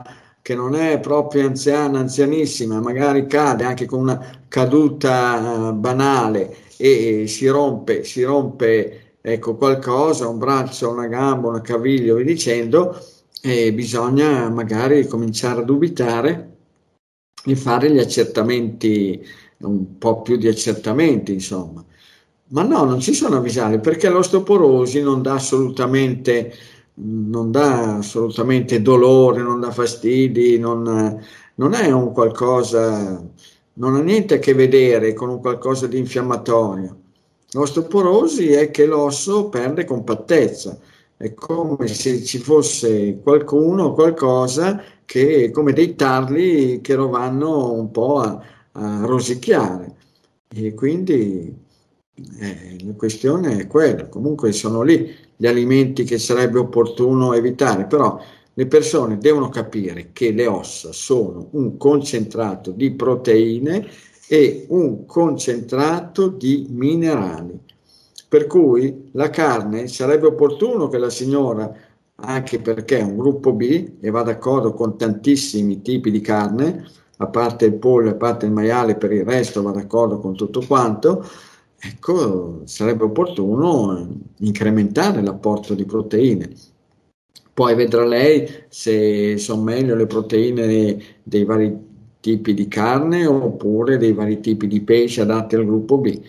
che 0.42 0.54
non 0.54 0.74
è 0.74 0.98
proprio 0.98 1.46
anziana, 1.46 1.98
anzianissima, 1.98 2.80
magari 2.80 3.26
cade 3.26 3.64
anche 3.64 3.86
con 3.86 4.00
una 4.00 4.42
caduta 4.48 5.68
uh, 5.68 5.72
banale 5.74 6.56
e, 6.78 7.22
e 7.22 7.26
si 7.26 7.46
rompe, 7.48 8.04
si 8.04 8.22
rompe 8.22 9.16
ecco, 9.20 9.56
qualcosa, 9.56 10.28
un 10.28 10.38
braccio, 10.38 10.90
una 10.90 11.06
gamba, 11.06 11.48
una 11.48 11.60
caviglia, 11.60 12.14
vi 12.14 12.24
dicendo, 12.24 12.98
e 13.42 13.72
bisogna 13.72 14.48
magari 14.48 15.06
cominciare 15.06 15.60
a 15.60 15.64
dubitare 15.64 16.56
e 17.44 17.56
fare 17.56 17.90
gli 17.90 17.98
accertamenti, 17.98 19.24
un 19.58 19.98
po' 19.98 20.22
più 20.22 20.36
di 20.36 20.48
accertamenti, 20.48 21.32
insomma. 21.32 21.84
Ma 22.50 22.62
no, 22.62 22.84
non 22.84 23.00
ci 23.00 23.12
sono 23.12 23.36
avvisali 23.36 23.78
perché 23.80 24.08
l'osteoporosi 24.08 25.02
non 25.02 25.20
dà 25.22 25.34
assolutamente, 25.34 26.52
non 26.94 27.50
dà 27.50 27.96
assolutamente 27.98 28.80
dolore, 28.80 29.42
non 29.42 29.60
dà 29.60 29.70
fastidi, 29.70 30.58
non, 30.58 31.22
non 31.56 31.74
è 31.74 31.90
un 31.90 32.12
qualcosa, 32.12 33.22
non 33.78 33.94
ha 33.94 34.00
niente 34.00 34.34
a 34.34 34.38
che 34.38 34.54
vedere 34.54 35.12
con 35.14 35.28
un 35.30 35.40
qualcosa 35.40 35.86
di 35.86 35.98
infiammatorio. 35.98 36.96
L'osteoporosi 37.52 38.52
è 38.52 38.70
che 38.70 38.84
l'osso 38.84 39.48
perde 39.48 39.84
compattezza, 39.84 40.78
è 41.16 41.32
come 41.34 41.88
se 41.88 42.22
ci 42.22 42.38
fosse 42.38 43.18
qualcuno 43.22 43.84
o 43.84 43.92
qualcosa 43.94 44.82
che, 45.04 45.50
come 45.50 45.72
dei 45.72 45.94
tarli 45.94 46.80
che 46.80 46.94
lo 46.94 47.08
vanno 47.08 47.72
un 47.72 47.90
po' 47.90 48.18
a, 48.18 48.40
a 48.72 49.04
rosicchiare. 49.04 49.96
E 50.48 50.74
quindi 50.74 51.56
eh, 52.40 52.76
la 52.84 52.92
questione 52.94 53.60
è 53.60 53.66
quella, 53.66 54.08
comunque 54.08 54.52
sono 54.52 54.82
lì 54.82 55.14
gli 55.36 55.46
alimenti 55.46 56.04
che 56.04 56.18
sarebbe 56.18 56.58
opportuno 56.58 57.32
evitare, 57.32 57.86
però 57.86 58.20
le 58.58 58.66
persone 58.66 59.18
devono 59.18 59.50
capire 59.50 60.10
che 60.12 60.32
le 60.32 60.48
ossa 60.48 60.90
sono 60.92 61.46
un 61.52 61.76
concentrato 61.76 62.72
di 62.72 62.90
proteine 62.90 63.86
e 64.26 64.66
un 64.70 65.06
concentrato 65.06 66.26
di 66.26 66.66
minerali. 66.68 67.56
Per 68.26 68.48
cui 68.48 69.10
la 69.12 69.30
carne 69.30 69.86
sarebbe 69.86 70.26
opportuno 70.26 70.88
che 70.88 70.98
la 70.98 71.08
signora, 71.08 71.72
anche 72.16 72.58
perché 72.58 72.98
è 72.98 73.02
un 73.04 73.16
gruppo 73.16 73.52
B 73.52 73.90
e 74.00 74.10
va 74.10 74.22
d'accordo 74.22 74.74
con 74.74 74.98
tantissimi 74.98 75.80
tipi 75.80 76.10
di 76.10 76.20
carne, 76.20 76.84
a 77.18 77.26
parte 77.28 77.66
il 77.66 77.74
pollo, 77.74 78.10
a 78.10 78.14
parte 78.14 78.46
il 78.46 78.52
maiale, 78.52 78.96
per 78.96 79.12
il 79.12 79.24
resto 79.24 79.62
va 79.62 79.70
d'accordo 79.70 80.18
con 80.18 80.34
tutto 80.34 80.64
quanto, 80.66 81.24
ecco, 81.78 82.62
sarebbe 82.64 83.04
opportuno 83.04 84.18
incrementare 84.38 85.22
l'apporto 85.22 85.74
di 85.74 85.84
proteine. 85.84 86.50
Poi 87.58 87.74
vedrà 87.74 88.04
lei 88.04 88.48
se 88.68 89.36
sono 89.36 89.62
meglio 89.64 89.96
le 89.96 90.06
proteine 90.06 90.96
dei 91.24 91.44
vari 91.44 91.76
tipi 92.20 92.54
di 92.54 92.68
carne 92.68 93.26
oppure 93.26 93.96
dei 93.96 94.12
vari 94.12 94.38
tipi 94.38 94.68
di 94.68 94.80
pesce 94.80 95.22
adatti 95.22 95.56
al 95.56 95.66
gruppo 95.66 95.98
B. 95.98 96.20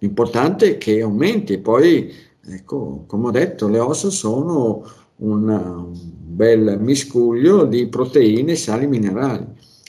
L'importante 0.00 0.72
è 0.72 0.76
che 0.76 1.00
aumenti. 1.00 1.56
Poi, 1.56 2.12
ecco, 2.46 3.04
come 3.06 3.28
ho 3.28 3.30
detto, 3.30 3.66
le 3.66 3.78
ossa 3.78 4.10
sono 4.10 4.84
un, 5.16 5.48
un 5.48 5.92
bel 5.94 6.78
miscuglio 6.78 7.64
di 7.64 7.86
proteine 7.86 8.52
e 8.52 8.56
sali 8.56 8.86
minerali. 8.86 9.46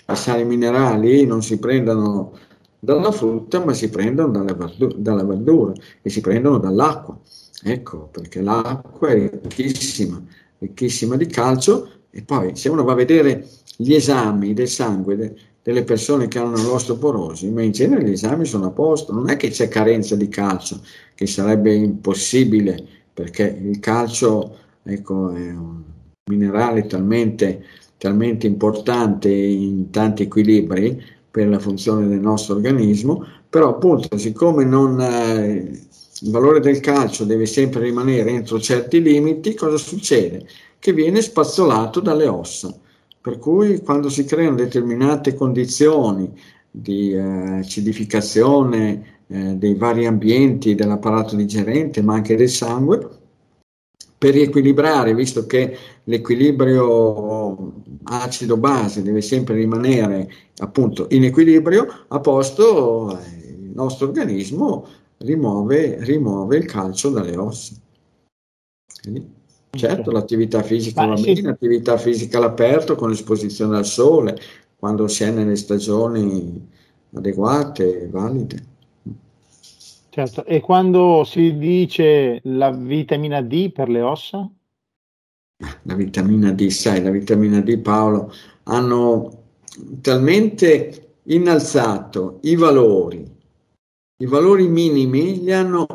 I 0.08 0.16
sali 0.16 0.46
minerali 0.46 1.26
non 1.26 1.42
si 1.44 1.60
prendono 1.60 2.32
dalla 2.80 3.12
frutta, 3.12 3.62
ma 3.66 3.74
si 3.74 3.90
prendono 3.90 4.32
dalla, 4.32 4.54
verdura, 4.54 4.96
dalla 4.96 5.26
verdura 5.26 5.74
e 6.02 6.10
si 6.10 6.22
prendono 6.22 6.58
dall'acqua. 6.58 7.20
Ecco, 7.64 8.08
perché 8.12 8.42
l'acqua 8.42 9.10
è 9.10 9.30
ricchissima, 9.42 10.24
ricchissima 10.60 11.16
di 11.16 11.28
calcio 11.28 11.90
e 12.10 12.22
poi 12.22 12.56
se 12.56 12.70
uno 12.70 12.84
va 12.84 12.94
a 12.94 12.96
vedere 12.96 13.48
gli 13.78 13.94
esami 13.94 14.54
del 14.54 14.70
sangue 14.70 15.16
de, 15.16 15.36
delle 15.62 15.84
persone 15.84 16.28
che 16.28 16.38
hanno 16.38 16.62
l'osteoporosi, 16.62 17.50
ma 17.50 17.64
in 17.64 17.72
genere 17.72 18.04
gli 18.04 18.12
esami 18.12 18.46
sono 18.46 18.68
a 18.68 18.70
posto, 18.70 19.12
non 19.12 19.30
è 19.30 19.36
che 19.36 19.50
c'è 19.50 19.68
carenza 19.68 20.16
di 20.16 20.30
calcio, 20.30 20.80
che 21.16 21.26
sarebbe 21.26 21.74
impossibile, 21.74 22.86
perché 23.12 23.60
il 23.62 23.80
calcio 23.80 24.56
ecco, 24.84 25.32
è 25.32 25.50
un 25.50 25.82
minerale 26.30 26.86
talmente, 26.86 27.64
talmente 27.98 28.46
importante 28.46 29.30
in 29.30 29.90
tanti 29.90 30.24
equilibri 30.24 31.02
per 31.32 31.48
la 31.48 31.60
funzione 31.60 32.08
del 32.08 32.20
nostro 32.20 32.56
organismo, 32.56 33.26
però 33.50 33.70
appunto 33.70 34.18
siccome 34.18 34.64
non, 34.66 35.02
eh, 35.02 35.82
il 36.22 36.32
valore 36.32 36.62
del 36.62 36.80
calcio 36.80 37.26
deve 37.26 37.46
sempre 37.46 37.82
rimanere 37.82 38.30
entro 38.30 38.60
certi 38.60 39.02
limiti, 39.02 39.54
cosa 39.54 39.78
succede? 39.78 40.48
Che 40.80 40.94
viene 40.94 41.22
spazzolato 41.22 42.00
dalle 42.00 42.28
ossa. 42.28 42.74
Per 43.20 43.38
cui 43.38 43.82
quando 43.82 44.10
si 44.10 44.24
creano 44.24 44.56
determinate 44.56 45.34
condizioni 45.34 46.32
di 46.72 47.14
eh, 47.14 47.20
acidificazione 47.20 49.16
eh, 49.28 49.56
dei 49.56 49.76
vari 49.76 50.06
ambienti 50.06 50.76
dell'apparato 50.76 51.36
digerente, 51.36 52.02
ma 52.02 52.14
anche 52.14 52.36
del 52.36 52.50
sangue, 52.50 53.10
per 54.18 54.34
riequilibrare, 54.34 55.14
visto 55.14 55.46
che 55.46 55.76
l'equilibrio 56.04 57.74
acido-base 58.04 59.02
deve 59.02 59.22
sempre 59.22 59.56
rimanere 59.56 60.30
appunto 60.58 61.08
in 61.10 61.26
equilibrio, 61.26 61.88
a 62.08 62.20
posto 62.20 63.18
eh, 63.18 63.48
il 63.48 63.72
nostro 63.74 64.08
organismo 64.08 64.88
rimuove, 65.18 66.04
rimuove 66.04 66.58
il 66.58 66.66
calcio 66.66 67.10
dalle 67.10 67.38
ossa. 67.38 67.76
Quindi, 69.02 69.34
certo, 69.72 70.12
l'attività 70.12 70.64
fisica 70.64 71.06
va 71.06 71.14
bene, 71.16 71.42
l'attività 71.42 71.98
fisica 71.98 72.38
all'aperto 72.38 72.96
con 72.96 73.10
l'esposizione 73.10 73.78
al 73.78 73.86
sole, 73.86 74.38
quando 74.76 75.08
si 75.08 75.24
è 75.24 75.32
nelle 75.32 75.56
stagioni 75.56 76.68
adeguate, 77.14 78.08
valide. 78.10 78.74
Certo, 80.10 80.46
e 80.46 80.62
quando 80.62 81.24
si 81.26 81.58
dice 81.58 82.40
la 82.44 82.72
vitamina 82.72 83.42
D 83.42 83.72
per 83.72 83.90
le 83.90 84.02
ossa? 84.02 84.50
La 85.84 85.94
vitamina 85.94 86.52
D, 86.52 86.68
sai, 86.68 87.04
la 87.04 87.10
vitamina 87.10 87.60
D, 87.60 87.78
Paolo, 87.80 88.32
hanno 88.64 89.44
talmente 90.02 91.18
innalzato 91.24 92.40
i 92.44 92.56
valori, 92.56 93.30
i 94.18 94.26
valori 94.26 94.68
minimi 94.68 95.42
li 95.44 95.52
hanno 95.52 95.88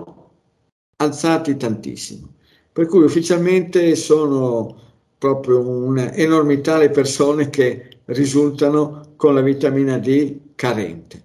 alzati 0.97 1.57
tantissimo, 1.57 2.35
per 2.73 2.87
cui 2.87 3.05
ufficialmente 3.05 3.95
sono 3.97 4.77
proprio 5.17 5.61
un'enormità 5.61 6.79
le 6.79 6.91
persone 6.91 7.49
che 7.51 8.01
risultano 8.07 9.13
con 9.17 9.35
la 9.35 9.41
vitamina 9.41 9.99
D 9.99 10.37
carente. 10.55 11.23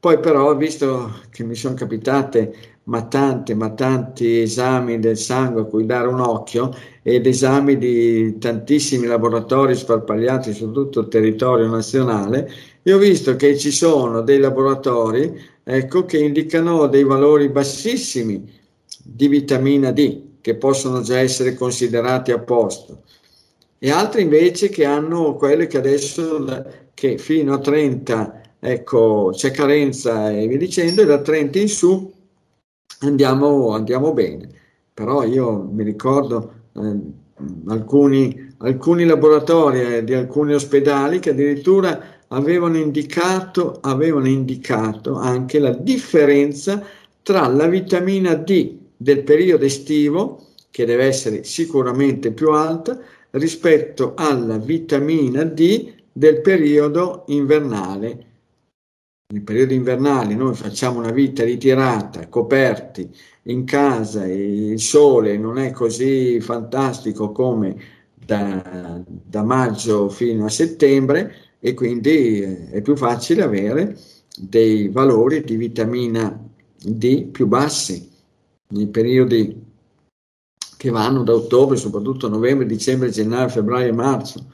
Poi 0.00 0.20
però, 0.20 0.54
visto 0.56 1.22
che 1.30 1.42
mi 1.42 1.54
sono 1.54 1.74
capitate 1.74 2.78
ma 2.84 3.02
tante, 3.02 3.54
ma 3.54 3.70
tanti 3.70 4.40
esami 4.40 4.98
del 4.98 5.18
sangue 5.18 5.62
a 5.62 5.64
cui 5.64 5.84
dare 5.84 6.08
un 6.08 6.20
occhio 6.20 6.70
ed 7.02 7.26
esami 7.26 7.76
di 7.76 8.38
tantissimi 8.38 9.06
laboratori 9.06 9.74
sparpagliati 9.74 10.54
su 10.54 10.70
tutto 10.70 11.00
il 11.00 11.08
territorio 11.08 11.68
nazionale, 11.68 12.50
io 12.90 12.96
ho 12.96 13.00
visto 13.00 13.36
che 13.36 13.56
ci 13.58 13.70
sono 13.70 14.22
dei 14.22 14.38
laboratori 14.38 15.38
ecco, 15.62 16.04
che 16.06 16.18
indicano 16.18 16.86
dei 16.86 17.04
valori 17.04 17.50
bassissimi 17.50 18.50
di 19.02 19.28
vitamina 19.28 19.90
D, 19.90 20.40
che 20.40 20.54
possono 20.56 21.02
già 21.02 21.18
essere 21.18 21.54
considerati 21.54 22.30
a 22.32 22.38
posto, 22.38 23.02
e 23.78 23.90
altri 23.90 24.22
invece 24.22 24.70
che 24.70 24.84
hanno 24.84 25.34
quelle 25.34 25.66
che 25.66 25.76
adesso, 25.76 26.44
che 26.94 27.18
fino 27.18 27.54
a 27.54 27.58
30 27.58 28.40
ecco, 28.58 29.30
c'è 29.34 29.50
carenza 29.50 30.30
e 30.30 30.48
via 30.48 30.58
dicendo, 30.58 31.02
e 31.02 31.06
da 31.06 31.20
30 31.20 31.58
in 31.58 31.68
su 31.68 32.12
andiamo, 33.00 33.70
andiamo 33.70 34.12
bene. 34.12 34.48
Però 34.94 35.22
io 35.24 35.68
mi 35.70 35.84
ricordo 35.84 36.52
eh, 36.74 36.96
alcuni, 37.68 38.54
alcuni 38.58 39.04
laboratori 39.04 39.80
eh, 39.80 40.04
di 40.04 40.14
alcuni 40.14 40.54
ospedali 40.54 41.20
che 41.20 41.30
addirittura 41.30 42.17
avevano 42.28 42.76
indicato, 42.76 43.78
avevano 43.80 44.28
indicato 44.28 45.14
anche 45.16 45.58
la 45.58 45.72
differenza 45.72 46.84
tra 47.22 47.46
la 47.46 47.66
vitamina 47.66 48.34
D 48.34 48.76
del 48.96 49.22
periodo 49.22 49.64
estivo, 49.64 50.46
che 50.70 50.84
deve 50.84 51.04
essere 51.04 51.44
sicuramente 51.44 52.32
più 52.32 52.50
alta, 52.50 52.98
rispetto 53.30 54.14
alla 54.16 54.58
vitamina 54.58 55.44
D 55.44 55.92
del 56.12 56.40
periodo 56.40 57.24
invernale. 57.28 58.26
Nel 59.30 59.42
periodo 59.42 59.74
invernale 59.74 60.34
noi 60.34 60.54
facciamo 60.54 60.98
una 60.98 61.10
vita 61.10 61.44
ritirata, 61.44 62.28
coperti 62.28 63.10
in 63.42 63.64
casa 63.64 64.26
il 64.26 64.80
sole 64.80 65.36
non 65.36 65.58
è 65.58 65.70
così 65.70 66.40
fantastico 66.40 67.30
come 67.32 67.76
da, 68.14 69.02
da 69.04 69.42
maggio 69.42 70.08
fino 70.08 70.46
a 70.46 70.50
settembre 70.50 71.47
e 71.60 71.74
quindi 71.74 72.40
eh, 72.40 72.70
è 72.70 72.82
più 72.82 72.96
facile 72.96 73.42
avere 73.42 73.96
dei 74.36 74.88
valori 74.88 75.42
di 75.42 75.56
vitamina 75.56 76.46
D 76.80 77.26
più 77.26 77.46
bassi 77.46 78.08
nei 78.68 78.86
periodi 78.86 79.66
che 80.76 80.90
vanno 80.90 81.24
da 81.24 81.34
ottobre, 81.34 81.76
soprattutto 81.76 82.28
novembre, 82.28 82.66
dicembre, 82.66 83.10
gennaio, 83.10 83.48
febbraio 83.48 83.88
e 83.88 83.92
marzo. 83.92 84.46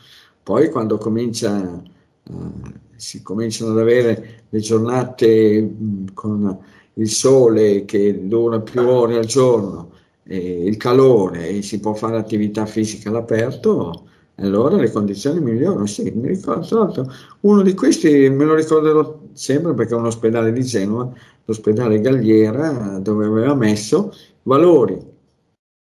Poi 0.43 0.71
quando 0.71 0.97
comincia 0.97 1.83
uh, 2.23 2.53
si 2.97 3.23
cominciano 3.23 3.73
ad 3.73 3.79
avere 3.79 4.45
le 4.49 4.61
giornate 4.61 5.61
mh, 5.61 6.15
con 6.15 6.59
il 6.95 7.11
sole 7.11 7.85
che 7.85 8.27
dura 8.27 8.61
più 8.61 8.81
ore 8.81 9.19
al 9.19 9.27
giorno, 9.27 9.91
il 10.27 10.77
calore 10.79 11.49
e 11.49 11.63
si 11.63 11.81
può 11.81 11.93
fare 11.93 12.17
attività 12.17 12.65
fisica 12.65 13.11
all'aperto, 13.11 14.09
allora 14.37 14.77
le 14.77 14.91
condizioni 14.91 15.41
migliorano. 15.41 15.87
Sì, 15.87 16.11
mi 16.15 16.29
ricordo, 16.29 16.67
tra 16.67 16.79
l'altro, 16.79 17.13
uno 17.41 17.63
di 17.63 17.75
questi 17.75 18.29
me 18.31 18.45
lo 18.45 18.55
ricorderò 18.55 19.21
sempre 19.33 19.75
perché 19.75 19.95
è 19.95 19.97
un 19.97 20.07
ospedale 20.07 20.53
di 20.53 20.63
Genova, 20.63 21.13
l'ospedale 21.45 22.01
Galliera, 22.01 22.99
dove 23.01 23.27
aveva 23.27 23.55
messo 23.55 24.13
valori 24.43 25.01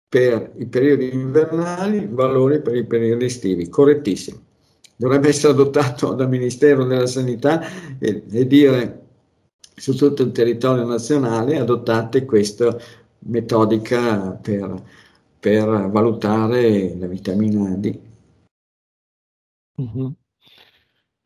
per 0.09 0.53
i 0.57 0.67
periodi 0.67 1.13
invernali, 1.13 2.09
valori 2.11 2.61
per 2.61 2.75
i 2.77 2.85
periodi 2.85 3.27
estivi, 3.27 3.69
correttissimo 3.69 4.49
dovrebbe 5.01 5.29
essere 5.29 5.55
adottato 5.55 6.13
dal 6.13 6.29
Ministero 6.29 6.85
della 6.85 7.07
Sanità 7.07 7.63
e, 7.99 8.23
e 8.31 8.47
dire 8.47 9.01
su 9.75 9.97
tutto 9.97 10.23
il 10.23 10.31
territorio 10.31 10.85
nazionale 10.85 11.59
adottate 11.59 12.27
questa 12.27 12.77
metodica 13.21 14.33
per, 14.33 14.75
per 15.39 15.89
valutare 15.91 16.95
la 16.99 17.07
vitamina 17.07 17.71
D. 17.77 17.99
Mm-hmm. 19.81 20.07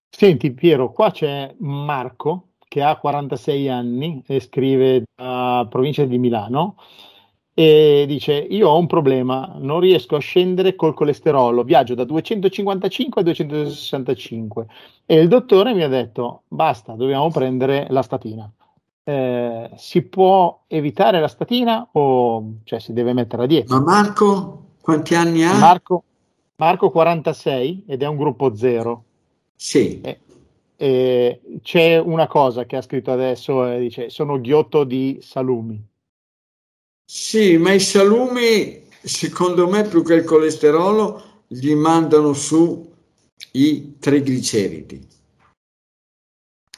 Senti 0.09 0.53
Piero, 0.53 0.93
qua 0.93 1.11
c'è 1.11 1.55
Marco 1.59 2.51
che 2.69 2.83
ha 2.83 2.97
46 2.97 3.69
anni 3.69 4.23
e 4.27 4.41
scrive 4.41 5.05
da 5.15 5.67
provincia 5.69 6.05
di 6.05 6.19
Milano 6.19 6.77
e 7.53 8.05
dice 8.09 8.33
io 8.33 8.69
ho 8.69 8.79
un 8.79 8.87
problema, 8.87 9.55
non 9.59 9.79
riesco 9.79 10.17
a 10.17 10.21
scendere 10.21 10.75
col 10.75 10.95
colesterolo, 10.95 11.63
viaggio 11.63 11.95
da 11.95 12.05
255 12.05 13.21
a 13.21 13.25
265 13.25 14.67
e 15.07 15.21
il 15.21 15.29
dottore 15.29 15.73
mi 15.73 15.83
ha 15.83 15.89
detto 15.89 16.43
basta, 16.49 16.95
dobbiamo 16.95 17.31
prendere 17.31 17.87
la 17.91 18.03
statina. 18.03 18.51
Eh, 19.07 19.71
si 19.77 20.03
può 20.03 20.65
evitare 20.67 21.21
la 21.21 21.29
statina 21.29 21.87
o 21.93 22.55
cioè, 22.65 22.79
si 22.81 22.93
deve 22.93 23.13
mettere 23.13 23.45
a 23.45 23.47
dieta? 23.47 23.79
Ma 23.79 23.85
Marco 23.85 24.63
quanti 24.81 25.15
anni 25.15 25.45
ha? 25.45 25.57
Marco, 25.57 26.03
Marco 26.57 26.91
46 26.91 27.85
ed 27.87 28.03
è 28.03 28.07
un 28.07 28.17
gruppo 28.17 28.55
zero. 28.55 29.05
Sì. 29.57 30.01
E, 30.01 30.21
e 30.77 31.41
c'è 31.63 31.99
una 31.99 32.27
cosa 32.27 32.65
che 32.65 32.77
ha 32.77 32.83
scritto 32.83 33.11
adesso, 33.11 33.67
eh, 33.67 33.81
dice 33.81 34.11
sono 34.11 34.41
ghiotto 34.41 34.85
di 34.85 35.19
salumi. 35.21 35.83
Sì, 37.07 37.57
ma 37.59 37.73
i 37.73 37.81
salumi, 37.81 38.89
secondo 39.03 39.69
me, 39.69 39.85
più 39.85 40.03
che 40.03 40.15
il 40.15 40.25
colesterolo, 40.25 41.43
gli 41.47 41.75
mandano 41.75 42.33
su 42.33 42.93
i 43.53 43.99
trigliceridi. 43.99 45.07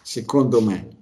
Secondo 0.03 0.61
me. 0.61 0.95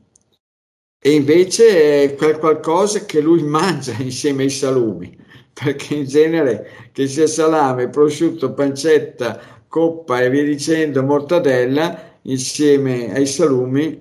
E 0.98 1.12
invece 1.12 2.02
è 2.04 2.14
quel 2.14 2.38
qualcosa 2.38 3.04
che 3.04 3.20
lui 3.20 3.42
mangia 3.46 3.92
insieme 4.00 4.44
ai 4.44 4.50
salumi. 4.50 5.23
Perché 5.54 5.94
in 5.94 6.04
genere 6.04 6.90
che 6.92 7.06
sia 7.06 7.26
salame, 7.26 7.88
prosciutto, 7.88 8.52
pancetta, 8.52 9.40
coppa 9.68 10.20
e 10.20 10.28
via 10.28 10.44
dicendo, 10.44 11.02
mortadella, 11.02 12.18
insieme 12.22 13.14
ai 13.14 13.26
salumi, 13.26 14.00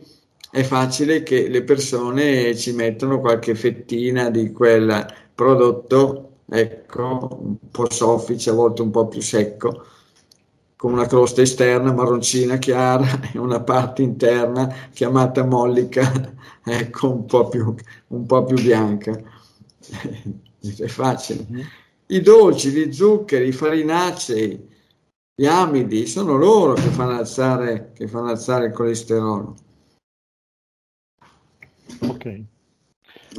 è 0.52 0.64
facile 0.64 1.24
che 1.24 1.48
le 1.48 1.64
persone 1.64 2.56
ci 2.56 2.74
mettano 2.74 3.20
qualche 3.20 3.56
fettina 3.56 4.30
di 4.30 4.52
quel 4.52 5.06
prodotto, 5.34 6.40
ecco, 6.50 7.40
un 7.42 7.56
po' 7.72 7.90
soffice, 7.90 8.50
a 8.50 8.54
volte 8.54 8.82
un 8.82 8.92
po' 8.92 9.08
più 9.08 9.22
secco, 9.22 9.86
con 10.76 10.94
una 10.94 11.06
crosta 11.06 11.42
esterna 11.42 11.94
marroncina 11.94 12.58
chiara 12.58 13.22
e 13.34 13.38
una 13.38 13.62
parte 13.62 14.02
interna 14.02 14.72
chiamata 14.92 15.44
mollica, 15.46 16.12
ecco, 16.66 17.12
un 17.12 17.26
po' 17.26 17.48
più, 17.48 17.74
un 18.08 18.26
po 18.26 18.44
più 18.44 18.62
bianca. 18.62 19.20
è 20.78 20.88
facile. 20.88 21.46
Mm-hmm. 21.52 21.66
I 22.08 22.22
dolci, 22.22 22.70
gli 22.70 22.92
zuccheri, 22.94 23.48
i 23.48 23.52
farinacei, 23.52 24.70
gli 25.36 25.46
amidi, 25.46 26.06
sono 26.06 26.36
loro 26.38 26.74
che 26.74 26.90
fanno 26.90 27.18
alzare, 27.18 27.92
che 27.94 28.08
fanno 28.08 28.30
alzare 28.30 28.68
il 28.68 28.74
colesterolo. 28.74 29.56
Ok. 32.08 32.42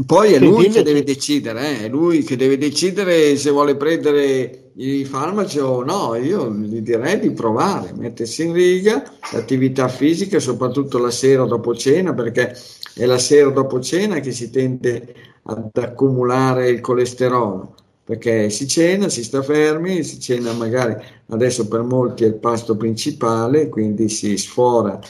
Poi 0.06 0.32
è 0.32 0.40
lui 0.40 0.70
che 0.70 0.82
deve 0.82 1.04
decidere, 1.04 1.68
eh? 1.68 1.84
è 1.84 1.88
lui 1.88 2.24
che 2.24 2.34
deve 2.34 2.58
decidere 2.58 3.36
se 3.36 3.50
vuole 3.50 3.76
prendere 3.76 4.72
i 4.74 5.04
farmaci 5.04 5.60
o 5.60 5.84
no. 5.84 6.16
Io 6.16 6.52
gli 6.52 6.80
direi 6.80 7.20
di 7.20 7.30
provare, 7.30 7.92
mettersi 7.92 8.44
in 8.44 8.54
riga, 8.54 9.04
l'attività 9.32 9.86
fisica, 9.86 10.40
soprattutto 10.40 10.98
la 10.98 11.12
sera 11.12 11.44
dopo 11.44 11.76
cena, 11.76 12.12
perché 12.12 12.58
è 12.92 13.04
la 13.04 13.18
sera 13.18 13.50
dopo 13.50 13.78
cena 13.78 14.18
che 14.18 14.32
si 14.32 14.50
tende 14.50 15.33
ad 15.44 15.70
accumulare 15.76 16.68
il 16.68 16.80
colesterolo 16.80 17.74
perché 18.04 18.50
si 18.50 18.68
cena, 18.68 19.08
si 19.08 19.24
sta 19.24 19.42
fermi, 19.42 20.02
si 20.02 20.20
cena 20.20 20.52
magari 20.52 20.94
adesso 21.28 21.66
per 21.66 21.82
molti 21.82 22.24
è 22.24 22.26
il 22.26 22.34
pasto 22.34 22.76
principale, 22.76 23.70
quindi 23.70 24.10
si 24.10 24.36
sfora 24.36 25.00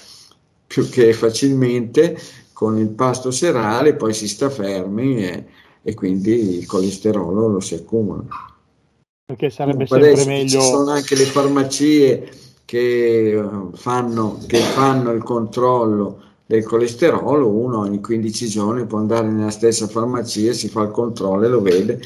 più 0.65 0.89
che 0.89 1.13
facilmente 1.13 2.17
con 2.53 2.79
il 2.79 2.91
pasto 2.91 3.33
serale, 3.33 3.97
poi 3.97 4.15
si 4.15 4.29
sta 4.29 4.49
fermi 4.49 5.25
e, 5.25 5.47
e 5.83 5.95
quindi 5.95 6.59
il 6.59 6.67
colesterolo 6.67 7.49
lo 7.49 7.61
si 7.61 7.75
accumula. 7.75 8.25
Perché 9.27 9.51
sarebbe 9.51 9.87
Comunque 9.87 10.17
sempre 10.17 10.33
meglio. 10.33 10.61
Ci 10.61 10.67
sono 10.67 10.91
anche 10.91 11.17
le 11.17 11.25
farmacie 11.25 12.33
che 12.65 13.33
eh, 13.33 13.49
fanno, 13.73 14.39
che 14.47 14.59
fanno 14.59 15.11
il 15.11 15.23
controllo 15.25 16.23
del 16.47 16.65
colesterolo, 16.65 17.49
uno 17.49 17.79
ogni 17.81 18.01
15 18.01 18.49
giorni 18.49 18.87
può 18.87 18.99
andare 18.99 19.29
nella 19.29 19.51
stessa 19.51 19.87
farmacia, 19.87 20.53
si 20.53 20.69
fa 20.69 20.83
il 20.83 20.91
controllo 20.91 21.45
e 21.45 21.49
lo 21.49 21.61
vede 21.61 22.01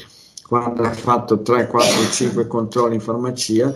quando 0.49 0.81
ha 0.81 0.91
fatto 0.91 1.43
3, 1.43 1.67
4, 1.67 2.11
5 2.11 2.47
controlli 2.47 2.95
in 2.95 3.01
farmacia, 3.01 3.71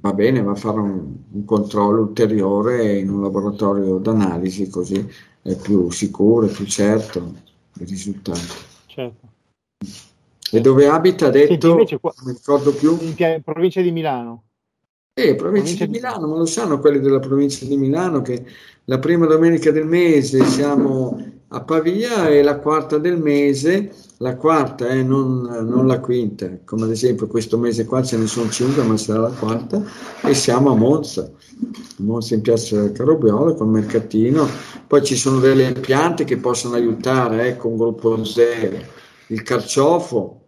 va 0.00 0.12
bene, 0.12 0.42
va 0.42 0.50
a 0.50 0.56
fare 0.56 0.80
un, 0.80 1.14
un 1.30 1.44
controllo 1.44 2.00
ulteriore 2.00 2.98
in 2.98 3.08
un 3.08 3.22
laboratorio 3.22 3.98
d'analisi, 3.98 4.68
così 4.68 5.08
è 5.40 5.54
più 5.54 5.90
sicuro, 5.90 6.46
è 6.46 6.50
più 6.50 6.66
certo 6.66 7.34
il 7.78 7.86
risultato. 7.86 8.40
Certo. 8.86 9.28
E 10.50 10.60
dove 10.60 10.88
abita, 10.88 11.28
ha 11.28 11.30
detto, 11.30 11.76
Senti, 11.76 11.96
qua, 12.00 12.12
non 12.16 12.26
mi 12.26 12.32
ricordo 12.32 12.74
più. 12.74 12.98
In 13.00 13.42
provincia 13.44 13.80
di 13.80 13.92
Milano. 13.92 14.42
Eh, 15.14 15.34
provincia, 15.34 15.84
di 15.84 15.90
Milano, 15.90 16.26
ma 16.26 16.38
lo 16.38 16.46
sanno 16.46 16.78
quelli 16.78 16.98
della 16.98 17.18
provincia 17.18 17.66
di 17.66 17.76
Milano 17.76 18.22
che 18.22 18.46
la 18.84 18.98
prima 18.98 19.26
domenica 19.26 19.70
del 19.70 19.84
mese 19.84 20.42
siamo 20.46 21.22
a 21.48 21.60
Pavia 21.60 22.28
e 22.30 22.42
la 22.42 22.58
quarta 22.58 22.96
del 22.96 23.18
mese, 23.18 23.92
la 24.20 24.36
quarta 24.36 24.88
eh, 24.88 25.02
non, 25.02 25.42
non, 25.42 25.86
la 25.86 26.00
quinta, 26.00 26.50
come 26.64 26.84
ad 26.84 26.92
esempio 26.92 27.26
questo 27.26 27.58
mese 27.58 27.84
qua 27.84 28.02
ce 28.02 28.16
ne 28.16 28.26
sono 28.26 28.48
cinque, 28.48 28.84
ma 28.84 28.96
sarà 28.96 29.20
la 29.20 29.34
quarta, 29.38 29.84
e 30.22 30.32
siamo 30.32 30.70
a 30.70 30.76
Monza, 30.76 31.30
Monza 31.98 32.32
in 32.32 32.40
piazza 32.40 32.90
Carobiolo 32.90 33.52
con 33.52 33.66
il 33.66 33.72
mercatino, 33.74 34.48
poi 34.86 35.04
ci 35.04 35.16
sono 35.16 35.40
delle 35.40 35.72
piante 35.72 36.24
che 36.24 36.38
possono 36.38 36.74
aiutare 36.74 37.48
eh, 37.48 37.56
con 37.58 37.76
gruppo 37.76 38.24
zero, 38.24 38.78
il 39.26 39.42
carciofo, 39.42 40.40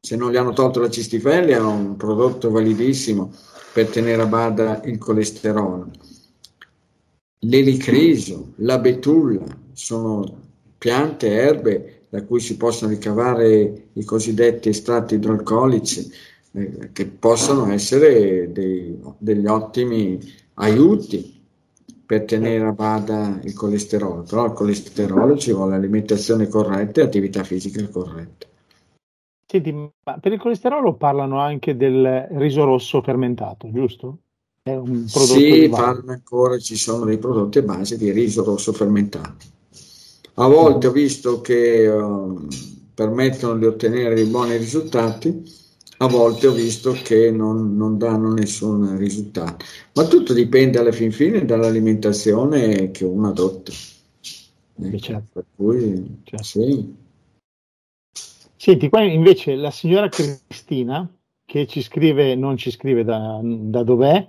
se 0.00 0.16
non 0.16 0.30
gli 0.30 0.36
hanno 0.36 0.54
tolto 0.54 0.80
la 0.80 0.88
cistifellea 0.88 1.58
è 1.58 1.60
un 1.60 1.96
prodotto 1.96 2.50
validissimo 2.50 3.32
per 3.72 3.86
tenere 3.88 4.22
a 4.22 4.26
bada 4.26 4.82
il 4.84 4.98
colesterolo 4.98 5.90
l'elicriso, 7.40 8.52
la 8.56 8.78
betulla, 8.78 9.44
sono 9.72 10.46
piante, 10.76 11.28
erbe 11.30 12.02
da 12.08 12.24
cui 12.24 12.40
si 12.40 12.56
possono 12.56 12.90
ricavare 12.90 13.88
i 13.92 14.04
cosiddetti 14.04 14.70
estratti 14.70 15.14
idroalcolici 15.14 16.10
eh, 16.52 16.90
che 16.92 17.06
possono 17.06 17.70
essere 17.70 18.50
dei, 18.50 18.98
degli 19.18 19.46
ottimi 19.46 20.18
aiuti 20.54 21.36
per 22.06 22.24
tenere 22.24 22.64
a 22.64 22.72
bada 22.72 23.38
il 23.44 23.52
colesterolo, 23.52 24.22
però 24.22 24.46
il 24.46 24.52
colesterolo 24.52 25.36
ci 25.36 25.52
vuole 25.52 25.74
alimentazione 25.74 26.48
corretta 26.48 27.02
e 27.02 27.04
attività 27.04 27.44
fisica 27.44 27.86
corretta. 27.88 28.47
Senti, 29.50 29.72
ma 29.72 30.18
per 30.20 30.32
il 30.34 30.38
colesterolo 30.38 30.96
parlano 30.96 31.40
anche 31.40 31.74
del 31.74 32.26
riso 32.32 32.64
rosso 32.64 33.00
fermentato, 33.00 33.70
giusto? 33.72 34.18
È 34.62 34.74
un 34.74 35.06
prodotto 35.10 35.40
sì, 35.40 35.68
parla 35.70 36.12
ancora, 36.12 36.58
ci 36.58 36.76
sono 36.76 37.06
dei 37.06 37.16
prodotti 37.16 37.56
a 37.56 37.62
base 37.62 37.96
di 37.96 38.10
riso 38.10 38.44
rosso 38.44 38.74
fermentato. 38.74 39.46
A 40.34 40.46
volte 40.48 40.88
ho 40.88 40.92
visto 40.92 41.40
che 41.40 41.88
uh, 41.88 42.46
permettono 42.92 43.56
di 43.56 43.64
ottenere 43.64 44.14
dei 44.14 44.26
buoni 44.26 44.54
risultati, 44.58 45.42
a 45.96 46.06
volte 46.08 46.46
ho 46.46 46.52
visto 46.52 46.92
che 46.92 47.30
non, 47.30 47.74
non, 47.74 47.96
danno 47.96 48.34
nessun 48.34 48.98
risultato. 48.98 49.64
Ma 49.94 50.06
tutto 50.06 50.34
dipende 50.34 50.78
alla 50.78 50.92
fin 50.92 51.10
fine 51.10 51.46
dall'alimentazione 51.46 52.90
che 52.90 53.06
uno 53.06 53.28
adotta. 53.28 53.72
Eh, 54.82 55.00
certo. 55.00 55.26
Per 55.32 55.44
cui, 55.56 56.20
certo. 56.24 56.44
sì. 56.44 57.06
Senti, 58.60 58.88
qua 58.88 59.02
invece 59.02 59.54
la 59.54 59.70
signora 59.70 60.08
Cristina, 60.08 61.08
che 61.44 61.68
ci 61.68 61.80
scrive, 61.80 62.34
non 62.34 62.56
ci 62.56 62.72
scrive 62.72 63.04
da, 63.04 63.38
da 63.40 63.84
dov'è, 63.84 64.26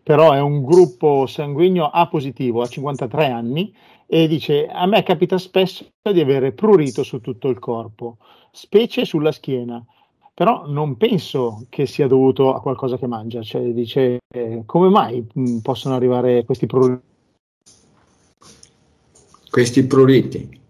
però 0.00 0.30
è 0.30 0.40
un 0.40 0.64
gruppo 0.64 1.26
sanguigno 1.26 1.90
A 1.90 2.06
positivo, 2.06 2.62
a 2.62 2.68
53 2.68 3.26
anni, 3.26 3.74
e 4.06 4.28
dice 4.28 4.68
a 4.68 4.86
me 4.86 5.02
capita 5.02 5.36
spesso 5.36 5.84
di 6.00 6.20
avere 6.20 6.52
prurito 6.52 7.02
su 7.02 7.20
tutto 7.20 7.48
il 7.48 7.58
corpo, 7.58 8.18
specie 8.52 9.04
sulla 9.04 9.32
schiena, 9.32 9.84
però 10.32 10.64
non 10.68 10.96
penso 10.96 11.66
che 11.68 11.86
sia 11.86 12.06
dovuto 12.06 12.54
a 12.54 12.60
qualcosa 12.62 12.96
che 12.96 13.08
mangia, 13.08 13.42
cioè 13.42 13.62
dice 13.72 14.20
eh, 14.32 14.62
come 14.64 14.90
mai 14.90 15.26
mh, 15.34 15.58
possono 15.58 15.96
arrivare 15.96 16.44
questi 16.44 16.66
pruriti? 16.66 17.02
Questi 19.50 19.84
pruriti? 19.84 20.60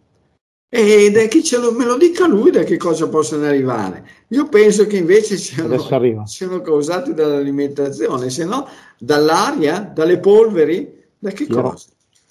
E 0.74 1.10
da 1.10 1.26
chi 1.26 1.44
ce 1.44 1.58
lo, 1.58 1.70
me 1.72 1.84
lo 1.84 1.98
dica 1.98 2.26
lui 2.26 2.50
da 2.50 2.62
che 2.62 2.78
cosa 2.78 3.06
possono 3.06 3.44
arrivare. 3.44 4.08
Io 4.28 4.48
penso 4.48 4.86
che 4.86 4.96
invece 4.96 5.36
siano, 5.36 5.76
siano 6.24 6.62
causati 6.62 7.12
dall'alimentazione, 7.12 8.30
se 8.30 8.46
no 8.46 8.66
dall'aria, 8.96 9.80
dalle 9.94 10.18
polveri, 10.18 10.90
da 11.18 11.28
che 11.28 11.44
Chiaro. 11.44 11.72
cosa? 11.72 11.88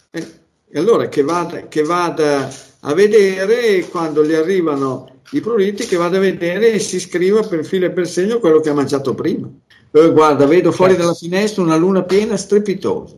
Eh, 0.10 0.28
e 0.72 0.80
allora 0.80 1.08
che 1.08 1.22
vada, 1.22 1.68
che 1.68 1.84
vada 1.84 2.52
a 2.80 2.94
vedere 2.96 3.86
quando 3.90 4.26
gli 4.26 4.34
arrivano 4.34 5.20
i 5.34 5.40
pruriti, 5.40 5.86
che 5.86 5.98
vada 5.98 6.18
a 6.18 6.22
vedere 6.22 6.72
e 6.72 6.80
si 6.80 7.00
scriva 7.00 7.44
per 7.44 7.64
filo 7.64 7.86
e 7.86 7.92
per 7.92 8.08
segno 8.08 8.40
quello 8.40 8.60
che 8.60 8.70
ha 8.70 8.74
mangiato 8.74 9.14
prima. 9.14 9.48
Eh, 9.92 10.12
guarda, 10.12 10.48
vedo 10.48 10.72
fuori 10.72 10.94
certo. 10.94 11.06
dalla 11.06 11.16
finestra 11.16 11.62
una 11.62 11.76
luna 11.76 12.02
piena 12.02 12.36
strepitosa 12.38 13.18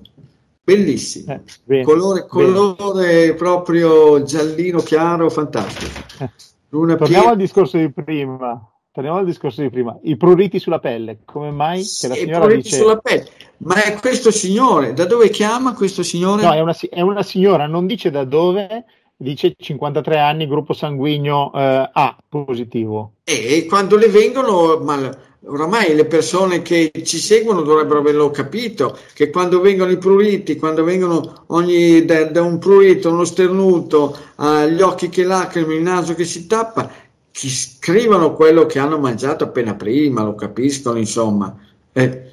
bellissimo, 0.63 1.41
eh, 1.67 1.83
colore, 1.83 2.25
colore 2.25 3.33
proprio 3.33 4.23
giallino 4.23 4.79
chiaro, 4.79 5.29
fantastico. 5.29 5.91
Eh. 6.19 6.29
Torniamo 6.69 7.05
piena... 7.05 7.29
al 7.29 7.37
discorso 7.37 7.77
di 7.77 7.91
prima. 7.91 8.67
Torniamo 8.91 9.17
al 9.17 9.25
discorso 9.25 9.61
di 9.61 9.69
prima. 9.69 9.97
I 10.03 10.17
pruriti 10.17 10.59
sulla 10.59 10.79
pelle, 10.79 11.19
come 11.25 11.51
mai 11.51 11.83
che 11.83 12.07
la 12.07 12.15
signora 12.15 12.39
pruriti 12.39 12.61
dice... 12.61 12.77
sulla 12.77 12.97
pelle. 12.97 13.25
Ma 13.57 13.83
è 13.83 13.93
questo 13.99 14.31
signore, 14.31 14.93
da 14.93 15.05
dove 15.05 15.29
chiama 15.29 15.73
questo 15.73 16.03
signore? 16.03 16.43
No, 16.43 16.51
è 16.51 16.59
una, 16.59 16.75
è 16.89 17.01
una 17.01 17.23
signora, 17.23 17.65
non 17.65 17.85
dice 17.85 18.11
da 18.11 18.23
dove, 18.23 18.85
dice 19.15 19.55
53 19.57 20.19
anni, 20.19 20.47
gruppo 20.47 20.73
sanguigno 20.73 21.51
eh, 21.53 21.89
A 21.91 22.17
positivo. 22.27 23.13
E 23.23 23.65
quando 23.67 23.95
le 23.95 24.09
vengono, 24.09 24.79
ma 24.79 25.15
oramai 25.45 25.93
le 25.95 26.05
persone 26.05 26.61
che 26.61 26.91
ci 27.03 27.17
seguono 27.17 27.61
dovrebbero 27.61 27.99
averlo 27.99 28.31
capito, 28.31 28.97
che 29.13 29.29
quando 29.29 29.59
vengono 29.61 29.91
i 29.91 29.97
pruriti, 29.97 30.55
quando 30.55 30.83
vengono 30.83 31.43
ogni, 31.47 32.05
da, 32.05 32.25
da 32.25 32.41
un 32.41 32.59
prurito, 32.59 33.09
uno 33.09 33.25
sternuto, 33.25 34.17
uh, 34.37 34.65
gli 34.65 34.81
occhi 34.81 35.09
che 35.09 35.23
lacrimano, 35.23 35.73
il 35.73 35.81
naso 35.81 36.13
che 36.13 36.25
si 36.25 36.47
tappa, 36.47 36.89
ci 37.31 37.49
scrivono 37.49 38.35
quello 38.35 38.65
che 38.65 38.79
hanno 38.79 38.99
mangiato 38.99 39.43
appena 39.43 39.75
prima, 39.75 40.23
lo 40.23 40.35
capiscono, 40.35 40.97
insomma. 40.97 41.57
Eh. 41.91 42.31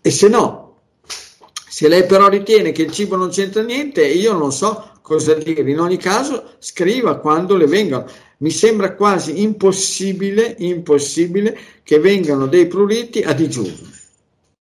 E 0.00 0.10
se 0.10 0.28
no, 0.28 0.80
se 1.68 1.88
lei 1.88 2.06
però 2.06 2.28
ritiene 2.28 2.72
che 2.72 2.82
il 2.82 2.92
cibo 2.92 3.16
non 3.16 3.30
c'entra 3.30 3.62
niente, 3.62 4.06
io 4.06 4.32
non 4.34 4.52
so 4.52 4.90
cosa 5.02 5.34
dire. 5.34 5.68
In 5.68 5.80
ogni 5.80 5.96
caso, 5.96 6.52
scriva 6.58 7.16
quando 7.16 7.56
le 7.56 7.66
vengano. 7.66 8.06
Mi 8.42 8.50
sembra 8.50 8.94
quasi 8.94 9.42
impossibile, 9.42 10.54
impossibile 10.58 11.56
che 11.82 11.98
vengano 11.98 12.46
dei 12.46 12.66
pruriti 12.66 13.20
a 13.22 13.32
digiuno. 13.32 13.90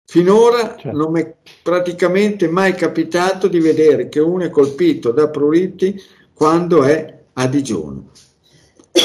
Finora 0.06 0.76
certo. 0.78 0.92
non 0.92 1.12
mi 1.12 1.22
è 1.22 1.36
praticamente 1.62 2.48
mai 2.48 2.76
capitato 2.76 3.48
di 3.48 3.60
vedere 3.60 4.10
che 4.10 4.20
uno 4.20 4.44
è 4.44 4.50
colpito 4.50 5.12
da 5.12 5.28
pruriti 5.30 6.00
quando 6.34 6.84
è 6.84 7.22
a 7.34 7.48
digiuno 7.48 8.12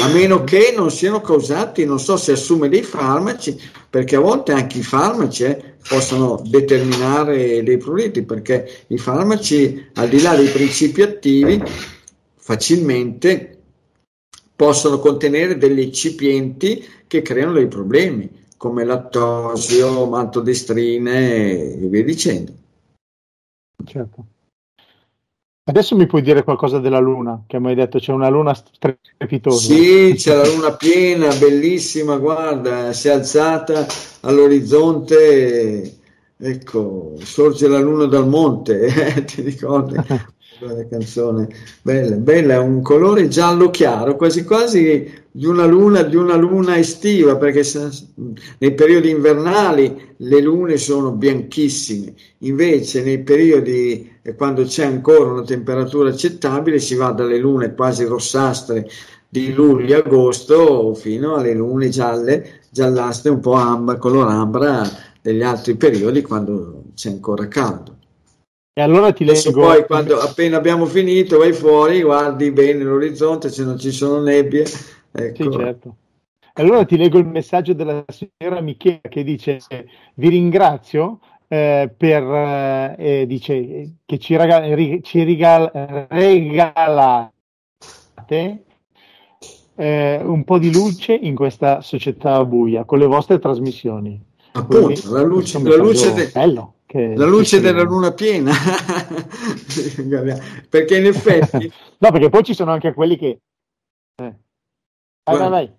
a 0.01 0.09
meno 0.09 0.45
che 0.45 0.75
non 0.77 0.91
siano 0.91 1.23
causati, 1.23 1.85
non 1.87 1.99
so 1.99 2.19
se 2.19 2.33
assume 2.33 2.69
dei 2.69 2.83
farmaci, 2.83 3.59
perché 3.89 4.17
a 4.17 4.21
volte 4.21 4.53
anche 4.53 4.79
i 4.79 4.83
farmaci 4.83 5.45
eh, 5.45 5.77
possono 5.89 6.43
determinare 6.45 7.63
dei 7.63 7.79
pruriti, 7.79 8.23
perché 8.23 8.85
i 8.89 8.99
farmaci, 8.99 9.89
al 9.95 10.09
di 10.09 10.21
là 10.21 10.37
dei 10.37 10.49
principi 10.49 11.01
attivi, 11.01 11.63
facilmente 12.37 13.58
possono 14.59 14.99
contenere 14.99 15.57
degli 15.57 15.79
eccipienti 15.79 16.85
che 17.07 17.23
creano 17.23 17.53
dei 17.53 17.69
problemi, 17.69 18.47
come 18.57 18.83
lattosio, 18.83 20.07
maltodestrine 20.07 21.75
e 21.75 21.87
via 21.87 22.03
dicendo. 22.03 22.53
Certo. 23.85 24.25
Adesso 25.63 25.95
mi 25.95 26.07
puoi 26.07 26.23
dire 26.23 26.43
qualcosa 26.43 26.81
della 26.81 26.99
luna, 26.99 27.45
che 27.47 27.61
mi 27.61 27.69
hai 27.69 27.77
detto 27.77 28.01
c'è 28.01 28.11
una 28.11 28.29
luna 28.29 28.53
strepitosa. 28.53 29.73
Sì, 29.73 30.15
c'è 30.17 30.35
la 30.35 30.47
luna 30.49 30.75
piena, 30.75 31.33
bellissima, 31.37 32.17
guarda, 32.17 32.93
si 32.93 33.07
è 33.07 33.13
alzata 33.13 33.87
all'orizzonte, 34.23 35.99
ecco, 36.37 37.15
sorge 37.21 37.69
la 37.69 37.79
luna 37.79 38.07
dal 38.07 38.27
monte, 38.27 38.87
eh, 39.15 39.23
ti 39.23 39.41
ricordi? 39.41 39.95
Bella 40.61 40.89
canzone, 40.89 41.49
bella, 41.83 42.17
bella, 42.17 42.61
un 42.61 42.83
colore 42.83 43.29
giallo 43.29 43.71
chiaro, 43.71 44.17
quasi 44.17 44.43
quasi 44.43 45.09
di 45.31 45.47
una 45.47 45.67
luna, 45.67 46.03
di 46.03 46.17
una 46.17 46.35
luna 46.35 46.77
estiva, 46.77 47.37
perché 47.37 47.63
nei 48.59 48.75
periodi 48.75 49.09
invernali 49.09 50.15
le 50.17 50.41
lune 50.41 50.77
sono 50.77 51.13
bianchissime, 51.13 52.13
invece 52.39 53.05
nei 53.05 53.23
periodi 53.23 54.11
quando 54.37 54.65
c'è 54.65 54.85
ancora 54.85 55.31
una 55.31 55.45
temperatura 55.45 56.09
accettabile 56.09 56.81
si 56.81 56.97
va 56.97 57.13
dalle 57.13 57.39
lune 57.39 57.75
quasi 57.75 58.05
rossastre 58.05 58.89
di 59.29 59.53
luglio 59.53 59.95
e 59.95 59.99
agosto 59.99 60.93
fino 60.95 61.37
alle 61.37 61.55
lune 61.55 61.89
gialle, 61.89 62.63
giallastre, 62.71 63.31
un 63.31 63.39
po' 63.39 63.53
ambra, 63.53 63.97
color 63.97 64.27
ambra 64.29 64.83
degli 65.23 65.43
altri 65.43 65.77
periodi 65.77 66.21
quando 66.23 66.83
c'è 66.97 67.11
ancora 67.11 67.47
caldo. 67.47 67.98
E 68.79 68.81
allora 68.81 69.13
ti 69.13 69.25
leggo. 69.25 69.51
Poi, 69.51 69.85
quando 69.87 70.21
appena 70.21 70.57
abbiamo 70.57 70.87
finito, 70.87 71.39
vai 71.39 71.53
fuori, 71.53 72.01
guardi 72.01 72.53
bene 72.53 72.85
l'orizzonte, 72.85 73.49
se 73.49 73.65
non 73.65 73.77
ci 73.77 73.91
sono 73.91 74.23
nebbie. 74.23 74.65
Ecco. 75.11 75.43
Sì, 75.43 75.51
certo. 75.51 75.97
Allora 76.53 76.85
ti 76.85 76.97
leggo 76.97 77.19
il 77.19 77.27
messaggio 77.27 77.73
della 77.73 78.05
signora 78.07 78.61
Michela 78.61 79.01
che 79.09 79.25
dice: 79.25 79.59
Vi 80.15 80.29
ringrazio 80.29 81.19
eh, 81.49 81.93
per 81.97 82.23
eh, 82.99 83.25
dice 83.27 83.95
che 84.07 84.19
ci, 84.19 84.37
raga- 84.37 84.63
ci 85.03 85.25
regal- 85.25 86.07
regalate 86.09 87.33
eh, 89.75 90.21
un 90.23 90.45
po' 90.45 90.59
di 90.59 90.73
luce 90.73 91.15
in 91.15 91.35
questa 91.35 91.81
società 91.81 92.45
buia 92.45 92.85
con 92.85 93.01
le 93.01 93.07
vostre 93.07 93.41
trasmissioni. 93.41 94.25
Appunto, 94.53 94.85
Quindi, 94.85 95.03
la 95.11 95.23
luce, 95.23 95.61
la 95.65 95.75
luce, 95.75 96.13
de- 96.13 96.31
bello 96.33 96.75
la 96.91 97.27
luce 97.27 97.61
della 97.61 97.83
luna 97.83 98.13
piena, 98.13 98.53
perché 100.69 100.97
in 100.97 101.07
effetti... 101.07 101.71
no, 101.99 102.11
perché 102.11 102.31
poi 102.31 102.43
ci 102.43 102.55
sono 102.55 102.73
anche 102.73 102.95
quelli 102.95 103.19
che... 103.19 103.39
Eh. 104.17 104.35
Vai, 105.25 105.39
vai, 105.39 105.49
vai. 105.49 105.73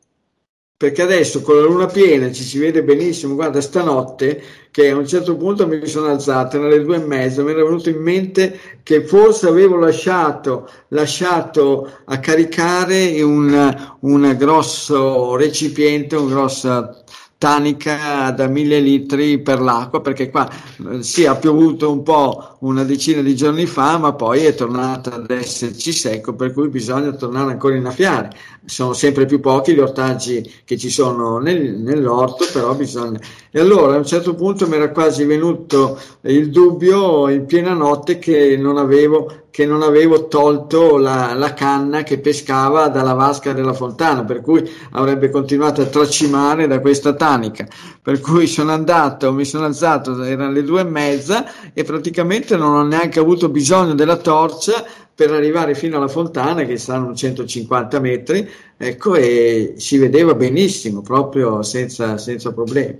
Perché 0.80 1.02
adesso 1.02 1.42
con 1.42 1.58
la 1.58 1.64
luna 1.64 1.88
piena 1.88 2.32
ci 2.32 2.44
si 2.44 2.58
vede 2.58 2.84
benissimo, 2.84 3.36
guarda, 3.36 3.60
stanotte 3.60 4.42
che 4.72 4.90
a 4.90 4.96
un 4.96 5.06
certo 5.06 5.36
punto 5.36 5.68
mi 5.68 5.86
sono 5.88 6.08
alzato, 6.08 6.56
erano 6.56 6.72
le 6.72 6.84
due 6.84 6.96
e 6.96 7.06
mezza, 7.06 7.44
mi 7.44 7.52
era 7.52 7.66
venuto 7.66 7.90
in 7.90 8.02
mente 8.02 8.58
che 8.82 9.04
forse 9.04 9.50
avevo 9.50 9.76
lasciato, 9.76 10.70
lasciato 10.90 11.92
a 12.06 12.20
caricare 12.20 13.22
un, 13.22 13.98
un 14.00 14.36
grosso 14.38 15.36
recipiente, 15.36 16.16
un 16.16 16.30
grosso 16.30 17.04
tanica 17.40 18.32
da 18.32 18.48
mille 18.48 18.82
litri 18.82 19.40
per 19.40 19.62
l'acqua 19.62 20.02
perché 20.02 20.30
qua 20.30 20.46
eh, 20.92 21.02
sì 21.02 21.26
ha 21.26 21.36
piovuto 21.38 21.90
un 21.90 22.04
po' 22.04 22.58
una 22.60 22.84
decina 22.84 23.22
di 23.22 23.34
giorni 23.34 23.66
fa 23.66 23.98
ma 23.98 24.14
poi 24.14 24.44
è 24.44 24.54
tornato 24.54 25.10
ad 25.10 25.32
esserci 25.32 25.94
secco 25.94 26.36
per 26.36 26.52
cui 26.52 26.68
bisogna 26.68 27.14
tornare 27.14 27.52
ancora 27.52 27.76
a 27.76 27.78
innaffiare. 27.78 28.30
Sono 28.66 28.92
sempre 28.92 29.26
più 29.26 29.40
pochi 29.40 29.74
gli 29.74 29.80
ortaggi 29.80 30.48
che 30.66 30.78
ci 30.78 30.90
sono 30.90 31.38
nel, 31.40 31.78
nell'orto 31.80 32.46
però 32.52 32.76
bisogna 32.76 33.20
e 33.52 33.60
allora 33.60 33.96
a 33.96 33.98
un 33.98 34.06
certo 34.06 34.36
punto 34.36 34.68
mi 34.68 34.76
era 34.76 34.92
quasi 34.92 35.26
venuto 35.26 36.00
il 36.22 36.52
dubbio 36.52 37.30
in 37.30 37.46
piena 37.46 37.74
notte 37.74 38.20
che 38.20 38.56
non 38.58 38.78
avevo 38.78 39.48
che 39.52 39.66
non 39.66 39.82
avevo 39.82 40.28
tolto 40.28 40.98
la, 40.98 41.34
la, 41.34 41.54
canna 41.54 42.04
che 42.04 42.20
pescava 42.20 42.88
dalla 42.88 43.14
vasca 43.14 43.52
della 43.52 43.74
fontana, 43.74 44.24
per 44.24 44.42
cui 44.42 44.66
avrebbe 44.92 45.30
continuato 45.30 45.82
a 45.82 45.86
tracimare 45.86 46.68
da 46.68 46.80
questa 46.80 47.14
tanica. 47.14 47.68
Per 48.02 48.22
cui 48.22 48.48
sono 48.48 48.72
andato, 48.72 49.34
mi 49.34 49.44
sono 49.44 49.66
alzato, 49.66 50.24
erano 50.24 50.52
le 50.52 50.64
due 50.64 50.82
e 50.82 50.86
mezza 50.86 51.74
e 51.74 51.84
praticamente 51.84 52.56
non 52.56 52.74
ho 52.74 52.84
neanche 52.84 53.20
avuto 53.20 53.50
bisogno 53.50 53.96
della 53.96 54.18
torcia 54.18 54.86
per 55.14 55.32
arrivare 55.32 55.76
fino 55.76 55.98
alla 55.98 56.08
fontana, 56.08 56.64
che 56.64 56.78
saranno 56.78 57.14
150 57.14 58.00
metri, 58.00 58.50
ecco, 58.78 59.16
e 59.16 59.74
si 59.76 59.98
vedeva 59.98 60.34
benissimo, 60.36 61.02
proprio 61.02 61.62
senza, 61.64 62.18
senza 62.18 62.54
problemi. 62.54 62.96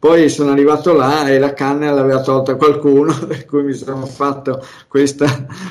Poi 0.00 0.30
sono 0.30 0.52
arrivato 0.52 0.94
là 0.94 1.28
e 1.28 1.38
la 1.38 1.52
canna 1.52 1.90
l'aveva 1.90 2.22
tolta 2.22 2.56
qualcuno, 2.56 3.12
per 3.28 3.44
cui 3.44 3.64
mi 3.64 3.74
sono 3.74 4.06
fatto 4.06 4.64
questa, 4.88 5.26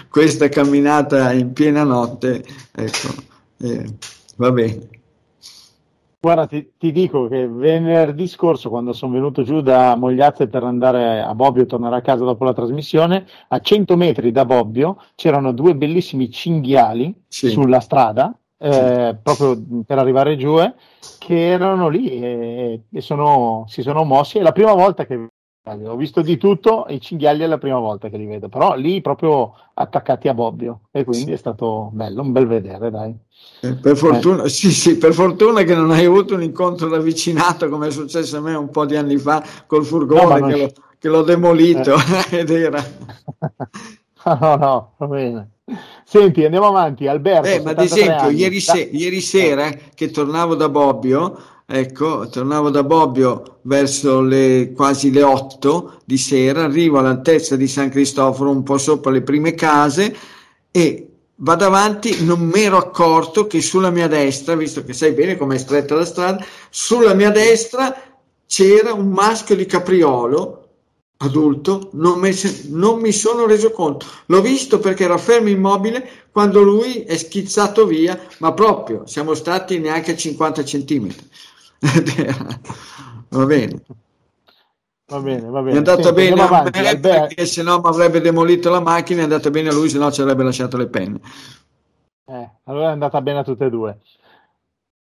questa 0.07 0.49
camminata 0.49 1.33
in 1.33 1.51
piena 1.51 1.83
notte. 1.83 2.45
Ecco, 2.71 3.07
eh, 3.57 3.85
va 4.35 4.51
bene. 4.51 4.87
Guarda, 6.21 6.45
ti, 6.45 6.73
ti, 6.77 6.91
dico 6.91 7.27
che 7.27 7.47
venerdì 7.47 8.27
scorso, 8.27 8.69
quando 8.69 8.93
sono 8.93 9.13
venuto 9.13 9.41
giù 9.41 9.61
da 9.61 9.95
Mogliazze 9.95 10.47
per 10.47 10.63
andare 10.63 11.21
a 11.21 11.33
Bobbio 11.33 11.63
e 11.63 11.65
tornare 11.65 11.95
a 11.95 12.01
casa 12.01 12.23
dopo 12.23 12.43
la 12.43 12.53
trasmissione, 12.53 13.25
a 13.47 13.59
100 13.59 13.95
metri 13.95 14.31
da 14.31 14.45
Bobbio 14.45 15.01
c'erano 15.15 15.53
due 15.53 15.75
bellissimi 15.75 16.29
cinghiali 16.29 17.23
sì. 17.27 17.49
sulla 17.49 17.79
strada 17.79 18.37
eh, 18.59 19.17
proprio 19.21 19.57
per 19.85 19.97
arrivare 19.97 20.35
giù, 20.37 20.59
eh, 20.59 20.73
che 21.17 21.47
erano 21.47 21.87
lì 21.87 22.09
e, 22.09 22.83
e 22.91 23.01
sono, 23.01 23.65
si 23.67 23.81
sono 23.81 24.03
mossi. 24.03 24.37
È 24.37 24.41
la 24.41 24.51
prima 24.51 24.73
volta 24.73 25.05
che 25.05 25.29
ho 25.63 25.95
visto 25.95 26.21
di 26.21 26.37
tutto, 26.37 26.85
i 26.89 26.99
cinghiali 26.99 27.43
è 27.43 27.47
la 27.47 27.57
prima 27.57 27.77
volta 27.77 28.09
che 28.09 28.17
li 28.17 28.25
vedo, 28.25 28.49
però 28.49 28.75
lì 28.75 29.01
proprio 29.01 29.53
attaccati 29.73 30.27
a 30.27 30.33
Bobbio 30.33 30.81
e 30.91 31.03
quindi 31.03 31.27
sì. 31.27 31.33
è 31.33 31.37
stato 31.37 31.89
bello, 31.93 32.21
un 32.21 32.31
bel 32.31 32.47
vedere, 32.47 32.89
dai. 32.89 33.15
Eh, 33.61 33.75
per, 33.75 33.95
fortuna, 33.95 34.43
eh. 34.43 34.49
sì, 34.49 34.71
sì, 34.71 34.97
per 34.97 35.13
fortuna 35.13 35.61
che 35.63 35.75
non 35.75 35.91
hai 35.91 36.05
avuto 36.05 36.33
un 36.33 36.43
incontro 36.43 36.89
ravvicinato 36.89 37.69
come 37.69 37.87
è 37.87 37.91
successo 37.91 38.37
a 38.37 38.41
me 38.41 38.55
un 38.55 38.69
po' 38.69 38.85
di 38.85 38.95
anni 38.95 39.17
fa 39.17 39.43
col 39.67 39.85
furgone 39.85 40.39
no, 40.39 40.47
che, 40.47 40.57
l'ho, 40.57 40.71
che, 40.97 41.07
l'ho, 41.07 41.21
demolito 41.21 41.95
eh. 42.31 42.39
ed 42.39 42.49
era... 42.49 42.83
no, 44.39 44.55
no, 44.55 44.93
va 44.97 45.07
bene. 45.07 45.49
Senti, 46.09 46.43
andiamo 46.43 46.65
avanti. 46.65 47.05
Alberto. 47.05 47.47
Eh, 47.47 47.61
ma 47.61 47.69
ad 47.69 47.81
esempio, 47.81 48.31
ieri, 48.31 48.59
se- 48.59 48.89
ieri, 48.91 49.21
sera 49.21 49.71
che 49.93 50.09
tornavo 50.09 50.55
da 50.55 50.67
Bobbio, 50.67 51.39
ecco, 51.67 52.27
tornavo 52.29 52.71
da 52.71 52.83
Bobbio 52.83 53.59
verso 53.61 54.19
le 54.19 54.71
quasi 54.75 55.11
le 55.11 55.21
8 55.21 55.99
di 56.05 56.17
sera, 56.17 56.63
arrivo 56.63 56.97
all'altezza 56.97 57.55
di 57.55 57.67
San 57.67 57.89
Cristoforo, 57.89 58.49
un 58.49 58.63
po' 58.63 58.79
sopra 58.79 59.11
le 59.11 59.21
prime 59.21 59.53
case, 59.53 60.15
e 60.71 61.09
vado 61.35 61.65
avanti, 61.65 62.25
non 62.25 62.39
mi 62.39 62.61
ero 62.61 62.77
accorto 62.77 63.45
che 63.45 63.61
sulla 63.61 63.91
mia 63.91 64.07
destra, 64.07 64.55
visto 64.55 64.83
che 64.83 64.93
sai 64.93 65.11
bene 65.11 65.37
com'è 65.37 65.59
stretta 65.59 65.93
la 65.93 66.05
strada, 66.05 66.43
sulla 66.71 67.13
mia 67.13 67.29
destra 67.29 67.95
c'era 68.47 68.93
un 68.93 69.09
maschio 69.09 69.55
di 69.55 69.67
capriolo 69.67 70.58
adulto, 71.21 71.89
non 71.93 72.19
mi, 72.19 72.31
non 72.69 72.99
mi, 72.99 73.11
sono 73.11 73.45
reso 73.45 73.71
conto. 73.71 74.05
L'ho 74.27 74.41
visto 74.41 74.79
perché 74.79 75.03
era 75.03 75.17
fermo 75.17 75.49
immobile 75.49 76.07
quando 76.31 76.61
lui 76.61 77.01
è 77.03 77.17
schizzato 77.17 77.85
via, 77.85 78.17
ma 78.39 78.53
proprio 78.53 79.05
siamo 79.05 79.33
stati 79.33 79.79
neanche 79.79 80.11
a 80.11 80.15
50 80.15 80.63
centimetri. 80.63 81.29
va 83.29 83.45
bene. 83.45 83.81
Va 85.07 85.19
bene, 85.19 85.49
va 85.49 85.61
bene. 85.61 85.73
È 85.73 85.77
andato 85.77 86.03
Senti, 86.03 86.21
bene 86.21 86.41
a 86.41 86.45
avanti, 86.45 86.79
me 86.79 86.99
perché 86.99 87.45
se 87.45 87.63
no 87.63 87.79
mi 87.79 87.89
avrebbe 87.89 88.21
demolito 88.21 88.69
la 88.69 88.79
macchina, 88.79 89.21
è 89.21 89.23
andato 89.23 89.49
bene 89.49 89.69
a 89.69 89.73
lui, 89.73 89.89
se 89.89 89.97
no 89.97 90.11
ci 90.11 90.21
avrebbe 90.21 90.43
lasciato 90.43 90.77
le 90.77 90.87
penne. 90.87 91.19
Eh, 92.25 92.49
allora 92.65 92.89
è 92.89 92.91
andata 92.91 93.19
bene 93.21 93.39
a 93.39 93.43
tutte 93.43 93.65
e 93.65 93.69
due. 93.69 93.97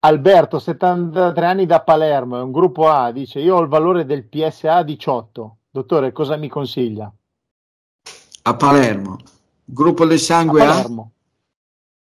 Alberto, 0.01 0.59
73 0.59 1.47
anni 1.47 1.67
da 1.67 1.81
Palermo, 1.81 2.43
un 2.43 2.53
gruppo 2.53 2.89
A, 2.89 3.13
dice 3.13 3.39
io 3.41 3.57
ho 3.57 3.61
il 3.61 3.69
valore 3.69 4.07
del 4.07 4.25
PSA 4.25 4.83
18 4.83 5.58
Dottore, 5.79 6.11
cosa 6.11 6.37
mi 6.37 6.49
consiglia? 6.49 7.09
A 8.43 8.57
Palermo. 8.57 9.17
Gruppo 9.65 10.07
del 10.07 10.19
sangue 10.19 10.65
A? 10.65 10.67
Palermo. 10.67 11.13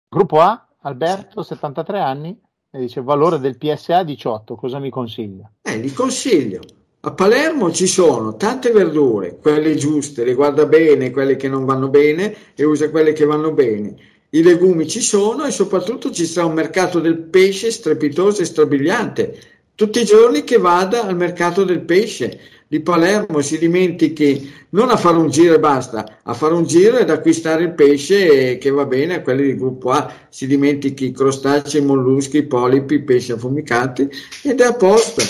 Gruppo 0.08 0.40
A, 0.40 0.68
Alberto, 0.82 1.42
73 1.42 1.98
anni, 1.98 2.40
e 2.70 2.78
dice 2.78 3.02
valore 3.02 3.40
del 3.40 3.58
PSA 3.58 4.04
18, 4.04 4.54
cosa 4.54 4.78
mi 4.78 4.88
consiglia? 4.88 5.50
Eh, 5.62 5.78
li 5.78 5.92
consiglio. 5.92 6.60
A 7.00 7.10
Palermo 7.10 7.72
ci 7.72 7.88
sono 7.88 8.36
tante 8.36 8.70
verdure, 8.70 9.36
quelle 9.38 9.74
giuste, 9.74 10.22
le 10.22 10.34
guarda 10.34 10.66
bene, 10.66 11.10
quelle 11.10 11.34
che 11.34 11.48
non 11.48 11.64
vanno 11.64 11.88
bene 11.88 12.36
e 12.54 12.64
usa 12.64 12.88
quelle 12.88 13.14
che 13.14 13.24
vanno 13.24 13.50
bene. 13.50 13.96
I 14.30 14.44
legumi 14.44 14.86
ci 14.86 15.00
sono 15.00 15.44
e 15.44 15.50
soprattutto 15.50 16.12
ci 16.12 16.24
sarà 16.24 16.46
un 16.46 16.54
mercato 16.54 17.00
del 17.00 17.18
pesce 17.18 17.72
strepitoso 17.72 18.42
e 18.42 18.44
strabiliante. 18.44 19.40
Tutti 19.74 20.00
i 20.00 20.04
giorni 20.04 20.44
che 20.44 20.56
vada 20.56 21.04
al 21.04 21.16
mercato 21.16 21.64
del 21.64 21.80
pesce 21.82 22.54
di 22.68 22.80
Palermo 22.80 23.40
si 23.40 23.58
dimentichi 23.58 24.52
non 24.70 24.90
a 24.90 24.96
fare 24.96 25.16
un 25.16 25.30
giro 25.30 25.54
e 25.54 25.60
basta, 25.60 26.18
a 26.22 26.34
fare 26.34 26.54
un 26.54 26.64
giro 26.64 26.98
ed 26.98 27.10
acquistare 27.10 27.62
il 27.62 27.74
pesce 27.74 28.58
che 28.58 28.70
va 28.70 28.84
bene 28.84 29.14
a 29.14 29.22
quelli 29.22 29.46
del 29.46 29.56
gruppo 29.56 29.90
A, 29.90 30.12
si 30.28 30.46
dimentichi 30.46 31.12
crostacei, 31.12 31.80
molluschi, 31.80 32.42
polipi, 32.42 33.00
pesci 33.00 33.32
affumicati 33.32 34.08
ed 34.42 34.60
è 34.60 34.64
a 34.64 34.74
posto. 34.74 35.22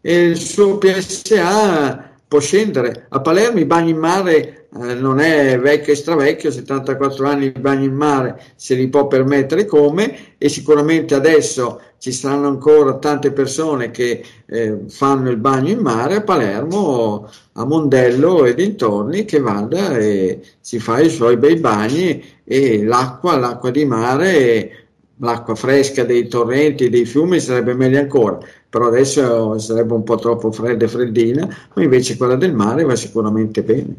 E 0.00 0.24
il 0.24 0.36
suo 0.36 0.76
PSA 0.76 2.12
può 2.28 2.38
scendere. 2.38 3.06
A 3.08 3.20
Palermo 3.20 3.60
i 3.60 3.64
bagni 3.64 3.90
in 3.90 3.96
mare 3.96 4.63
eh, 4.80 4.94
non 4.94 5.20
è 5.20 5.58
vecchio 5.58 5.92
e 5.92 5.96
stravecchio, 5.96 6.50
74 6.50 7.26
anni 7.26 7.46
i 7.46 7.50
bagni 7.52 7.86
in 7.86 7.94
mare 7.94 8.40
se 8.56 8.74
li 8.74 8.88
può 8.88 9.06
permettere 9.06 9.66
come 9.66 10.36
e 10.36 10.48
sicuramente 10.48 11.14
adesso 11.14 11.80
ci 11.98 12.10
saranno 12.12 12.48
ancora 12.48 12.98
tante 12.98 13.30
persone 13.32 13.90
che 13.90 14.24
eh, 14.46 14.80
fanno 14.88 15.30
il 15.30 15.36
bagno 15.36 15.70
in 15.70 15.78
mare 15.78 16.16
a 16.16 16.22
Palermo, 16.22 17.28
a 17.52 17.64
Mondello 17.64 18.44
e 18.44 18.54
dintorni 18.54 19.24
che 19.24 19.38
vada 19.38 19.96
e 19.96 20.40
si 20.60 20.78
fa 20.80 21.00
i 21.00 21.08
suoi 21.08 21.36
bei 21.36 21.56
bagni 21.56 22.22
e 22.44 22.84
l'acqua, 22.84 23.38
l'acqua 23.38 23.70
di 23.70 23.84
mare 23.84 24.84
l'acqua 25.18 25.54
fresca 25.54 26.04
dei 26.04 26.26
torrenti, 26.28 26.90
dei 26.90 27.04
fiumi 27.04 27.38
sarebbe 27.38 27.74
meglio 27.74 28.00
ancora, 28.00 28.38
però 28.68 28.88
adesso 28.88 29.56
sarebbe 29.58 29.94
un 29.94 30.02
po' 30.02 30.16
troppo 30.16 30.50
fredda 30.50 30.84
e 30.84 30.88
freddina, 30.88 31.48
ma 31.74 31.82
invece 31.82 32.16
quella 32.16 32.34
del 32.34 32.52
mare 32.52 32.84
va 32.84 32.96
sicuramente 32.96 33.62
bene. 33.62 33.94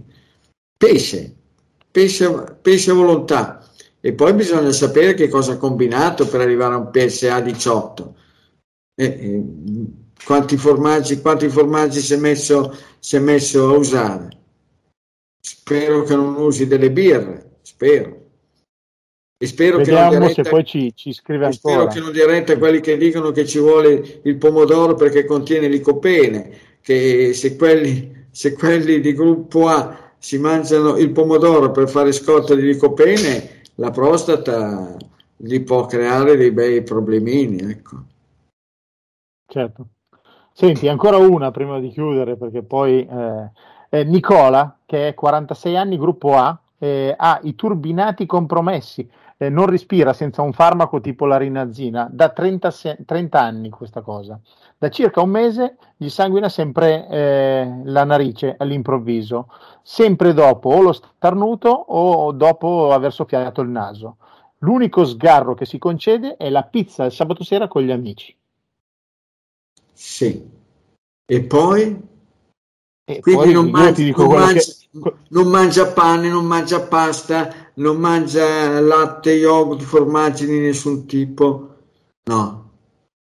Pesce, 0.85 1.35
pesce, 1.89 2.57
pesce 2.61 2.91
volontà. 2.91 3.67
E 3.99 4.13
poi 4.13 4.33
bisogna 4.33 4.71
sapere 4.71 5.15
che 5.15 5.27
cosa 5.27 5.53
ha 5.53 5.57
combinato 5.57 6.27
per 6.27 6.41
arrivare 6.41 6.75
a 6.75 6.77
un 6.77 6.91
PSA 6.91 7.41
18. 7.41 8.15
Eh, 8.93 9.03
eh, 9.03 9.43
quanti 10.23 10.57
formaggi, 10.57 11.21
quanti 11.21 11.49
formaggi 11.49 12.01
si, 12.01 12.13
è 12.13 12.17
messo, 12.17 12.71
si 12.99 13.15
è 13.15 13.19
messo 13.19 13.67
a 13.67 13.75
usare? 13.75 14.29
Spero 15.41 16.03
che 16.03 16.15
non 16.15 16.35
usi 16.35 16.67
delle 16.67 16.91
birre, 16.91 17.57
spero. 17.63 18.21
E 19.37 19.47
spero 19.47 19.77
Vediamo 19.77 20.11
che 20.11 20.17
non 20.17 20.27
diretta, 20.27 20.43
se 20.43 20.49
poi 20.51 20.65
ci, 20.65 20.93
ci 20.95 21.13
scrive 21.13 21.45
ancora. 21.45 21.73
Spero 21.73 21.87
che 21.87 21.99
non 21.99 22.11
diretta 22.11 22.57
quelli 22.59 22.79
che 22.79 22.95
dicono 22.95 23.31
che 23.31 23.47
ci 23.47 23.57
vuole 23.57 24.21
il 24.23 24.37
pomodoro 24.37 24.93
perché 24.93 25.25
contiene 25.25 25.67
licopene, 25.67 26.77
che 26.79 27.33
se 27.33 27.55
quelli, 27.55 28.27
se 28.29 28.53
quelli 28.53 28.99
di 28.99 29.13
gruppo 29.13 29.67
A 29.67 30.04
si 30.25 30.39
mangiano 30.39 30.97
il 30.97 31.11
pomodoro 31.11 31.69
per 31.69 31.87
fare 31.87 32.11
scorta 32.11 32.55
di 32.55 32.63
licopene, 32.63 33.61
la 33.75 33.91
prostata 33.91 34.97
gli 35.35 35.61
può 35.61 35.85
creare 35.85 36.35
dei 36.35 36.49
bei 36.49 36.81
problemini. 36.81 37.59
Ecco. 37.59 37.97
Certo. 39.45 39.87
Senti, 40.51 40.87
ancora 40.87 41.17
una 41.17 41.51
prima 41.51 41.79
di 41.79 41.89
chiudere, 41.89 42.37
perché 42.37 42.63
poi 42.63 43.07
eh, 43.07 44.03
Nicola, 44.03 44.79
che 44.87 45.09
è 45.09 45.13
46 45.13 45.77
anni, 45.77 45.95
gruppo 45.95 46.35
A, 46.35 46.59
eh, 46.79 47.13
ha 47.15 47.39
i 47.43 47.53
turbinati 47.53 48.25
compromessi, 48.25 49.07
eh, 49.37 49.49
non 49.49 49.65
respira 49.65 50.13
senza 50.13 50.41
un 50.41 50.53
farmaco 50.53 51.01
tipo 51.01 51.25
la 51.25 51.37
rinazina, 51.37 52.07
da 52.11 52.29
30, 52.29 52.71
30 53.05 53.41
anni 53.41 53.69
questa 53.69 54.01
cosa. 54.01 54.39
Da 54.77 54.89
circa 54.89 55.21
un 55.21 55.29
mese 55.29 55.77
gli 55.97 56.09
sanguina 56.09 56.49
sempre 56.49 57.07
eh, 57.07 57.81
la 57.83 58.03
narice 58.03 58.55
all'improvviso, 58.57 59.49
sempre 59.81 60.33
dopo 60.33 60.69
o 60.69 60.81
lo 60.81 60.91
starnuto 60.93 61.69
o 61.69 62.31
dopo 62.31 62.91
aver 62.91 63.11
soffiato 63.11 63.61
il 63.61 63.69
naso. 63.69 64.17
L'unico 64.59 65.05
sgarro 65.05 65.53
che 65.53 65.65
si 65.65 65.77
concede 65.77 66.37
è 66.37 66.49
la 66.49 66.63
pizza 66.63 67.05
il 67.05 67.11
sabato 67.11 67.43
sera 67.43 67.67
con 67.67 67.83
gli 67.83 67.91
amici. 67.91 68.35
Sì. 69.93 70.53
E 71.27 71.43
poi? 71.43 72.13
E 73.07 73.19
Quindi 73.19 73.43
poi 73.43 73.53
non, 73.53 73.69
mangia, 73.69 74.03
non, 74.15 74.27
mangia, 74.27 74.59
che... 74.59 75.13
non, 75.29 75.47
mangia, 75.47 75.93
pane, 75.93 76.27
non 76.27 76.45
mangia 76.45 76.81
pasta, 76.81 77.64
non 77.75 77.97
mangia 77.97 78.79
latte, 78.79 79.31
yogurt, 79.31 79.81
formaggi 79.81 80.45
di 80.45 80.59
nessun 80.59 81.05
tipo. 81.05 81.75
No, 82.25 82.71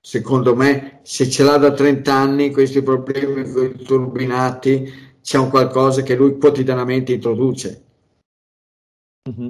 secondo 0.01 0.55
me, 0.55 1.01
se 1.03 1.29
ce 1.29 1.43
l'ha 1.43 1.57
da 1.57 1.73
30 1.73 2.13
anni 2.13 2.53
questi 2.53 2.83
problemi 2.83 3.51
con 3.51 3.65
i 3.65 3.83
turbinati, 3.83 5.19
c'è 5.23 5.39
un 5.39 5.51
qualcosa 5.51 6.03
che 6.03 6.15
lui 6.15 6.39
quotidianamente 6.39 7.13
introduce. 7.13 7.85
Mm-hmm. 9.29 9.49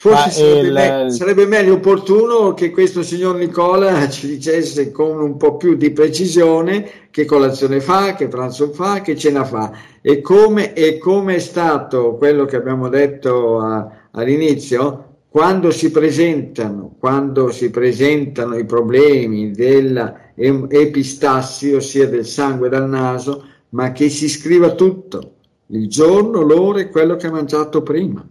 Forse 0.00 0.30
sarebbe, 0.30 0.66
il... 0.68 0.72
me- 0.72 1.10
sarebbe, 1.10 1.44
meglio 1.44 1.74
opportuno 1.74 2.54
che 2.54 2.70
questo 2.70 3.02
signor 3.02 3.34
Nicola 3.34 4.06
ci 4.08 4.28
dicesse 4.28 4.92
con 4.92 5.20
un 5.20 5.36
po' 5.36 5.56
più 5.56 5.74
di 5.74 5.90
precisione 5.90 7.08
che 7.10 7.24
colazione 7.24 7.80
fa, 7.80 8.14
che 8.14 8.28
pranzo 8.28 8.70
fa, 8.70 9.00
che 9.00 9.16
cena 9.16 9.44
fa 9.44 9.72
e 10.00 10.20
come, 10.20 10.72
e 10.72 10.98
come 10.98 11.34
è 11.34 11.40
stato 11.40 12.14
quello 12.14 12.44
che 12.44 12.54
abbiamo 12.54 12.88
detto 12.88 13.58
a, 13.58 13.90
all'inizio, 14.12 15.22
quando 15.28 15.72
si 15.72 15.90
presentano, 15.90 16.94
quando 16.96 17.50
si 17.50 17.68
presentano 17.70 18.56
i 18.56 18.64
problemi 18.64 19.50
dell'epistassi, 19.50 21.72
ossia 21.72 22.06
del 22.06 22.24
sangue 22.24 22.68
dal 22.68 22.88
naso, 22.88 23.44
ma 23.70 23.90
che 23.90 24.08
si 24.10 24.28
scriva 24.28 24.76
tutto, 24.76 25.32
il 25.70 25.88
giorno, 25.88 26.42
l'ora 26.42 26.78
e 26.78 26.88
quello 26.88 27.16
che 27.16 27.26
ha 27.26 27.32
mangiato 27.32 27.82
prima. 27.82 28.24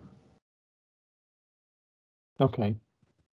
Ok. 2.37 2.73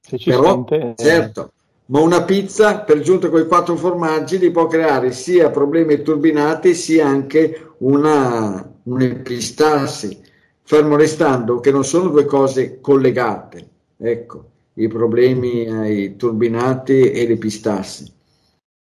Se 0.01 0.19
ci 0.19 0.31
Però, 0.31 0.45
sente, 0.45 0.81
eh, 0.81 0.95
certo, 0.97 1.53
ma 1.87 2.01
una 2.01 2.25
pizza 2.25 2.81
per 2.81 3.01
giunta 3.01 3.29
con 3.29 3.41
i 3.41 3.47
quattro 3.47 3.77
formaggi 3.77 4.39
li 4.39 4.51
può 4.51 4.67
creare 4.67 5.13
sia 5.13 5.51
problemi 5.51 6.03
turbinati 6.03 6.75
sia 6.75 7.07
anche 7.07 7.75
una, 7.79 8.73
un'epistassi 8.85 10.23
fermo 10.67 10.97
restando 10.97 11.61
che 11.61 11.71
non 11.71 11.85
sono 11.85 12.09
due 12.09 12.25
cose 12.25 12.81
collegate, 12.81 13.69
ecco, 13.99 14.51
i 14.75 14.89
problemi 14.89 15.69
ai 15.69 16.17
turbinati 16.17 17.11
e 17.11 17.27
le 17.27 17.37
pistassi. 17.37 18.11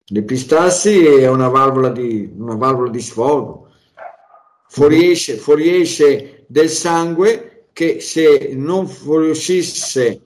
Le 0.06 0.22
pistassi 0.22 1.04
è 1.04 1.28
una 1.28 1.48
valvola 1.48 1.90
di, 1.90 2.32
una 2.36 2.54
valvola 2.54 2.90
di 2.90 3.00
sfogo, 3.00 3.68
fuoriesce, 4.68 5.36
fuoriesce 5.36 6.44
del 6.46 6.68
sangue 6.68 7.51
che 7.72 8.00
se 8.00 8.50
non 8.54 8.86
fuoriuscisse 8.86 10.20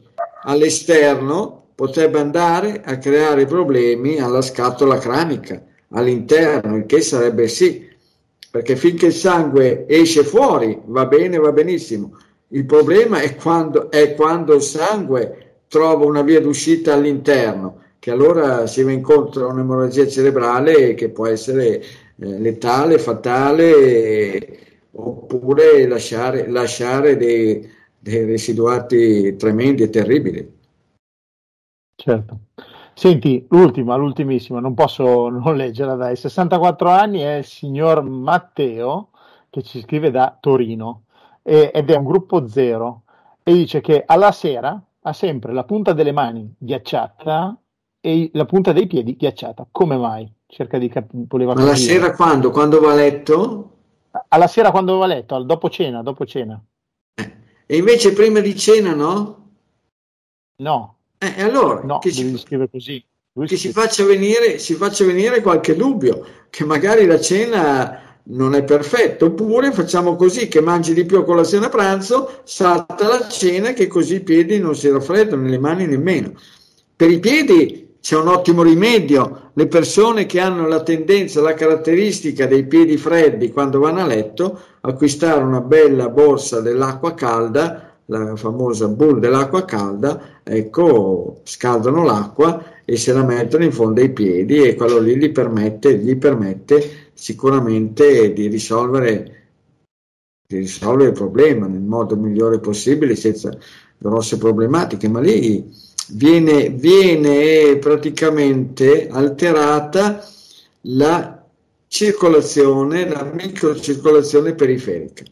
all'esterno 0.44 1.68
potrebbe 1.74 2.18
andare 2.18 2.82
a 2.84 2.98
creare 2.98 3.46
problemi 3.46 4.18
alla 4.18 4.42
scatola 4.42 4.98
cranica 4.98 5.62
all'interno, 5.90 6.76
il 6.76 6.86
che 6.86 7.00
sarebbe 7.00 7.48
sì 7.48 7.86
perché 8.56 8.74
finché 8.74 9.06
il 9.06 9.12
sangue 9.12 9.84
esce 9.86 10.24
fuori 10.24 10.80
va 10.86 11.04
bene, 11.04 11.36
va 11.36 11.52
benissimo. 11.52 12.16
Il 12.48 12.64
problema 12.64 13.20
è 13.20 13.36
quando, 13.36 13.90
è 13.90 14.14
quando 14.14 14.54
il 14.54 14.62
sangue 14.62 15.64
trova 15.68 16.06
una 16.06 16.22
via 16.22 16.40
d'uscita 16.40 16.94
all'interno, 16.94 17.82
che 17.98 18.10
allora 18.10 18.66
si 18.66 18.82
va 18.82 18.92
incontro 18.92 19.46
a 19.46 19.52
un'emorragia 19.52 20.08
cerebrale 20.08 20.94
che 20.94 21.10
può 21.10 21.26
essere 21.26 21.66
eh, 21.66 21.82
letale, 22.16 22.98
fatale, 22.98 24.58
oppure 24.96 25.86
lasciare, 25.86 26.48
lasciare 26.48 27.16
dei, 27.16 27.68
dei 27.98 28.24
residuati 28.24 29.36
tremendi 29.36 29.82
e 29.82 29.90
terribili. 29.90 30.54
Certo. 31.94 32.38
Senti, 32.94 33.46
l'ultima, 33.50 33.96
l'ultimissima, 33.96 34.58
non 34.58 34.74
posso 34.74 35.28
non 35.28 35.54
leggerla 35.56 35.96
dai. 35.96 36.16
64 36.16 36.88
anni 36.88 37.20
è 37.20 37.36
il 37.36 37.44
signor 37.44 38.02
Matteo 38.02 39.10
che 39.50 39.62
ci 39.62 39.80
scrive 39.80 40.10
da 40.10 40.36
Torino 40.40 41.04
e, 41.42 41.70
ed 41.74 41.90
è 41.90 41.96
un 41.96 42.04
gruppo 42.04 42.48
zero 42.48 43.02
e 43.42 43.52
dice 43.52 43.80
che 43.80 44.02
alla 44.06 44.32
sera 44.32 44.82
ha 45.00 45.12
sempre 45.12 45.52
la 45.52 45.64
punta 45.64 45.92
delle 45.92 46.12
mani 46.12 46.54
ghiacciata 46.58 47.56
e 48.00 48.30
la 48.32 48.44
punta 48.44 48.72
dei 48.72 48.86
piedi 48.86 49.14
ghiacciata. 49.16 49.66
Come 49.70 49.96
mai? 49.96 50.30
Cerca 50.46 50.78
di 50.78 50.88
capire. 50.88 51.44
Ma 51.44 51.54
la 51.54 51.74
sera 51.74 52.14
quando? 52.14 52.50
Quando 52.50 52.80
va 52.80 52.92
a 52.92 52.94
letto? 52.94 53.75
Alla 54.28 54.46
sera 54.46 54.70
quando 54.70 54.98
va 54.98 55.04
a 55.04 55.08
letto, 55.08 55.34
al 55.34 55.46
dopo 55.46 55.68
cena, 55.70 56.02
dopo 56.02 56.24
cena. 56.24 56.60
Eh. 57.14 57.32
E 57.66 57.76
invece 57.76 58.12
prima 58.12 58.40
di 58.40 58.56
cena 58.56 58.94
no? 58.94 59.44
No, 60.56 60.96
eh, 61.18 61.42
allora, 61.42 61.82
no, 61.82 61.98
che, 61.98 62.10
si, 62.10 62.44
che 62.44 63.56
si, 63.56 63.72
faccia 63.72 64.04
venire, 64.04 64.58
si 64.58 64.74
faccia 64.74 65.04
venire 65.04 65.40
qualche 65.40 65.74
dubbio, 65.74 66.26
che 66.50 66.64
magari 66.64 67.06
la 67.06 67.20
cena 67.20 68.18
non 68.24 68.54
è 68.54 68.64
perfetto. 68.64 69.26
Oppure 69.26 69.72
facciamo 69.72 70.14
così 70.16 70.48
che 70.48 70.60
mangi 70.60 70.92
di 70.92 71.04
più 71.04 71.18
a 71.18 71.24
colazione 71.24 71.66
a 71.66 71.70
pranzo, 71.70 72.40
salta 72.44 73.08
la 73.08 73.28
cena 73.28 73.72
che 73.72 73.86
così 73.86 74.16
i 74.16 74.22
piedi 74.22 74.58
non 74.58 74.74
si 74.74 74.90
raffreddano, 74.90 75.46
le 75.46 75.58
mani 75.58 75.86
nemmeno. 75.86 76.32
Per 76.94 77.10
i 77.10 77.18
piedi 77.18 77.85
c'è 78.06 78.16
un 78.16 78.28
ottimo 78.28 78.62
rimedio. 78.62 79.50
Le 79.54 79.66
persone 79.66 80.26
che 80.26 80.38
hanno 80.38 80.68
la 80.68 80.84
tendenza, 80.84 81.40
la 81.40 81.54
caratteristica 81.54 82.46
dei 82.46 82.64
piedi 82.64 82.96
freddi 82.98 83.50
quando 83.50 83.80
vanno 83.80 83.98
a 83.98 84.06
letto, 84.06 84.60
acquistare 84.82 85.42
una 85.42 85.60
bella 85.60 86.08
borsa 86.08 86.60
dell'acqua 86.60 87.14
calda, 87.14 87.96
la 88.04 88.36
famosa 88.36 88.86
bull 88.86 89.18
dell'acqua 89.18 89.64
calda, 89.64 90.40
ecco, 90.44 91.40
scaldano 91.42 92.04
l'acqua 92.04 92.84
e 92.84 92.96
se 92.96 93.12
la 93.12 93.24
mettono 93.24 93.64
in 93.64 93.72
fondo 93.72 94.00
ai 94.00 94.12
piedi 94.12 94.62
e 94.62 94.76
quello 94.76 95.00
lì 95.00 95.16
gli 95.16 95.32
permette, 95.32 95.98
gli 95.98 96.16
permette 96.16 97.08
sicuramente 97.12 98.32
di 98.32 98.46
risolvere, 98.46 99.48
di 100.46 100.58
risolvere 100.58 101.08
il 101.08 101.16
problema 101.16 101.66
nel 101.66 101.82
modo 101.82 102.14
migliore 102.14 102.60
possibile 102.60 103.16
senza 103.16 103.50
grosse 103.98 104.38
problematiche, 104.38 105.08
ma 105.08 105.18
lì 105.18 105.85
viene, 106.08 106.70
viene 106.70 107.76
praticamente 107.78 109.08
alterata 109.08 110.26
la 110.82 111.44
circolazione, 111.88 113.08
la 113.08 113.24
microcircolazione 113.24 114.54
periferica. 114.54 115.24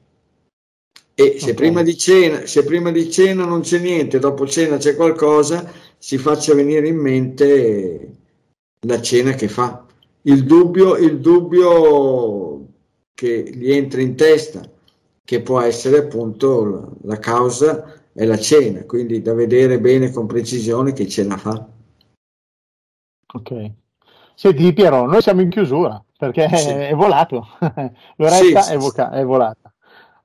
E 1.17 1.37
se, 1.39 1.45
okay. 1.45 1.55
prima 1.55 1.83
di 1.83 1.97
cena, 1.97 2.45
se 2.47 2.65
prima 2.65 2.91
di 2.91 3.11
cena 3.11 3.45
non 3.45 3.61
c'è 3.61 3.79
niente, 3.79 4.19
dopo 4.19 4.47
cena 4.47 4.79
c'è 4.79 4.97
qualcosa, 4.97 5.71
si 5.97 6.19
faccia 6.19 6.55
venire 6.55 6.89
in 6.89 6.97
mente 6.97 8.09
la 8.81 9.01
cena 9.01 9.33
che 9.33 9.49
fa. 9.49 9.87
Il 10.23 10.45
dubbio, 10.45 10.97
il 10.97 11.21
dubbio 11.21 12.67
che 13.15 13.53
gli 13.55 13.71
entra 13.71 14.01
in 14.01 14.17
testa, 14.17 14.69
che 15.25 15.41
può 15.41 15.61
essere 15.61 15.99
appunto 15.99 16.97
la 17.03 17.19
causa 17.19 18.04
è 18.15 18.25
la 18.25 18.39
cena, 18.39 18.85
quindi 18.85 19.21
da 19.21 19.35
vedere 19.35 19.81
bene 19.81 20.13
con 20.13 20.27
precisione 20.27 20.93
che 20.93 21.09
cena 21.09 21.37
fa. 21.37 21.69
Ok. 23.35 23.73
Senti 24.37 24.73
Piero, 24.73 25.07
noi 25.07 25.21
siamo 25.21 25.41
in 25.41 25.51
chiusura 25.51 26.03
perché 26.17 26.49
sì. 26.57 26.69
è 26.71 26.95
volato, 26.95 27.47
l'oretta 28.17 28.63
sì, 28.63 28.73
è, 28.73 28.77
voca- 28.77 29.11
è 29.11 29.25
volata. 29.25 29.73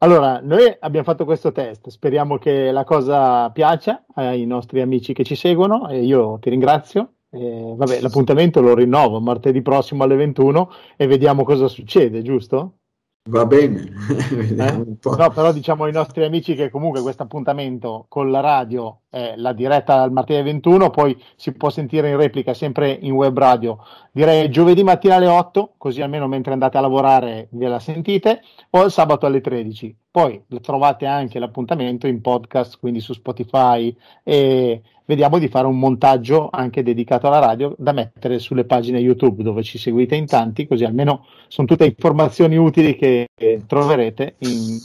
Allora, 0.01 0.39
noi 0.41 0.73
abbiamo 0.79 1.05
fatto 1.05 1.25
questo 1.25 1.51
test, 1.51 1.89
speriamo 1.89 2.37
che 2.37 2.71
la 2.71 2.85
cosa 2.85 3.49
piaccia 3.49 4.05
ai 4.13 4.45
nostri 4.45 4.79
amici 4.81 5.11
che 5.11 5.25
ci 5.25 5.35
seguono 5.35 5.89
e 5.89 6.03
io 6.03 6.37
ti 6.39 6.49
ringrazio. 6.49 7.15
E, 7.31 7.73
vabbè, 7.75 7.99
l'appuntamento 7.99 8.61
lo 8.61 8.73
rinnovo 8.73 9.19
martedì 9.19 9.61
prossimo 9.61 10.03
alle 10.03 10.15
21 10.15 10.71
e 10.95 11.05
vediamo 11.05 11.43
cosa 11.43 11.67
succede, 11.67 12.21
giusto? 12.21 12.78
Va 13.27 13.45
bene, 13.45 13.81
eh? 14.57 14.97
no, 15.01 15.29
però 15.31 15.51
diciamo 15.51 15.83
ai 15.83 15.91
nostri 15.91 16.23
amici 16.23 16.55
che 16.55 16.69
comunque 16.69 17.01
questo 17.01 17.23
appuntamento 17.23 18.05
con 18.07 18.31
la 18.31 18.39
radio 18.39 19.01
è 19.09 19.33
la 19.37 19.53
diretta 19.53 20.01
al 20.01 20.11
martedì 20.11 20.41
21, 20.43 20.89
poi 20.91 21.19
si 21.35 21.51
può 21.53 21.69
sentire 21.69 22.09
in 22.09 22.17
replica 22.17 22.53
sempre 22.53 22.91
in 22.91 23.13
web 23.13 23.37
radio, 23.37 23.79
direi 24.11 24.49
giovedì 24.49 24.83
mattina 24.83 25.15
alle 25.15 25.27
8, 25.27 25.73
così 25.77 26.01
almeno 26.01 26.27
mentre 26.27 26.53
andate 26.53 26.77
a 26.77 26.81
lavorare 26.81 27.47
ve 27.51 27.67
la 27.67 27.79
sentite, 27.79 28.41
o 28.71 28.83
il 28.83 28.91
sabato 28.91 29.25
alle 29.25 29.41
13. 29.41 29.95
Poi 30.11 30.43
trovate 30.61 31.05
anche 31.05 31.39
l'appuntamento 31.39 32.07
in 32.07 32.21
podcast, 32.21 32.79
quindi 32.79 32.99
su 32.99 33.13
Spotify 33.13 33.95
e 34.23 34.81
vediamo 35.05 35.37
di 35.37 35.47
fare 35.47 35.67
un 35.67 35.77
montaggio 35.77 36.49
anche 36.51 36.83
dedicato 36.83 37.27
alla 37.27 37.39
radio 37.39 37.75
da 37.77 37.91
mettere 37.91 38.39
sulle 38.39 38.65
pagine 38.65 38.99
YouTube 38.99 39.43
dove 39.43 39.63
ci 39.63 39.77
seguite 39.77 40.15
in 40.15 40.25
tanti, 40.25 40.67
così 40.67 40.83
almeno 40.83 41.25
sono 41.47 41.67
tutte 41.67 41.85
informazioni 41.85 42.57
utili 42.57 42.95
che 42.95 43.27
troverete 43.67 44.35
in, 44.39 44.77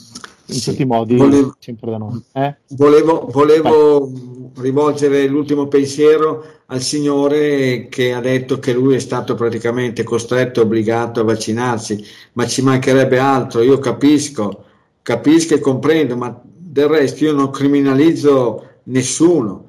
in 0.47 0.55
sì. 0.55 0.69
tutti 0.71 0.81
i 0.83 0.85
modi 0.85 1.15
volevo, 1.15 1.55
sempre 1.59 1.91
da 1.91 1.97
noi. 1.97 2.21
Eh? 2.33 2.55
Volevo, 2.69 3.27
volevo 3.31 4.11
rivolgere 4.57 5.25
l'ultimo 5.27 5.67
pensiero 5.67 6.43
al 6.67 6.81
signore 6.81 7.87
che 7.89 8.13
ha 8.13 8.21
detto 8.21 8.59
che 8.59 8.73
lui 8.73 8.95
è 8.95 8.99
stato 8.99 9.35
praticamente 9.35 10.03
costretto, 10.03 10.61
obbligato 10.61 11.19
a 11.19 11.23
vaccinarsi, 11.23 12.03
ma 12.33 12.45
ci 12.47 12.61
mancherebbe 12.61 13.17
altro, 13.17 13.61
io 13.61 13.79
capisco, 13.79 14.63
capisco 15.01 15.53
e 15.53 15.59
comprendo, 15.59 16.15
ma 16.15 16.41
del 16.43 16.87
resto 16.87 17.23
io 17.23 17.33
non 17.33 17.49
criminalizzo 17.51 18.63
nessuno 18.83 19.63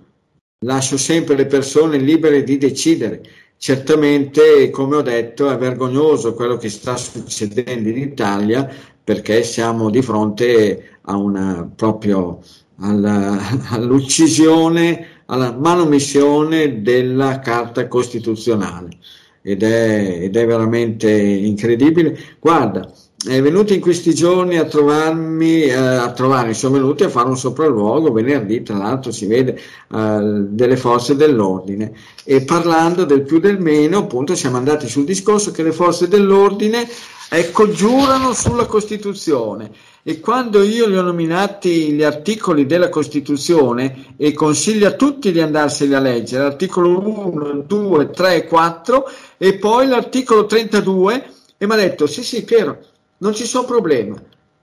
lascio 0.60 0.96
sempre 0.96 1.36
le 1.36 1.46
persone 1.46 1.98
libere 1.98 2.42
di 2.42 2.56
decidere. 2.58 3.22
Certamente, 3.58 4.70
come 4.70 4.96
ho 4.96 5.02
detto, 5.02 5.50
è 5.50 5.56
vergognoso 5.56 6.34
quello 6.34 6.56
che 6.56 6.68
sta 6.68 6.96
succedendo 6.96 7.88
in 7.88 7.98
Italia 7.98 8.70
perché 9.06 9.44
siamo 9.44 9.88
di 9.88 10.02
fronte 10.02 10.98
a 11.02 11.16
una 11.16 11.70
proprio 11.76 12.40
alla, 12.80 13.38
all'uccisione, 13.70 15.22
alla 15.26 15.56
manomissione 15.56 16.82
della 16.82 17.38
Carta 17.38 17.86
Costituzionale 17.86 18.98
ed 19.42 19.62
è, 19.62 20.22
ed 20.22 20.34
è 20.34 20.44
veramente 20.44 21.08
incredibile. 21.08 22.18
Guarda, 22.40 22.92
è 23.26 23.42
venuto 23.42 23.72
in 23.72 23.80
questi 23.80 24.14
giorni 24.14 24.56
a 24.56 24.66
trovarmi, 24.66 25.62
eh, 25.62 25.74
a 25.74 26.12
trovarmi, 26.12 26.54
sono 26.54 26.74
venuti 26.74 27.02
a 27.02 27.08
fare 27.08 27.28
un 27.28 27.36
sopralluogo 27.36 28.12
venerdì, 28.12 28.62
tra 28.62 28.76
l'altro 28.76 29.10
si 29.10 29.26
vede 29.26 29.60
eh, 29.92 30.18
delle 30.48 30.76
forze 30.76 31.16
dell'ordine. 31.16 31.92
E 32.24 32.42
parlando 32.42 33.04
del 33.04 33.22
più 33.22 33.40
del 33.40 33.60
meno, 33.60 33.98
appunto 33.98 34.36
siamo 34.36 34.58
andati 34.58 34.88
sul 34.88 35.04
discorso 35.04 35.50
che 35.50 35.64
le 35.64 35.72
forze 35.72 36.06
dell'ordine 36.06 36.88
ecco 37.28 37.68
giurano 37.70 38.32
sulla 38.32 38.66
Costituzione. 38.66 39.72
E 40.04 40.20
quando 40.20 40.62
io 40.62 40.86
li 40.86 40.96
ho 40.96 41.02
nominati 41.02 41.90
gli 41.92 42.04
articoli 42.04 42.64
della 42.64 42.88
Costituzione 42.88 44.14
e 44.16 44.32
consiglio 44.34 44.86
a 44.86 44.92
tutti 44.92 45.32
di 45.32 45.40
andarseli 45.40 45.94
a 45.94 45.98
leggere, 45.98 46.44
l'articolo 46.44 47.00
1, 47.00 47.64
2, 47.66 48.10
3, 48.10 48.44
4 48.46 49.10
e 49.36 49.54
poi 49.54 49.88
l'articolo 49.88 50.46
32 50.46 51.30
e 51.58 51.66
mi 51.66 51.72
ha 51.72 51.76
detto 51.76 52.06
sì 52.06 52.22
sì 52.22 52.44
Piero 52.44 52.78
non 53.18 53.34
ci 53.34 53.46
sono 53.46 53.66
problemi. 53.66 54.14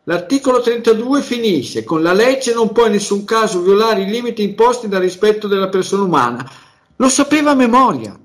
L'articolo 0.06 0.60
32 0.60 1.22
finisce 1.22 1.84
con 1.84 2.02
la 2.02 2.12
legge 2.12 2.54
non 2.54 2.74
può 2.74 2.86
in 2.86 2.92
nessun 2.92 3.24
caso 3.24 3.62
violare 3.62 4.02
i 4.02 4.10
limiti 4.10 4.44
imposti 4.44 4.90
dal 4.90 5.02
rispetto 5.02 5.48
della 5.48 5.70
persona 5.70 6.04
umana. 6.04 6.52
Lo 6.98 7.08
sapeva 7.08 7.52
a 7.52 7.56
memoria. 7.56 8.20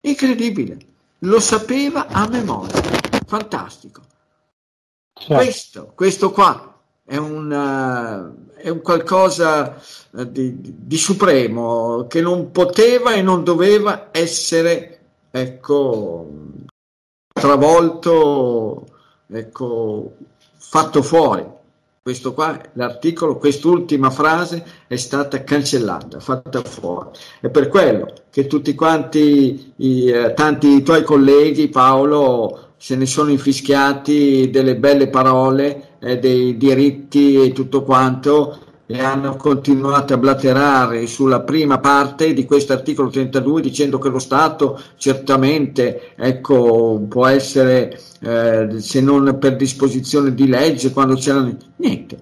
Incredibile. 0.00 0.78
Lo 1.20 1.40
sapeva 1.40 2.06
a 2.06 2.28
memoria. 2.28 2.80
Fantastico. 3.26 4.02
Certo. 5.12 5.34
Questo, 5.34 5.92
questo 5.94 6.30
qua 6.30 6.78
è 7.04 7.16
un, 7.16 7.50
uh, 7.50 8.56
è 8.56 8.68
un 8.68 8.80
qualcosa 8.82 9.80
uh, 10.10 10.24
di, 10.24 10.54
di, 10.60 10.96
supremo 10.96 12.06
che 12.08 12.20
non 12.20 12.52
poteva 12.52 13.14
e 13.14 13.22
non 13.22 13.42
doveva 13.42 14.10
essere 14.12 15.00
ecco, 15.30 16.28
travolto 17.32 18.86
ecco, 19.28 20.14
fatto 20.56 21.02
fuori. 21.02 21.44
Questo 22.02 22.34
qua, 22.34 22.60
l'articolo, 22.74 23.36
quest'ultima 23.36 24.10
frase 24.10 24.64
è 24.86 24.94
stata 24.94 25.42
cancellata, 25.42 26.20
fatta 26.20 26.62
fuori. 26.62 27.08
È 27.40 27.48
per 27.48 27.66
quello 27.66 28.12
che 28.30 28.46
tutti 28.46 28.76
quanti, 28.76 29.72
i, 29.76 30.08
eh, 30.08 30.32
tanti 30.32 30.82
tuoi 30.84 31.02
colleghi, 31.02 31.68
Paolo, 31.68 32.74
se 32.76 32.94
ne 32.94 33.06
sono 33.06 33.30
infischiati 33.30 34.50
delle 34.50 34.76
belle 34.76 35.08
parole, 35.08 35.96
eh, 35.98 36.18
dei 36.20 36.56
diritti 36.56 37.42
e 37.42 37.52
tutto 37.52 37.82
quanto, 37.82 38.60
e 38.86 39.00
hanno 39.00 39.34
continuato 39.34 40.14
a 40.14 40.16
blaterare 40.16 41.06
sulla 41.08 41.40
prima 41.40 41.78
parte 41.80 42.32
di 42.32 42.44
questo 42.44 42.72
articolo 42.72 43.10
32 43.10 43.60
dicendo 43.60 43.98
che 43.98 44.08
lo 44.08 44.20
Stato 44.20 44.80
certamente 44.96 46.14
ecco, 46.14 47.04
può 47.08 47.26
essere, 47.26 47.98
eh, 48.20 48.76
se 48.78 49.00
non 49.00 49.36
per 49.38 49.56
disposizione 49.56 50.34
di 50.34 50.46
legge, 50.46 50.92
quando 50.92 51.14
c'erano... 51.14 51.56
Niente, 51.76 52.18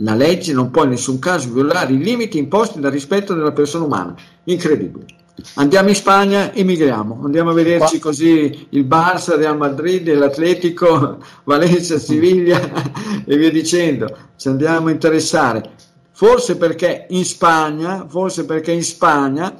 la 0.00 0.14
legge 0.14 0.52
non 0.52 0.70
può 0.70 0.84
in 0.84 0.90
nessun 0.90 1.18
caso 1.18 1.52
violare 1.52 1.92
i 1.92 1.98
limiti 1.98 2.38
imposti 2.38 2.80
dal 2.80 2.92
rispetto 2.92 3.34
della 3.34 3.52
persona 3.52 3.84
umana. 3.84 4.14
Incredibile. 4.44 5.06
Andiamo 5.54 5.90
in 5.90 5.94
Spagna, 5.94 6.52
emigriamo, 6.54 7.20
andiamo 7.24 7.50
a 7.50 7.54
vederci 7.54 7.98
così 7.98 8.66
il 8.70 8.84
Barça, 8.84 9.36
Real 9.36 9.56
Madrid, 9.56 10.10
l'Atletico, 10.14 11.18
Valencia, 11.44 11.98
Siviglia 11.98 12.60
e 13.24 13.36
via 13.36 13.50
dicendo. 13.50 14.16
Ci 14.36 14.48
andiamo 14.48 14.88
a 14.88 14.92
interessare 14.92 15.74
forse 16.12 16.56
perché 16.56 17.06
in 17.10 17.26
Spagna, 17.26 18.06
forse 18.08 18.46
perché 18.46 18.72
in 18.72 18.82
Spagna 18.82 19.54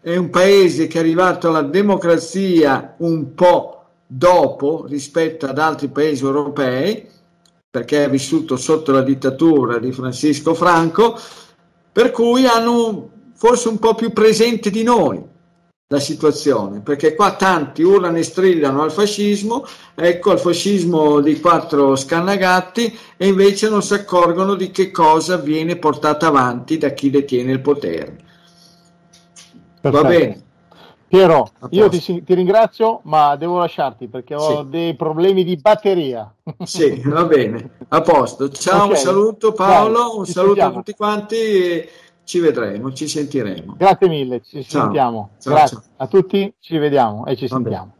è 0.00 0.14
un 0.14 0.30
paese 0.30 0.86
che 0.86 0.98
è 0.98 1.00
arrivato 1.00 1.48
alla 1.48 1.62
democrazia 1.62 2.94
un 2.98 3.34
po' 3.34 3.75
dopo 4.06 4.84
rispetto 4.88 5.46
ad 5.46 5.58
altri 5.58 5.88
paesi 5.88 6.24
europei, 6.24 7.08
perché 7.68 8.04
è 8.04 8.10
vissuto 8.10 8.56
sotto 8.56 8.92
la 8.92 9.02
dittatura 9.02 9.78
di 9.78 9.92
Francisco 9.92 10.54
Franco, 10.54 11.18
per 11.92 12.10
cui 12.10 12.46
hanno 12.46 13.10
forse 13.34 13.68
un 13.68 13.78
po' 13.78 13.94
più 13.94 14.12
presente 14.12 14.70
di 14.70 14.82
noi 14.82 15.22
la 15.88 16.00
situazione, 16.00 16.80
perché 16.80 17.14
qua 17.14 17.36
tanti 17.36 17.82
urlano 17.82 18.16
e 18.16 18.24
strillano 18.24 18.82
al 18.82 18.90
fascismo, 18.90 19.64
ecco 19.94 20.32
al 20.32 20.40
fascismo 20.40 21.20
di 21.20 21.38
quattro 21.38 21.94
scannagatti 21.94 22.98
e 23.16 23.28
invece 23.28 23.68
non 23.68 23.82
si 23.82 23.94
accorgono 23.94 24.54
di 24.54 24.72
che 24.72 24.90
cosa 24.90 25.36
viene 25.36 25.76
portato 25.76 26.26
avanti 26.26 26.76
da 26.76 26.90
chi 26.90 27.10
detiene 27.10 27.52
il 27.52 27.60
potere. 27.60 28.16
Perfetto. 29.80 30.02
Va 30.02 30.08
bene. 30.08 30.45
Piero, 31.08 31.50
io 31.70 31.88
ti, 31.88 32.00
ti, 32.00 32.34
ringrazio, 32.34 33.00
ma 33.04 33.36
devo 33.36 33.58
lasciarti 33.58 34.08
perché 34.08 34.34
ho 34.34 34.64
sì. 34.64 34.70
dei 34.70 34.96
problemi 34.96 35.44
di 35.44 35.56
batteria. 35.56 36.32
Sì, 36.64 37.00
va 37.04 37.24
bene, 37.24 37.70
a 37.88 38.00
posto. 38.00 38.50
Ciao, 38.50 38.84
okay. 38.84 38.90
un 38.90 38.96
saluto 38.96 39.52
Paolo, 39.52 39.98
Dai, 39.98 40.18
un 40.18 40.26
saluto 40.26 40.54
sentiamo. 40.54 40.70
a 40.70 40.74
tutti 40.74 40.94
quanti. 40.94 41.36
E 41.36 41.88
ci 42.24 42.40
vedremo, 42.40 42.92
ci 42.92 43.06
sentiremo. 43.06 43.76
Grazie 43.78 44.08
mille, 44.08 44.42
ci 44.42 44.64
ciao. 44.64 44.82
sentiamo. 44.82 45.30
Ciao, 45.38 45.54
Grazie 45.54 45.76
ciao. 45.76 45.86
a 45.96 46.06
tutti, 46.08 46.54
ci 46.58 46.76
vediamo 46.76 47.24
e 47.24 47.36
ci 47.36 47.46
sentiamo. 47.46 47.95